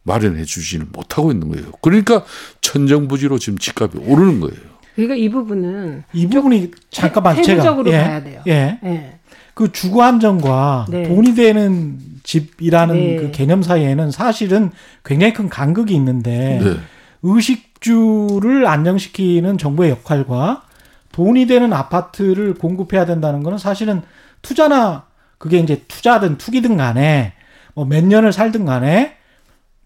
마련해 0.03 0.45
주지는 0.45 0.87
못하고 0.91 1.31
있는 1.31 1.49
거예요. 1.49 1.71
그러니까 1.81 2.23
천정부지로 2.61 3.37
지금 3.39 3.57
집값이 3.57 3.97
오르는 3.97 4.39
거예요. 4.39 4.77
그러니까 4.95 5.15
이 5.15 5.29
부분은 5.29 6.03
이 6.13 6.27
부분이 6.27 6.71
잠깐만 6.89 7.35
제가 7.35 7.45
세부적으로 7.45 7.91
예. 7.91 7.97
봐야 7.97 8.23
돼요. 8.23 8.41
예. 8.47 8.79
예. 8.83 9.19
그 9.53 9.71
주거 9.71 10.03
안정과 10.03 10.87
네. 10.89 11.03
돈이 11.03 11.35
되는 11.35 11.99
집이라는 12.27 12.95
네. 12.95 13.15
그 13.15 13.31
개념 13.31 13.63
사이에는 13.63 14.11
사실은 14.11 14.71
굉장히 15.05 15.31
큰 15.33 15.47
간극이 15.47 15.95
있는데 15.95 16.59
네. 16.61 16.75
의식주를 17.23 18.67
안정시키는 18.67 19.57
정부의 19.57 19.91
역할과 19.91 20.63
돈이 21.13 21.47
되는 21.47 21.71
아파트를 21.71 22.55
공급해야 22.55 23.05
된다는 23.05 23.43
거는 23.43 23.57
사실은 23.57 24.01
투자나 24.41 25.05
그게 25.37 25.57
이제 25.59 25.83
투자든 25.87 26.37
투기든 26.37 26.75
간에 26.75 27.33
뭐 27.73 27.85
몇 27.85 28.03
년을 28.03 28.33
살든 28.33 28.65
간에 28.65 29.15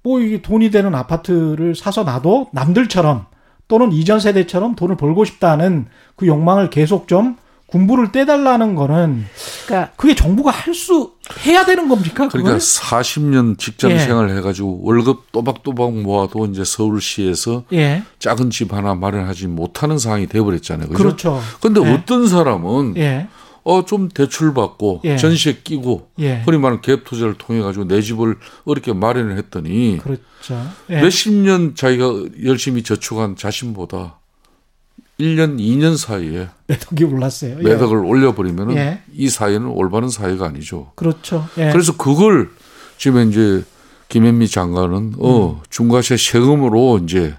뭐 0.02 0.20
이게 0.20 0.42
돈이 0.42 0.72
되는 0.72 0.96
아파트를 0.96 1.76
사서 1.76 2.04
놔도 2.04 2.50
남들처럼 2.54 3.28
또는 3.68 3.92
이전 3.92 4.20
세대처럼 4.20 4.76
돈을 4.76 4.98
벌고 4.98 5.26
싶다는 5.26 5.86
그 6.16 6.26
욕망을 6.26 6.72
계속 6.72 7.08
좀 7.08 7.38
군부를 7.68 8.12
떼달라는 8.12 8.74
거는 8.74 9.26
그러니까 9.72 9.94
그게 9.96 10.16
정부가 10.16 10.52
할 10.52 10.72
수 10.74 11.12
해야 11.46 11.66
되는 11.66 11.88
겁니까? 11.88 12.28
그러니까 12.28 12.54
그걸? 12.54 12.58
40년 12.58 13.58
직장 13.58 13.92
예. 13.92 14.00
생활 14.00 14.30
해가지고 14.30 14.82
월급 14.84 15.32
또박또박 15.32 15.94
모아도 16.02 16.46
이제 16.46 16.64
서울시에서 16.64 17.64
예. 17.74 18.04
작은 18.20 18.50
집 18.50 18.74
하나 18.74 18.96
마련하지 18.96 19.48
못하는 19.48 19.98
상황이 19.98 20.28
돼버렸잖아요. 20.28 20.88
그죠? 20.90 21.04
그렇죠. 21.04 21.42
근데 21.60 21.82
예. 21.82 21.94
어떤 21.94 22.28
사람은 22.28 22.96
예. 22.98 23.28
어좀 23.64 24.10
대출 24.10 24.54
받고 24.54 25.02
예. 25.04 25.18
전시에 25.18 25.60
끼고 25.64 26.08
예. 26.20 26.42
흔히 26.46 26.58
말하는 26.58 26.82
갭 26.82 27.04
투자를 27.04 27.36
통해 27.36 27.62
가지고 27.62 27.86
내 27.86 28.02
집을 28.02 28.38
어렵게 28.66 28.94
마련을 28.94 29.38
했더니 29.38 30.00
그렇죠. 30.02 30.68
예. 30.90 31.02
몇십 31.02 31.34
년 31.34 31.76
자기가 31.76 32.12
열심히 32.44 32.82
저축한 32.82 33.36
자신보다 33.36 34.21
1년, 35.22 35.60
2년 35.60 35.98
사이에 35.98 36.50
매덕이 36.68 37.04
올랐어요. 37.04 37.58
예. 37.60 37.64
매덕을 37.64 37.98
올려버리면은 37.98 38.76
예. 38.76 39.02
이 39.14 39.30
사회는 39.30 39.68
올바른 39.68 40.10
사회가 40.10 40.48
아니죠. 40.48 40.92
그렇죠. 40.96 41.48
예. 41.58 41.72
그래서 41.72 41.96
그걸 41.96 42.50
지금 42.98 43.30
이제 43.30 43.64
김현미 44.10 44.48
장관은 44.50 45.14
어 45.20 45.62
중과세 45.70 46.18
세금으로 46.18 47.00
이제 47.04 47.36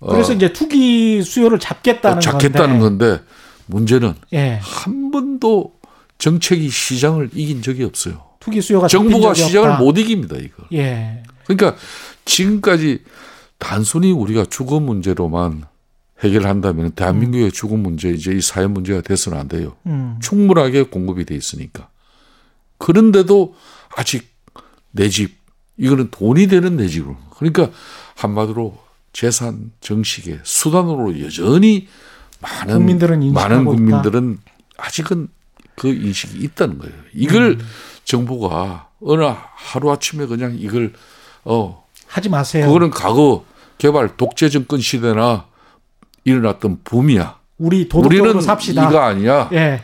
어, 0.00 0.12
그래서 0.12 0.32
이제 0.32 0.52
투기 0.52 1.22
수요를 1.22 1.58
잡겠다는 1.58 2.20
잡겠다는 2.20 2.80
건데. 2.80 3.06
건데 3.06 3.24
문제는 3.66 4.14
예. 4.32 4.58
한 4.60 5.10
번도 5.10 5.74
정책이 6.18 6.68
시장을 6.68 7.30
이긴 7.34 7.62
적이 7.62 7.84
없어요. 7.84 8.22
투기 8.40 8.60
수요가 8.60 8.88
정부가 8.88 9.34
시장을 9.34 9.70
없다. 9.70 9.82
못 9.82 9.98
이깁니다, 9.98 10.36
이거. 10.36 10.64
예. 10.72 11.22
그러니까 11.46 11.76
지금까지 12.24 13.00
단순히 13.58 14.10
우리가 14.12 14.44
주거 14.50 14.80
문제로만 14.80 15.64
해결한다면 16.22 16.92
대한민국의 16.92 17.52
주거 17.52 17.76
문제 17.76 18.10
이제 18.10 18.32
이 18.32 18.40
사회 18.40 18.66
문제가 18.66 19.00
돼서는 19.00 19.38
안 19.38 19.48
돼요. 19.48 19.76
음. 19.86 20.18
충분하게 20.22 20.84
공급이 20.84 21.24
돼 21.24 21.34
있으니까. 21.34 21.88
그런데도 22.78 23.54
아직 23.96 24.28
내 24.90 25.08
집, 25.08 25.36
이거는 25.76 26.10
돈이 26.10 26.46
되는 26.46 26.76
내 26.76 26.86
집으로. 26.86 27.16
그러니까 27.36 27.70
한마디로 28.16 28.78
재산 29.12 29.72
정식의 29.80 30.40
수단으로 30.42 31.20
여전히 31.20 31.88
많은 32.40 32.74
국민들은 32.74 33.32
많은 33.32 33.64
국민들은 33.64 34.38
아직은 34.76 35.28
그 35.76 35.88
인식이 35.88 36.38
있다는 36.38 36.78
거예요. 36.78 36.94
이걸 37.14 37.52
음. 37.52 37.60
정부가 38.04 38.88
어느 39.00 39.22
하루 39.54 39.90
아침에 39.90 40.26
그냥 40.26 40.56
이걸 40.58 40.92
어 41.44 41.84
하지 42.06 42.28
마세요. 42.28 42.66
그거는 42.66 42.90
과거 42.90 43.44
개발 43.78 44.16
독재 44.16 44.48
정권 44.48 44.80
시대나 44.80 45.46
일어났던 46.24 46.78
붐이야. 46.84 47.36
우리 47.58 47.88
도덕적으로 47.88 48.24
우리는 48.30 48.40
삽시다. 48.42 48.88
이거 48.88 48.98
아니야. 48.98 49.48
예. 49.52 49.80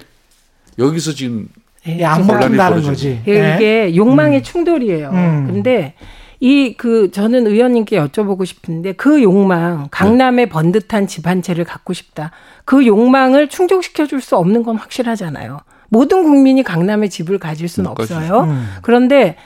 여기서 0.78 1.12
지금 1.12 1.48
예, 1.86 2.04
안 2.04 2.22
혼란이 2.22 2.44
먹힌다는 2.56 2.70
벌어지고. 2.82 2.90
거지. 2.92 3.20
예, 3.28 3.32
예. 3.32 3.54
이게 3.56 3.96
욕망의 3.96 4.42
충돌이에요. 4.42 5.10
음. 5.10 5.46
근데 5.46 5.94
이 6.40 6.74
그 6.76 7.10
저는 7.10 7.46
의원님께 7.48 7.98
여쭤보고 7.98 8.46
싶은데 8.46 8.92
그 8.92 9.22
욕망 9.22 9.88
강남의 9.90 10.48
번듯한 10.48 11.06
집 11.08 11.26
한 11.26 11.42
채를 11.42 11.64
갖고 11.64 11.92
싶다. 11.92 12.30
그 12.64 12.86
욕망을 12.86 13.48
충족시켜 13.48 14.06
줄 14.06 14.20
수 14.20 14.36
없는 14.36 14.62
건 14.62 14.76
확실하잖아요. 14.76 15.58
모든 15.88 16.22
국민이 16.22 16.62
강남의 16.62 17.10
집을 17.10 17.38
가질 17.38 17.68
수는. 17.68 17.90
없어요. 17.90 18.42
음. 18.44 18.68
그런데 18.82 19.36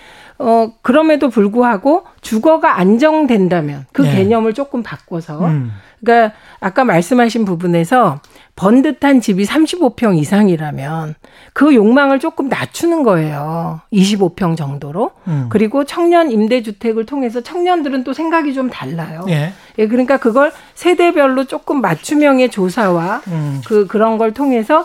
어 0.43 0.72
그럼에도 0.82 1.28
불구하고 1.30 2.05
주거가 2.20 2.78
안정된다면 2.78 3.86
그 3.93 4.03
네. 4.03 4.16
개념을 4.16 4.55
조금 4.55 4.82
바꿔서 4.82 5.47
음. 5.47 5.72
그러니까 6.01 6.34
아까 6.61 6.84
말씀하신 6.84 7.45
부분에서 7.45 8.20
번듯한 8.57 9.20
집이 9.20 9.45
35평 9.45 10.18
이상이라면 10.18 11.14
그 11.53 11.74
욕망을 11.74 12.18
조금 12.18 12.49
낮추는 12.49 13.03
거예요. 13.03 13.80
25평 13.93 14.57
정도로. 14.57 15.12
음. 15.26 15.47
그리고 15.49 15.84
청년 15.84 16.30
임대주택을 16.30 17.07
통해서 17.07 17.40
청년들은 17.40 18.05
또 18.05 18.12
생각이 18.12 18.53
좀 18.53 18.68
달라요. 18.68 19.24
예. 19.28 19.53
예, 19.78 19.88
그러니까 19.88 20.18
그걸 20.18 20.53
세대별로 20.74 21.45
조금 21.45 21.80
맞춤형의 21.80 22.51
조사와 22.51 23.22
음. 23.28 23.62
그 23.66 23.86
그런 23.86 24.18
걸 24.18 24.32
통해서 24.32 24.84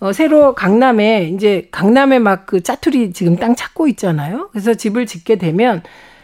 어, 0.00 0.12
새로 0.12 0.54
강남에 0.54 1.24
이제 1.24 1.68
강남에 1.70 2.18
막 2.18 2.46
그 2.46 2.62
짜투리 2.62 3.12
지금 3.12 3.36
땅 3.36 3.54
찾고 3.56 3.88
있잖아요. 3.88 4.48
그래서 4.52 4.74
집을 4.74 5.06
짓게 5.06 5.36
되면 5.36 5.82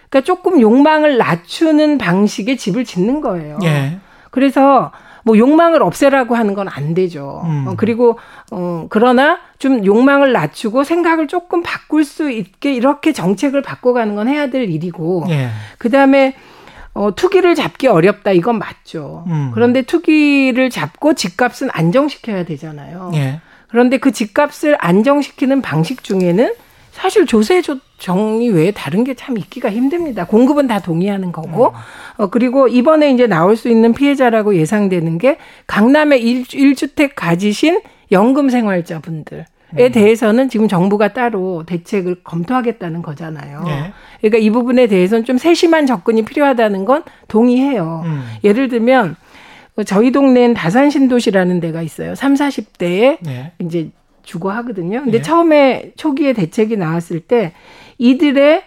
그러니까 0.09 0.20
조금 0.25 0.61
욕망을 0.61 1.18
낮추는 1.18 1.99
방식의 1.99 2.57
집을 2.57 2.85
짓는 2.85 3.20
거예요. 3.20 3.59
예. 3.64 3.99
그래서 4.31 4.93
뭐 5.25 5.37
욕망을 5.39 5.83
없애라고 5.83 6.35
하는 6.35 6.55
건 6.55 6.68
안 6.68 6.95
되죠. 6.95 7.43
음. 7.47 7.64
어, 7.68 7.75
그리고 7.77 8.18
어 8.53 8.87
그러나 8.91 9.39
좀 9.59 9.85
욕망을 9.85 10.33
낮추고 10.33 10.85
생각을 10.85 11.27
조금 11.29 11.62
바꿀 11.62 12.05
수 12.05 12.31
있게 12.31 12.72
이렇게 12.75 13.12
정책을 13.12 13.62
바꿔가는 13.62 14.14
건 14.14 14.29
해야 14.29 14.49
될 14.51 14.70
일이고 14.70 15.25
예. 15.31 15.49
그다음에 15.79 16.37
어 16.93 17.14
투기를 17.14 17.55
잡기 17.55 17.89
어렵다 17.89 18.31
이건 18.33 18.59
맞죠. 18.59 19.25
음. 19.27 19.51
그런데 19.53 19.83
투기를 19.83 20.70
잡고 20.70 21.14
집값은 21.14 21.70
안정시켜야 21.72 22.45
되잖아요. 22.45 23.11
예. 23.14 23.41
그런데 23.75 23.97
그 23.97 24.12
집값을 24.12 24.77
안정시키는 24.79 25.61
방식 25.61 26.05
중에는 26.05 26.55
사실 26.93 27.27
조세 27.27 27.61
조정이 27.61 28.49
외에 28.51 28.70
다른 28.70 29.03
게 29.03 29.14
참 29.14 29.37
있기가 29.37 29.68
힘듭니다. 29.68 30.27
공급은 30.27 30.68
다 30.68 30.79
동의하는 30.79 31.33
거고. 31.33 31.72
어, 32.16 32.29
그리고 32.29 32.68
이번에 32.68 33.11
이제 33.11 33.27
나올 33.27 33.57
수 33.57 33.68
있는 33.68 33.93
피해자라고 33.93 34.55
예상되는 34.55 35.18
게 35.18 35.39
강남에 35.66 36.18
일, 36.18 36.77
주택 36.77 37.16
가지신 37.16 37.81
연금 38.12 38.49
생활자 38.49 39.01
분들. 39.01 39.45
에 39.77 39.89
대해서는 39.89 40.49
지금 40.49 40.68
정부가 40.68 41.12
따로 41.12 41.64
대책을 41.66 42.22
검토하겠다는 42.22 43.03
거잖아요. 43.03 43.64
예. 43.66 43.93
그러니까 44.20 44.39
이 44.39 44.51
부분에 44.51 44.87
대해서는 44.87 45.25
좀 45.25 45.37
세심한 45.37 45.85
접근이 45.87 46.25
필요하다는 46.25 46.85
건 46.85 47.03
동의해요. 47.27 48.03
음. 48.05 48.22
예를 48.45 48.68
들면 48.68 49.16
저희 49.83 50.12
동네엔 50.12 50.55
다산 50.55 50.91
신도시라는 50.91 51.61
데가 51.61 51.83
있어요. 51.83 52.14
3, 52.14 52.35
40대에 52.35 53.18
예. 53.27 53.53
이제 53.61 53.91
주거 54.22 54.51
하거든요. 54.53 55.03
근데 55.03 55.18
예. 55.18 55.22
처음에 55.22 55.93
초기에 55.97 56.33
대책이 56.33 56.77
나왔을 56.77 57.20
때 57.20 57.53
이들의 57.99 58.62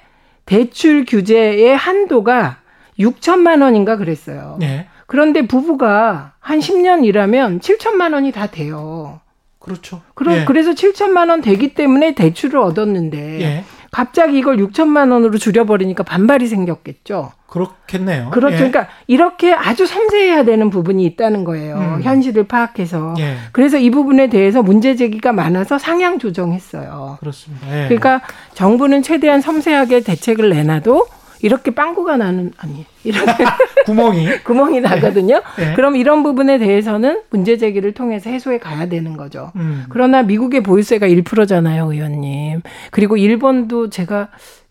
대출 0.46 1.06
규제의 1.06 1.76
한도가 1.76 2.60
6천만 3.00 3.62
원인가 3.62 3.96
그랬어요. 3.98 4.60
예. 4.62 4.88
그런데 5.06 5.44
부부가 5.48 6.34
한 6.40 6.60
10년 6.60 7.06
일하면 7.06 7.60
7천만 7.60 8.14
원이 8.14 8.32
다 8.32 8.48
돼요. 8.48 9.22
그렇죠. 9.60 10.02
그러, 10.14 10.36
예. 10.36 10.46
그래서 10.46 10.72
7천만 10.72 11.30
원 11.30 11.42
되기 11.42 11.74
때문에 11.74 12.16
대출을 12.16 12.60
얻었는데 12.60 13.42
예. 13.42 13.64
갑자기 13.92 14.38
이걸 14.38 14.58
6천만 14.58 15.12
원으로 15.12 15.38
줄여버리니까 15.38 16.04
반발이 16.04 16.48
생겼겠죠. 16.48 17.32
그렇겠네요. 17.48 18.30
그렇죠. 18.32 18.56
예. 18.56 18.70
그러니까 18.70 18.88
이렇게 19.08 19.54
아주 19.54 19.86
섬세해야 19.86 20.44
되는 20.44 20.70
부분이 20.70 21.06
있다는 21.06 21.44
거예요. 21.46 21.78
음. 21.78 22.02
현실을 22.04 22.44
파악해서. 22.44 23.16
예. 23.20 23.38
그래서 23.54 23.78
이 23.78 23.90
부분에 23.90 24.28
대해서 24.28 24.62
문제 24.62 24.96
제기가 24.96 25.32
많아서 25.32 25.78
상향 25.78 26.20
조정했어요. 26.20 27.18
그렇습니다. 27.20 27.68
예. 27.68 27.88
그러니까 27.88 28.22
정부는 28.54 29.02
최대한 29.02 29.42
섬세하게 29.42 30.02
대책을 30.02 30.50
내놔도 30.50 31.08
이렇게 31.42 31.72
빵꾸가 31.72 32.18
나는 32.18 32.52
아니 32.58 32.86
이렇게 33.04 33.32
구멍이 33.86 34.40
구멍이 34.44 34.82
나거든요. 34.82 35.42
예. 35.60 35.74
그럼 35.76 35.96
이런 35.96 36.24
부분에 36.24 36.58
대해서는 36.58 37.22
문제 37.30 37.58
제기를 37.58 37.94
통해서 37.94 38.30
해소해 38.30 38.58
가야 38.58 38.88
되는 38.88 39.16
거죠. 39.18 39.52
음. 39.56 39.86
그러나 39.90 40.24
미국의 40.24 40.64
보유세가 40.64 41.08
1%잖아요, 41.08 41.92
의원님. 41.92 42.62
그리고 42.92 43.18
일본도 43.18 43.90
제가 43.90 44.30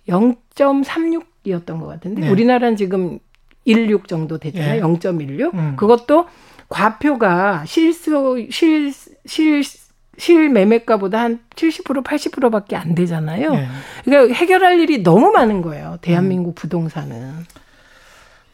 0.36이었던 0.08 1.80
것 1.80 1.86
같은데 1.86 2.22
네. 2.22 2.28
우리나라는 2.30 2.76
지금 2.76 3.18
16 3.66 4.08
정도 4.08 4.38
됐잖아요. 4.38 4.76
예. 4.76 4.80
0.16. 4.80 5.54
음. 5.54 5.74
그것도 5.76 6.26
과표가 6.68 7.64
실수 7.66 8.46
실 8.50 8.92
실 9.26 9.62
실 10.18 10.48
매매가보다 10.48 11.20
한 11.20 11.40
70% 11.54 12.02
80%밖에 12.02 12.76
안 12.76 12.94
되잖아요. 12.94 13.54
예. 13.54 13.66
그러니까 14.04 14.34
해결할 14.34 14.80
일이 14.80 15.02
너무 15.02 15.30
많은 15.30 15.62
거예요. 15.62 15.98
대한민국 16.00 16.50
음. 16.50 16.54
부동산은. 16.54 17.46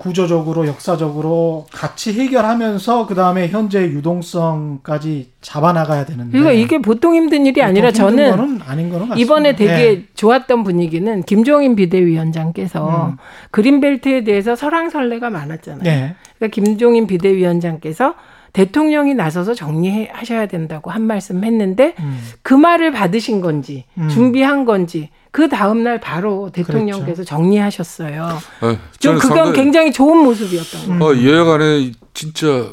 구조적으로 0.02 0.66
역사적으로 0.66 1.66
같이 1.70 2.12
해결하면서 2.12 3.06
그 3.06 3.14
다음에 3.14 3.46
현재 3.46 3.84
유동성까지 3.84 5.30
잡아나가야 5.40 6.04
되는데. 6.04 6.32
그러니까 6.32 6.50
이게 6.52 6.78
보통 6.78 7.14
힘든 7.14 7.46
일이 7.46 7.62
아니라 7.62 7.90
힘든 7.90 8.16
저는 8.16 8.60
아닌 8.66 8.90
거는 8.90 9.10
같습니다. 9.10 9.14
이번에 9.16 9.54
되게 9.54 9.72
예. 9.72 10.04
좋았던 10.16 10.64
분위기는 10.64 11.22
김종인 11.22 11.76
비대위원장께서 11.76 13.10
음. 13.12 13.16
그린벨트에 13.52 14.24
대해서 14.24 14.56
설왕설래가 14.56 15.30
많았잖아요. 15.30 15.84
네. 15.84 16.16
그러니까 16.36 16.52
김종인 16.52 17.06
비대위원장께서 17.06 18.14
대통령이 18.52 19.14
나서서 19.14 19.54
정리하셔야 19.54 20.46
된다고 20.46 20.90
한 20.90 21.02
말씀 21.02 21.42
했는데 21.44 21.94
음. 22.00 22.20
그 22.42 22.52
말을 22.54 22.92
받으신 22.92 23.40
건지 23.40 23.84
음. 23.96 24.08
준비한 24.08 24.64
건지 24.64 25.08
그 25.30 25.48
다음 25.48 25.82
날 25.82 25.98
바로 26.00 26.50
대통령께서 26.50 27.24
정리하셨어요. 27.24 28.38
예, 28.64 28.78
좀 28.98 29.14
그건 29.16 29.36
상당히- 29.36 29.52
굉장히 29.56 29.92
좋은 29.92 30.18
모습이었던 30.24 30.98
거예요. 30.98 31.02
어, 31.02 31.24
여야간에 31.24 31.92
진짜 32.12 32.68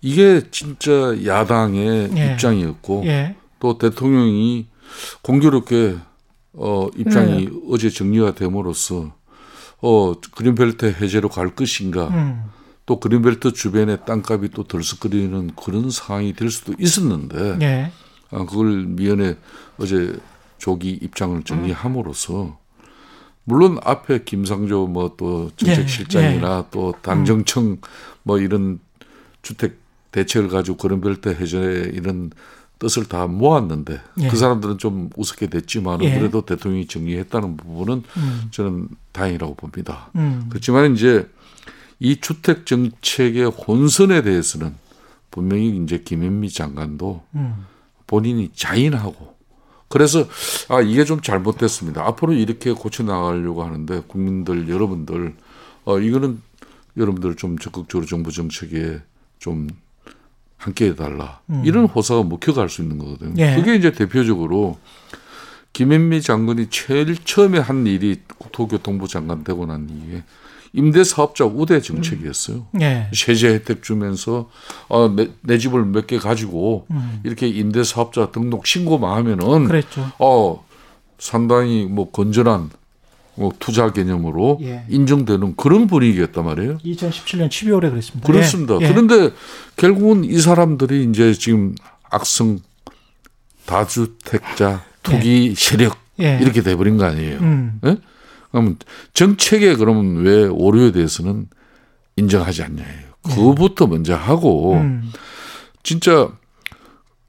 이게 0.00 0.42
진짜 0.50 0.90
야당의 1.24 2.10
예. 2.16 2.32
입장이었고 2.32 3.04
예. 3.06 3.36
또 3.60 3.78
대통령이 3.78 4.66
공교롭게 5.22 5.96
어, 6.54 6.88
입장이 6.96 7.48
어제 7.70 7.88
정리가 7.90 8.34
됨으로써 8.34 9.12
어, 9.80 10.12
그린벨트 10.34 10.96
해제로 11.00 11.28
갈 11.28 11.54
것인가 11.54 12.08
음. 12.08 12.42
또 12.86 13.00
그린벨트 13.00 13.52
주변에 13.52 13.96
땅값이 13.96 14.50
또 14.54 14.64
들썩거리는 14.64 15.52
그런 15.56 15.90
상황이 15.90 16.34
될 16.34 16.50
수도 16.50 16.74
있었는데 16.78 17.58
예. 17.62 17.92
아, 18.30 18.44
그걸 18.44 18.84
미연에 18.84 19.36
어제 19.78 20.18
조기 20.58 20.90
입장을 20.90 21.42
정리함으로써 21.44 22.58
물론 23.44 23.78
앞에 23.82 24.24
김상조 24.24 24.86
뭐또 24.86 25.50
예, 25.62 25.74
정책실장이나 25.74 26.66
또 26.70 26.94
당정청 27.02 27.78
뭐 28.22 28.38
이런 28.38 28.80
주택 29.42 29.78
대책을 30.12 30.48
가지고 30.48 30.76
그린벨트 30.76 31.28
해제 31.40 31.90
이런 31.94 32.30
뜻을 32.78 33.04
다 33.04 33.26
모았는데 33.26 34.00
예. 34.20 34.28
그 34.28 34.36
사람들은 34.36 34.78
좀 34.78 35.10
우습게 35.16 35.48
됐지만 35.48 36.02
예. 36.02 36.18
그래도 36.18 36.42
대통령이 36.42 36.86
정리했다는 36.86 37.56
부분은 37.56 38.02
음. 38.16 38.42
저는 38.50 38.88
다행이라고 39.12 39.54
봅니다. 39.54 40.10
음. 40.16 40.46
그렇지만 40.48 40.94
이제 40.94 41.28
이 42.00 42.20
주택 42.20 42.66
정책의 42.66 43.44
혼선에 43.46 44.22
대해서는 44.22 44.74
분명히 45.30 45.76
이제 45.76 45.98
김현미 45.98 46.50
장관도 46.50 47.22
음. 47.34 47.66
본인이 48.06 48.50
자인하고 48.54 49.34
그래서 49.88 50.26
아 50.68 50.80
이게 50.80 51.04
좀 51.04 51.20
잘못됐습니다. 51.20 52.04
앞으로 52.04 52.32
이렇게 52.32 52.72
고쳐 52.72 53.02
나가려고 53.02 53.62
하는데 53.64 54.02
국민들 54.06 54.68
여러분들 54.68 55.34
어 55.84 55.98
이거는 55.98 56.40
여러분들 56.96 57.36
좀 57.36 57.58
적극적으로 57.58 58.06
정부 58.06 58.32
정책에 58.32 59.00
좀 59.38 59.68
함께 60.56 60.86
해달라 60.86 61.40
이런 61.64 61.84
호사가 61.84 62.22
먹혀갈 62.22 62.68
수 62.68 62.82
있는 62.82 62.98
거거든요. 62.98 63.30
음. 63.30 63.38
예. 63.38 63.54
그게 63.56 63.74
이제 63.74 63.92
대표적으로 63.92 64.78
김현미 65.74 66.22
장관이 66.22 66.70
제일 66.70 67.16
처음에 67.16 67.58
한 67.58 67.86
일이 67.86 68.20
국토교통부 68.38 69.08
장관 69.08 69.44
되고 69.44 69.66
난 69.66 69.88
이후에 69.90 70.22
임대 70.76 71.04
사업자 71.04 71.44
우대 71.44 71.80
정책이었어요. 71.80 72.66
예. 72.80 73.08
세제 73.14 73.48
혜택 73.54 73.82
주면서 73.84 74.50
어, 74.88 75.08
내, 75.08 75.30
내 75.40 75.56
집을 75.56 75.84
몇 75.86 76.06
개 76.08 76.18
가지고 76.18 76.86
음. 76.90 77.20
이렇게 77.24 77.46
임대 77.46 77.84
사업자 77.84 78.30
등록 78.32 78.66
신고만 78.66 79.16
하면은 79.18 79.66
그랬죠. 79.68 80.10
어 80.18 80.64
상당히 81.18 81.84
뭐 81.88 82.10
건전한 82.10 82.70
뭐 83.36 83.52
투자 83.58 83.92
개념으로 83.92 84.58
예. 84.62 84.84
인정되는 84.88 85.54
그런 85.56 85.86
분위기였단 85.86 86.44
말이에요. 86.44 86.78
2017년 86.78 87.48
12월에 87.48 87.90
그랬습니다. 87.90 88.26
그렇습니다. 88.26 88.74
예. 88.80 88.84
예. 88.84 88.88
그런데 88.88 89.30
결국은 89.76 90.24
이 90.24 90.38
사람들이 90.38 91.04
이제 91.08 91.32
지금 91.34 91.74
악성 92.10 92.58
다주택자 93.66 94.84
투기 95.02 95.54
세력 95.56 95.96
예. 96.20 96.38
이렇게 96.40 96.62
돼버린 96.62 96.96
거 96.96 97.04
아니에요. 97.04 97.38
음. 97.40 97.80
예? 98.54 98.58
그러면 98.58 98.78
정책에 99.12 99.74
그러면 99.76 100.22
왜 100.22 100.44
오류에 100.44 100.92
대해서는 100.92 101.48
인정하지 102.16 102.62
않냐예요. 102.62 103.14
그거부터 103.22 103.86
먼저 103.86 104.14
하고 104.14 104.74
음. 104.74 105.10
진짜 105.82 106.28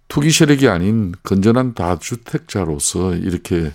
투기 0.08 0.30
세력이 0.32 0.68
아닌 0.68 1.14
건전한 1.24 1.74
다주택자로서 1.74 3.16
이렇게 3.16 3.72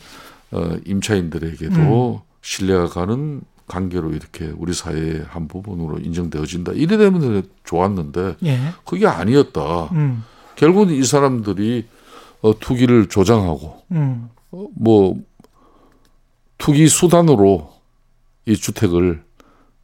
어, 0.53 0.77
임차인들에게도 0.85 2.23
신뢰가 2.43 2.87
가는 2.87 3.43
관계로 3.67 4.11
이렇게 4.11 4.53
우리 4.57 4.73
사회의 4.73 5.25
한 5.29 5.47
부분으로 5.49 5.99
인정되어진다. 5.99 6.73
이래 6.73 6.97
되면 6.97 7.49
좋았는데 7.65 8.37
예. 8.45 8.59
그게 8.85 9.07
아니었다. 9.07 9.85
음. 9.93 10.25
결국은 10.57 10.93
이 10.93 11.05
사람들이 11.05 11.87
어, 12.43 12.59
투기를 12.59 13.09
조장하고 13.09 13.83
음. 13.93 14.29
어, 14.51 14.67
뭐 14.75 15.17
투기 16.61 16.89
수단으로 16.89 17.73
이 18.47 18.57
주택을 18.57 19.23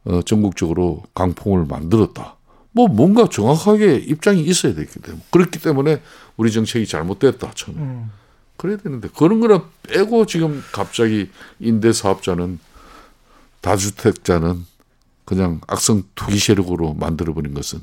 어, 0.05 0.21
전국적으로 0.21 1.03
강풍을 1.13 1.65
만들었다. 1.65 2.37
뭐 2.71 2.87
뭔가 2.87 3.27
정확하게 3.27 3.95
입장이 3.95 4.41
있어야 4.43 4.73
되기 4.73 4.87
때문에 5.01 5.23
그렇기 5.31 5.59
때문에 5.59 6.01
우리 6.37 6.51
정책이 6.51 6.85
잘못됐다 6.85 7.51
처음에 7.55 7.79
음. 7.79 8.11
그래야 8.55 8.77
되는데 8.77 9.09
그런 9.17 9.39
거는 9.39 9.59
빼고 9.83 10.27
지금 10.27 10.63
갑자기 10.71 11.29
임대 11.59 11.91
사업자는 11.91 12.59
다주택자는 13.61 14.65
그냥 15.25 15.59
악성 15.67 16.03
투기 16.15 16.37
세력으로 16.37 16.93
만들어 16.93 17.33
버린 17.33 17.53
것은 17.53 17.79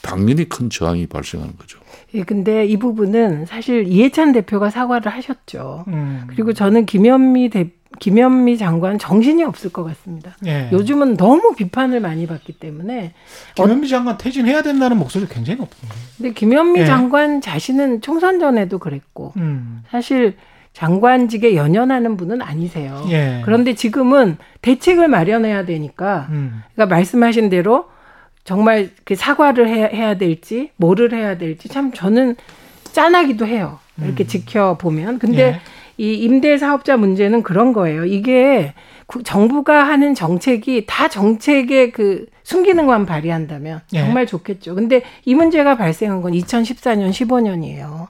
당연히 0.00 0.48
큰 0.48 0.70
저항이 0.70 1.06
발생하는 1.06 1.56
거죠. 1.58 1.78
예, 2.14 2.24
근데 2.24 2.64
이 2.64 2.78
부분은 2.78 3.44
사실 3.44 3.86
이해찬 3.86 4.32
대표가 4.32 4.70
사과를 4.70 5.12
하셨죠. 5.12 5.84
음. 5.88 6.24
그리고 6.28 6.54
저는 6.54 6.86
김현미 6.86 7.50
대 7.50 7.70
김현미 8.00 8.58
장관 8.58 8.98
정신이 8.98 9.44
없을 9.44 9.70
것 9.70 9.84
같습니다. 9.84 10.36
예. 10.46 10.68
요즘은 10.72 11.16
너무 11.16 11.54
비판을 11.54 12.00
많이 12.00 12.26
받기 12.26 12.54
때문에 12.54 13.12
김현미 13.54 13.88
장관 13.88 14.18
퇴진해야 14.18 14.62
된다는 14.62 14.98
목소리 14.98 15.26
굉장히 15.28 15.60
높습니다. 15.60 15.94
근데 16.16 16.32
김현미 16.32 16.80
예. 16.80 16.86
장관 16.86 17.40
자신은 17.40 18.00
총선 18.00 18.40
전에도 18.40 18.78
그랬고 18.78 19.32
음. 19.36 19.82
사실 19.90 20.36
장관직에 20.72 21.54
연연하는 21.56 22.16
분은 22.16 22.42
아니세요. 22.42 23.04
예. 23.10 23.42
그런데 23.44 23.74
지금은 23.74 24.38
대책을 24.62 25.08
마련해야 25.08 25.66
되니까 25.66 26.26
음. 26.30 26.62
그러니까 26.74 26.94
말씀하신 26.94 27.50
대로 27.50 27.86
정말 28.44 28.90
그 29.04 29.14
사과를 29.14 29.68
해야, 29.68 29.86
해야 29.86 30.16
될지 30.16 30.70
뭐를 30.76 31.12
해야 31.12 31.36
될지 31.36 31.68
참 31.68 31.92
저는 31.92 32.36
짠하기도 32.92 33.46
해요. 33.46 33.78
이렇게 34.02 34.26
지켜보면. 34.26 35.18
근데 35.18 35.50
음. 35.50 35.54
예. 35.54 35.60
이 36.00 36.14
임대 36.14 36.56
사업자 36.56 36.96
문제는 36.96 37.42
그런 37.42 37.74
거예요. 37.74 38.06
이게 38.06 38.72
구- 39.04 39.22
정부가 39.22 39.84
하는 39.86 40.14
정책이 40.14 40.86
다 40.86 41.08
정책의 41.08 41.92
그 41.92 42.24
순기능만 42.42 43.04
발휘한다면 43.04 43.82
예. 43.92 43.98
정말 43.98 44.24
좋겠죠. 44.26 44.74
근데 44.74 45.02
이 45.26 45.34
문제가 45.34 45.76
발생한 45.76 46.22
건 46.22 46.32
2014년, 46.32 47.10
15년이에요. 47.10 48.06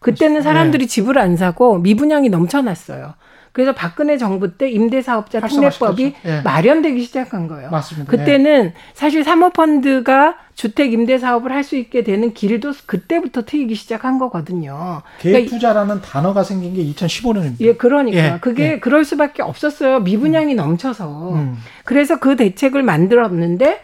그때는 0.00 0.40
사람들이 0.40 0.86
집을 0.86 1.18
안 1.18 1.36
사고 1.36 1.76
미분양이 1.78 2.30
넘쳐났어요. 2.30 3.12
그래서 3.54 3.72
박근혜 3.72 4.18
정부 4.18 4.58
때 4.58 4.68
임대사업자. 4.68 5.40
특례법이 5.40 6.14
예. 6.24 6.40
마련되기 6.40 7.00
시작한 7.04 7.46
거예요. 7.46 7.70
맞습니다. 7.70 8.10
그때는 8.10 8.72
사실 8.94 9.22
사모펀드가 9.22 10.34
주택 10.56 10.92
임대 10.92 11.18
사업을 11.18 11.52
할 11.52 11.64
수 11.64 11.76
있게 11.76 12.02
되는 12.04 12.34
길도 12.34 12.72
그때부터 12.84 13.42
트이기 13.44 13.76
시작한 13.76 14.18
거거든요. 14.18 15.02
계획 15.20 15.32
그러니까 15.34 15.50
투자라는 15.54 16.02
단어가 16.02 16.42
생긴 16.42 16.74
게 16.74 16.84
2015년입니다. 16.84 17.60
예, 17.60 17.74
그러니까 17.76 18.34
예, 18.34 18.38
그게 18.40 18.72
예. 18.72 18.78
그럴 18.80 19.04
수밖에 19.04 19.42
없었어요. 19.42 20.00
미분양이 20.00 20.54
넘쳐서. 20.54 21.32
음. 21.34 21.56
그래서 21.84 22.18
그 22.18 22.34
대책을 22.36 22.82
만들었는데 22.82 23.80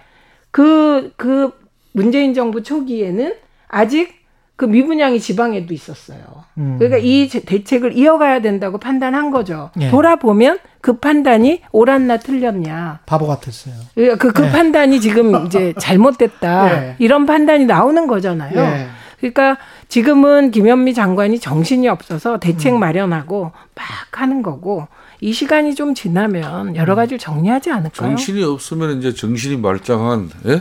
그그 0.50 1.52
문재인 1.92 2.34
정부 2.34 2.62
초기에는 2.62 3.34
아직 3.68 4.19
그 4.61 4.66
미분양이 4.66 5.18
지방에도 5.20 5.72
있었어요. 5.72 6.18
음. 6.58 6.76
그러니까 6.78 6.98
이 6.98 7.30
제- 7.30 7.40
대책을 7.40 7.96
이어가야 7.96 8.42
된다고 8.42 8.76
판단한 8.76 9.30
거죠. 9.30 9.70
예. 9.80 9.88
돌아보면 9.88 10.58
그 10.82 10.98
판단이 10.98 11.62
옳았나 11.72 12.18
틀렸냐. 12.18 12.98
바보 13.06 13.26
같았어요. 13.26 13.72
그, 13.94 14.18
그, 14.18 14.32
그 14.34 14.44
예. 14.44 14.50
판단이 14.50 15.00
지금 15.00 15.32
이제 15.46 15.72
잘못됐다. 15.78 16.72
예. 16.88 16.96
이런 16.98 17.24
판단이 17.24 17.64
나오는 17.64 18.06
거잖아요. 18.06 18.52
예. 18.61 18.88
그러니까 19.18 19.56
지금은 19.88 20.50
김현미 20.50 20.92
장관이 20.92 21.38
정신이 21.40 21.88
없어서 21.88 22.38
대책 22.38 22.74
음. 22.74 22.80
마련하고 22.80 23.52
막 23.74 24.20
하는 24.20 24.42
거고 24.42 24.88
이 25.22 25.32
시간이 25.32 25.74
좀 25.74 25.94
지나면 25.94 26.76
여러 26.76 26.94
가지를 26.96 27.18
정리하지 27.18 27.70
않을까요? 27.70 28.11
정신이 28.11 28.44
없으면 28.44 28.98
이제 28.98 29.14
정신이 29.14 29.56
말짱한 29.56 30.28
예? 30.48 30.61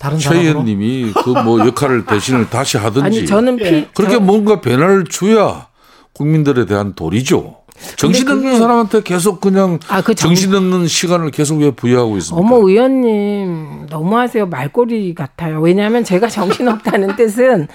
다른 0.00 0.18
최 0.18 0.24
사람으로 0.30 0.48
의원님이 0.50 1.12
그 1.12 1.30
뭐 1.44 1.60
역할을 1.66 2.06
대신을 2.06 2.48
다시 2.50 2.78
하든지 2.78 3.04
아니 3.06 3.26
저는 3.26 3.56
피, 3.56 3.86
그렇게 3.94 4.14
저- 4.14 4.20
뭔가 4.20 4.60
변화를 4.60 5.04
줘야 5.04 5.66
국민들에 6.14 6.64
대한 6.66 6.94
도리죠. 6.94 7.56
정신 7.96 8.28
없는 8.28 8.44
그게- 8.44 8.58
사람한테 8.58 9.02
계속 9.02 9.40
그냥 9.40 9.78
아, 9.88 10.02
그 10.02 10.14
정- 10.14 10.28
정신 10.30 10.54
없는 10.54 10.86
시간을 10.86 11.30
계속 11.30 11.60
왜 11.60 11.70
부여하고 11.70 12.16
있습니까? 12.18 12.46
어머 12.46 12.66
의원님 12.68 13.86
너무하세요 13.88 14.46
말꼬리 14.46 15.14
같아요. 15.14 15.60
왜냐하면 15.60 16.04
제가 16.04 16.28
정신 16.28 16.68
없다는 16.68 17.16
뜻은 17.16 17.68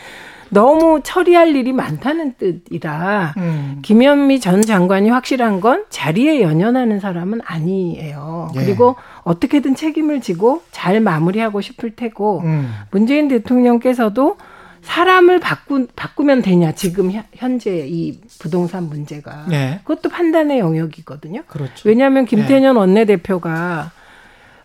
너무 0.50 1.02
처리할 1.04 1.56
일이 1.56 1.74
많다는 1.74 2.36
뜻이라 2.38 3.34
음. 3.38 3.80
김현미 3.82 4.40
전 4.40 4.62
장관이 4.62 5.10
확실한 5.10 5.60
건 5.62 5.86
자리에 5.90 6.42
연연하는 6.42 7.00
사람은 7.00 7.42
아니에요. 7.44 8.52
예. 8.56 8.60
그리고 8.60 8.96
어떻게든 9.24 9.76
책임을 9.76 10.22
지고 10.22 10.62
잘 10.72 11.00
마무리하고 11.02 11.62
싶을 11.62 11.96
테고 11.96 12.42
음. 12.46 12.72
문재인 12.92 13.28
대통령께서도 13.28 14.38
사람을 14.82 15.40
바꾸, 15.40 15.88
바꾸면 15.96 16.44
되냐 16.44 16.74
지금 16.74 17.12
현- 17.12 17.24
현재 17.34 17.88
이 17.88 18.20
부동산 18.40 18.84
문제가 18.88 19.46
네. 19.50 19.80
그것도 19.84 20.10
판단의 20.10 20.60
영역이거든요. 20.60 21.42
그렇죠. 21.48 21.90
왜냐하면 21.90 22.26
김태년 22.26 22.76
원내대표가 22.76 23.90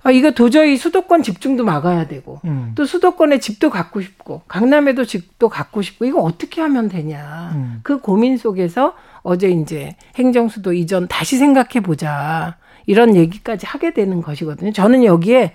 아, 0.03 0.11
이거 0.11 0.30
도저히 0.30 0.76
수도권 0.76 1.22
집중도 1.22 1.64
막아야 1.64 2.09
되고 2.09 2.40
음. 2.44 2.72
또 2.74 2.84
수도권에 2.86 3.38
집도 3.38 3.68
갖고 3.68 4.01
싶고 4.01 4.42
강남에도 4.48 5.05
집도 5.05 5.48
갖고 5.48 5.82
싶고 5.82 6.07
이거 6.07 6.20
어떻게 6.20 6.61
하면 6.62 6.88
되냐 6.88 7.53
음. 7.55 7.80
그 7.82 7.98
고민 7.98 8.38
속에서 8.38 8.94
어제 9.22 9.51
이제 9.51 9.96
행정수도 10.16 10.72
이전 10.72 11.07
다시 11.07 11.36
생각해 11.36 11.80
보자 11.82 12.57
이런 12.86 13.14
얘기까지 13.14 13.66
하게 13.66 13.92
되는 13.92 14.22
것이거든요. 14.22 14.72
저는 14.72 15.05
여기에 15.05 15.55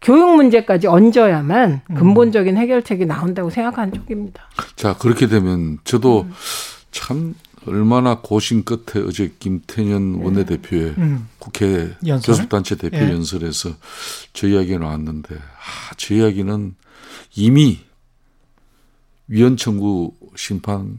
교육 0.00 0.34
문제까지 0.34 0.86
얹어야만 0.86 1.82
음. 1.90 1.94
근본적인 1.94 2.56
해결책이 2.56 3.06
나온다고 3.06 3.50
생각하는 3.50 3.92
쪽입니다. 3.92 4.42
자 4.76 4.96
그렇게 4.96 5.26
되면 5.26 5.78
저도 5.84 6.22
음. 6.22 6.32
참 6.90 7.34
얼마나 7.66 8.20
고심 8.20 8.64
끝에 8.64 9.04
어제 9.06 9.34
김태년 9.38 10.16
원내대표의 10.16 10.94
음. 10.98 11.28
국회 11.38 11.94
연설? 12.06 12.34
교섭단체 12.34 12.76
대표 12.76 12.96
예. 12.98 13.10
연설에서 13.10 13.70
저 14.32 14.48
이야기가 14.48 14.78
나왔는데 14.78 15.36
아, 15.36 15.94
저 15.96 16.14
이야기는 16.14 16.74
이미 17.36 17.80
위헌 19.28 19.56
청구 19.56 20.14
심판 20.36 20.98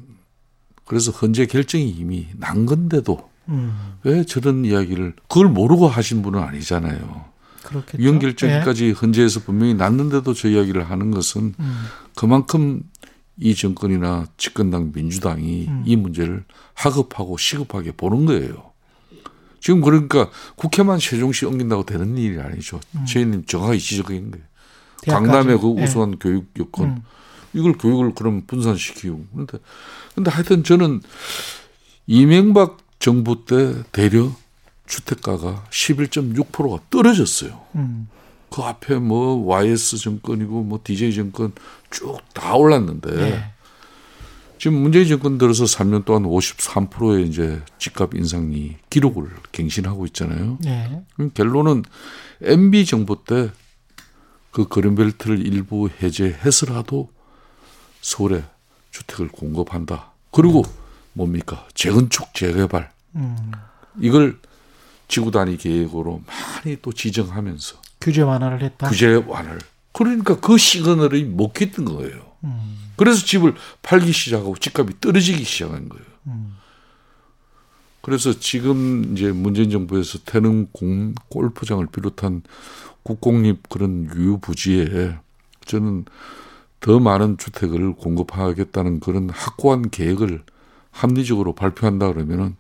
그래서 0.86 1.11
헌재 1.11 1.45
결정이 1.47 1.89
이미 1.89 2.28
난 2.38 2.66
건데도 2.66 3.30
음. 3.49 3.97
왜 4.03 4.24
저런 4.24 4.66
이야기를 4.66 5.13
그걸 5.28 5.47
모르고 5.49 5.88
하신 5.88 6.22
분은 6.22 6.39
아니잖아요. 6.39 7.26
그렇겠죠. 7.63 7.97
위헌 7.97 8.16
예. 8.16 8.20
결정까지 8.20 8.91
헌재에서 8.91 9.41
분명히 9.41 9.74
났는데도 9.74 10.34
저 10.34 10.49
이야기를 10.49 10.89
하는 10.89 11.11
것은 11.11 11.53
음. 11.59 11.86
그만큼 12.16 12.82
이 13.38 13.53
정권이나 13.53 14.27
집권당 14.38 14.91
민주당이 14.93 15.67
음. 15.67 15.83
이 15.86 15.95
문제를 15.95 16.45
하급하고 16.73 17.38
시급하게 17.38 17.91
보는 17.91 18.25
거예요. 18.25 18.71
지금 19.59 19.81
그러니까 19.81 20.29
국회만 20.55 20.99
세종시 20.99 21.45
옮긴다고 21.45 21.86
되는 21.86 22.17
일이 22.17 22.39
아니죠. 22.39 22.79
최인님 23.07 23.45
정확히 23.45 23.79
지적한 23.79 24.31
거예요. 24.31 24.45
음. 24.45 25.11
강남의 25.11 25.59
그 25.59 25.75
예. 25.77 25.83
우수한 25.83 26.17
교육 26.19 26.47
여건 26.59 26.89
음. 26.89 27.03
이걸 27.53 27.73
교육을 27.73 28.13
그럼 28.13 28.43
분산시키고 28.45 29.25
그런데 29.31 29.57
근데 30.13 30.31
하여튼 30.31 30.63
저는 30.63 31.01
이명박 32.07 32.77
정부 32.99 33.45
때 33.45 33.83
대려 33.91 34.31
주택가가 34.86 35.65
11.6%가 35.69 36.83
떨어졌어요. 36.89 37.61
음. 37.75 38.07
그 38.55 38.61
앞에 38.61 38.95
뭐 38.99 39.45
YS 39.45 39.97
정권이고 39.97 40.63
뭐 40.63 40.79
DJ 40.81 41.13
정권 41.13 41.51
쭉 41.91 42.23
다 42.33 42.55
올랐는데 42.55 43.09
예. 43.19 43.51
지금 44.57 44.77
문재인 44.77 45.05
정권 45.09 45.37
들어서 45.37 45.65
3년 45.65 46.05
동안 46.05 46.23
53%의 46.23 47.27
이제 47.27 47.61
집값 47.79 48.13
인상이 48.13 48.77
기록을 48.89 49.29
갱신하고 49.51 50.05
있잖아요. 50.05 50.57
예. 50.67 51.01
그럼 51.15 51.31
결론은 51.33 51.83
MB 52.41 52.85
정부 52.85 53.17
때그 53.25 54.69
그린벨트를 54.69 55.45
일부 55.45 55.89
해제해서라도 56.01 57.09
서울에 57.99 58.41
주택을 58.91 59.27
공급한다. 59.27 60.13
그리고 60.31 60.63
뭡니까 61.11 61.67
재건축 61.73 62.33
재개발 62.33 62.89
음. 63.15 63.51
이걸 63.99 64.39
지구 65.09 65.31
단위 65.31 65.57
계획으로 65.57 66.21
많이 66.25 66.77
또 66.81 66.93
지정하면서 66.93 67.84
규제 68.05 68.21
완화를 68.21 68.61
했다. 68.61 68.87
규제 68.87 69.15
완화를 69.15 69.59
그러니까 69.91 70.39
그 70.39 70.59
시그널이 70.59 71.23
먹혔던 71.23 71.85
거예요. 71.85 72.33
음. 72.43 72.91
그래서 72.95 73.25
집을 73.25 73.55
팔기 73.81 74.11
시작하고 74.11 74.55
집값이 74.57 75.01
떨어지기 75.01 75.43
시작한 75.43 75.89
거예요. 75.89 76.05
음. 76.27 76.55
그래서 78.01 78.39
지금 78.39 79.13
이제 79.13 79.31
문재인 79.31 79.71
정부에서 79.71 80.19
태릉 80.23 80.67
공 80.71 81.15
골프장을 81.29 81.83
비롯한 81.87 82.43
국공립 83.01 83.67
그런 83.69 84.07
유부지에 84.15 85.17
저는 85.65 86.05
더 86.79 86.99
많은 86.99 87.39
주택을 87.39 87.93
공급하겠다는 87.93 88.99
그런 88.99 89.31
확고한 89.31 89.89
계획을 89.89 90.43
합리적으로 90.91 91.55
발표한다 91.55 92.13
그러면은 92.13 92.55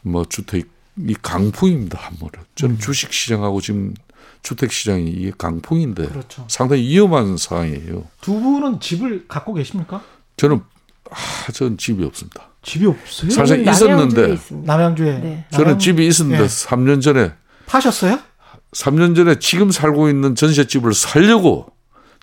뭐 0.00 0.24
주택 0.24 0.70
이 0.96 1.14
강풍입니다 1.20 1.98
한번은 1.98 2.32
저는 2.54 2.78
주식 2.78 3.12
시장하고 3.12 3.60
지금 3.60 3.92
주택 4.42 4.72
시장이 4.72 5.04
이게 5.08 5.32
강풍인데 5.36 6.06
그렇죠. 6.06 6.44
상당히 6.48 6.82
위험한 6.82 7.36
상황이에요. 7.36 8.04
두 8.20 8.40
분은 8.40 8.80
집을 8.80 9.26
갖고 9.28 9.54
계십니까? 9.54 10.02
저는 10.36 10.60
아, 11.10 11.52
저는 11.52 11.76
집이 11.76 12.04
없습니다. 12.04 12.48
집이 12.62 12.86
없어요? 12.86 13.30
사실 13.30 13.64
저는 13.64 13.72
있었는데 13.72 14.20
남양주에 14.20 14.34
있습니다. 14.34 14.72
남양주에. 14.76 15.18
네. 15.18 15.44
저는 15.50 15.74
남양- 15.74 15.78
집이 15.80 16.06
있었는데 16.06 16.44
예. 16.44 16.46
3년 16.46 17.02
전에 17.02 17.32
파셨어요? 17.66 18.18
3년 18.72 19.16
전에 19.16 19.38
지금 19.40 19.70
살고 19.70 20.08
있는 20.08 20.34
전셋집을 20.34 20.94
살려고 20.94 21.66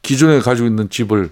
기존에 0.03 0.39
가지고 0.39 0.67
있는 0.67 0.89
집을 0.89 1.31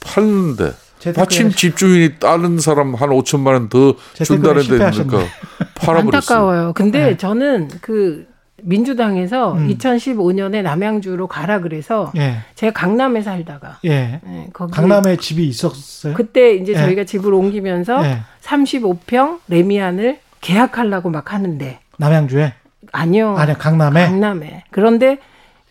팔는데 0.00 0.72
마침 1.16 1.50
집주인이 1.50 2.18
다른 2.18 2.58
사람 2.58 2.94
한 2.94 3.10
5천만 3.10 3.48
원더 3.52 3.96
재테크에 4.14 4.24
준다는 4.24 4.56
데 4.56 4.62
실패하셨네. 4.64 5.06
그러니까 5.08 5.32
팔아버렸어요. 5.76 6.38
안타까워요. 6.38 6.72
근데 6.74 6.98
네. 7.10 7.16
저는 7.16 7.68
그 7.80 8.26
민주당에서 8.62 9.52
음. 9.54 9.68
2015년에 9.68 10.62
남양주로 10.62 11.26
가라 11.26 11.60
그래서 11.60 12.10
예. 12.16 12.38
제가 12.54 12.72
강남에 12.72 13.22
살다가 13.22 13.78
예. 13.84 14.20
예, 14.26 14.46
거기 14.52 14.72
강남에 14.72 15.16
집이 15.16 15.46
있었어요? 15.46 16.14
그때 16.14 16.54
이제 16.54 16.72
예. 16.72 16.76
저희가 16.76 17.04
집을 17.04 17.34
옮기면서 17.34 18.04
예. 18.06 18.18
35평 18.42 19.40
레미안을 19.48 20.20
계약하려고 20.40 21.10
막 21.10 21.32
하는데 21.32 21.78
남양주에? 21.98 22.52
아니요. 22.92 23.36
아니야, 23.36 23.56
강남에? 23.56 24.06
강남에. 24.06 24.64
그런데 24.70 25.18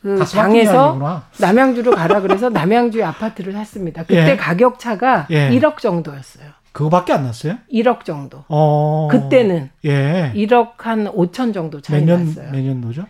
그 0.02 0.24
장에서. 0.26 1.24
남양주로 1.40 1.92
가라 1.92 2.22
그래서 2.22 2.50
남양주에 2.50 3.04
아파트를 3.04 3.54
샀습니다. 3.54 4.04
그때 4.04 4.32
예. 4.32 4.36
가격 4.38 4.78
차가 4.80 5.26
예. 5.32 5.50
1억 5.50 5.78
정도였어요. 5.80 6.46
그거밖에 6.76 7.14
안 7.14 7.24
났어요? 7.24 7.58
1억 7.72 8.04
정도. 8.04 8.44
어. 8.50 9.08
그때는 9.10 9.70
예. 9.86 10.34
1억 10.36 10.74
한 10.80 11.06
5천 11.08 11.54
정도 11.54 11.80
차이 11.80 12.02
몇 12.04 12.18
년, 12.18 12.26
났어요. 12.26 12.52
몇 12.52 12.60
년도죠? 12.60 13.02
한 13.02 13.10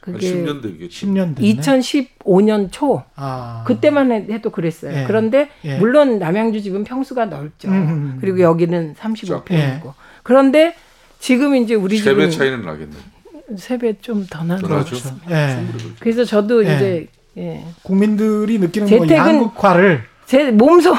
그게 0.00 0.32
10년 0.34 0.60
되겠죠. 0.60 1.06
10년 1.06 1.36
됐네. 1.36 1.54
2015년 1.54 2.68
초 2.72 3.04
아. 3.14 3.62
그때만 3.68 4.10
해- 4.10 4.26
해도 4.30 4.50
그랬어요. 4.50 4.96
예. 4.98 5.04
그런데 5.06 5.48
예. 5.64 5.78
물론 5.78 6.18
남양주 6.18 6.60
집은 6.60 6.82
평수가 6.82 7.26
넓죠. 7.26 7.68
음, 7.68 7.72
음. 7.74 8.18
그리고 8.20 8.40
여기는 8.40 8.94
예. 8.98 9.00
35평이고. 9.00 9.92
그런데 10.24 10.74
지금 11.20 11.54
이제 11.54 11.74
우리 11.76 11.98
세배 11.98 12.30
집은 12.30 12.30
차이는 12.30 12.62
나겠네. 12.66 12.96
세배 13.56 13.98
좀 14.00 14.26
더 14.28 14.42
나죠. 14.42 14.66
같아요. 14.66 15.14
예. 15.30 15.64
그래서 16.00 16.24
저도 16.24 16.66
예. 16.66 16.74
이제 16.74 17.06
예. 17.36 17.64
국민들이 17.84 18.58
느끼는 18.58 18.88
뭐 18.90 18.98
재택은- 19.06 19.12
양극화를 19.14 20.02
제 20.26 20.50
몸소 20.50 20.94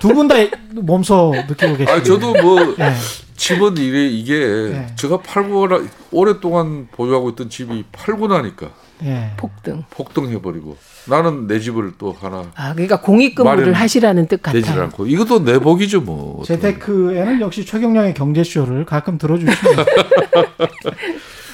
두 0.00 0.08
분 0.14 0.28
다 0.28 0.34
몸소 0.74 1.34
느끼고 1.48 1.76
계시죠. 1.76 1.90
아 1.92 2.02
저도 2.02 2.32
뭐 2.34 2.74
예. 2.78 2.92
집은 3.36 3.76
이래 3.76 4.06
이게 4.06 4.38
네. 4.72 4.86
제가 4.96 5.18
팔고 5.20 5.68
나 5.68 5.80
오랫동안 6.10 6.88
보유하고 6.92 7.30
있던 7.30 7.48
집이 7.50 7.84
팔고 7.92 8.28
나니까 8.28 8.70
예. 9.04 9.30
폭등. 9.36 9.84
폭등해 9.90 10.40
버리고 10.42 10.76
나는 11.06 11.46
내 11.46 11.58
집을 11.60 11.92
또 11.98 12.14
하나 12.20 12.44
아, 12.54 12.72
그러니까 12.74 13.00
공익근무를 13.00 13.72
하시라는 13.72 14.26
뜻 14.26 14.42
되질 14.42 14.62
같아요. 14.62 14.82
않고 14.84 15.06
이것도 15.06 15.44
내 15.44 15.58
복이죠 15.58 16.00
뭐. 16.02 16.42
재테크에는 16.44 17.40
역시 17.40 17.64
최경량의 17.64 18.14
경제쇼를 18.14 18.84
가끔 18.84 19.16
들어주시면 19.18 19.56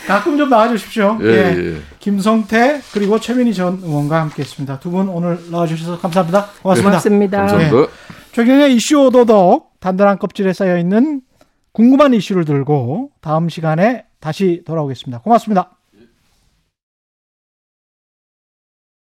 가끔 0.06 0.36
좀 0.36 0.50
나와주십시오. 0.50 1.18
예, 1.22 1.26
예. 1.26 1.76
김성태 1.98 2.80
그리고 2.92 3.18
최민희 3.18 3.54
전 3.54 3.80
의원과 3.82 4.20
함께했습니다. 4.20 4.80
두 4.80 4.90
분 4.90 5.08
오늘 5.08 5.38
나와주셔서 5.50 5.98
감사합니다. 5.98 6.46
고맙습니다. 6.62 6.90
고맙습니다. 6.90 7.38
감사합니다. 7.38 7.92
최경의 8.32 8.74
이슈 8.74 8.98
오도독 9.06 9.80
단단한 9.80 10.18
껍질에 10.18 10.52
쌓여 10.52 10.76
있는 10.78 11.22
궁금한 11.72 12.14
이슈를 12.14 12.44
들고 12.44 13.10
다음 13.20 13.48
시간에 13.48 14.04
다시 14.20 14.62
돌아오겠습니다. 14.66 15.20
고맙습니다. 15.22 15.70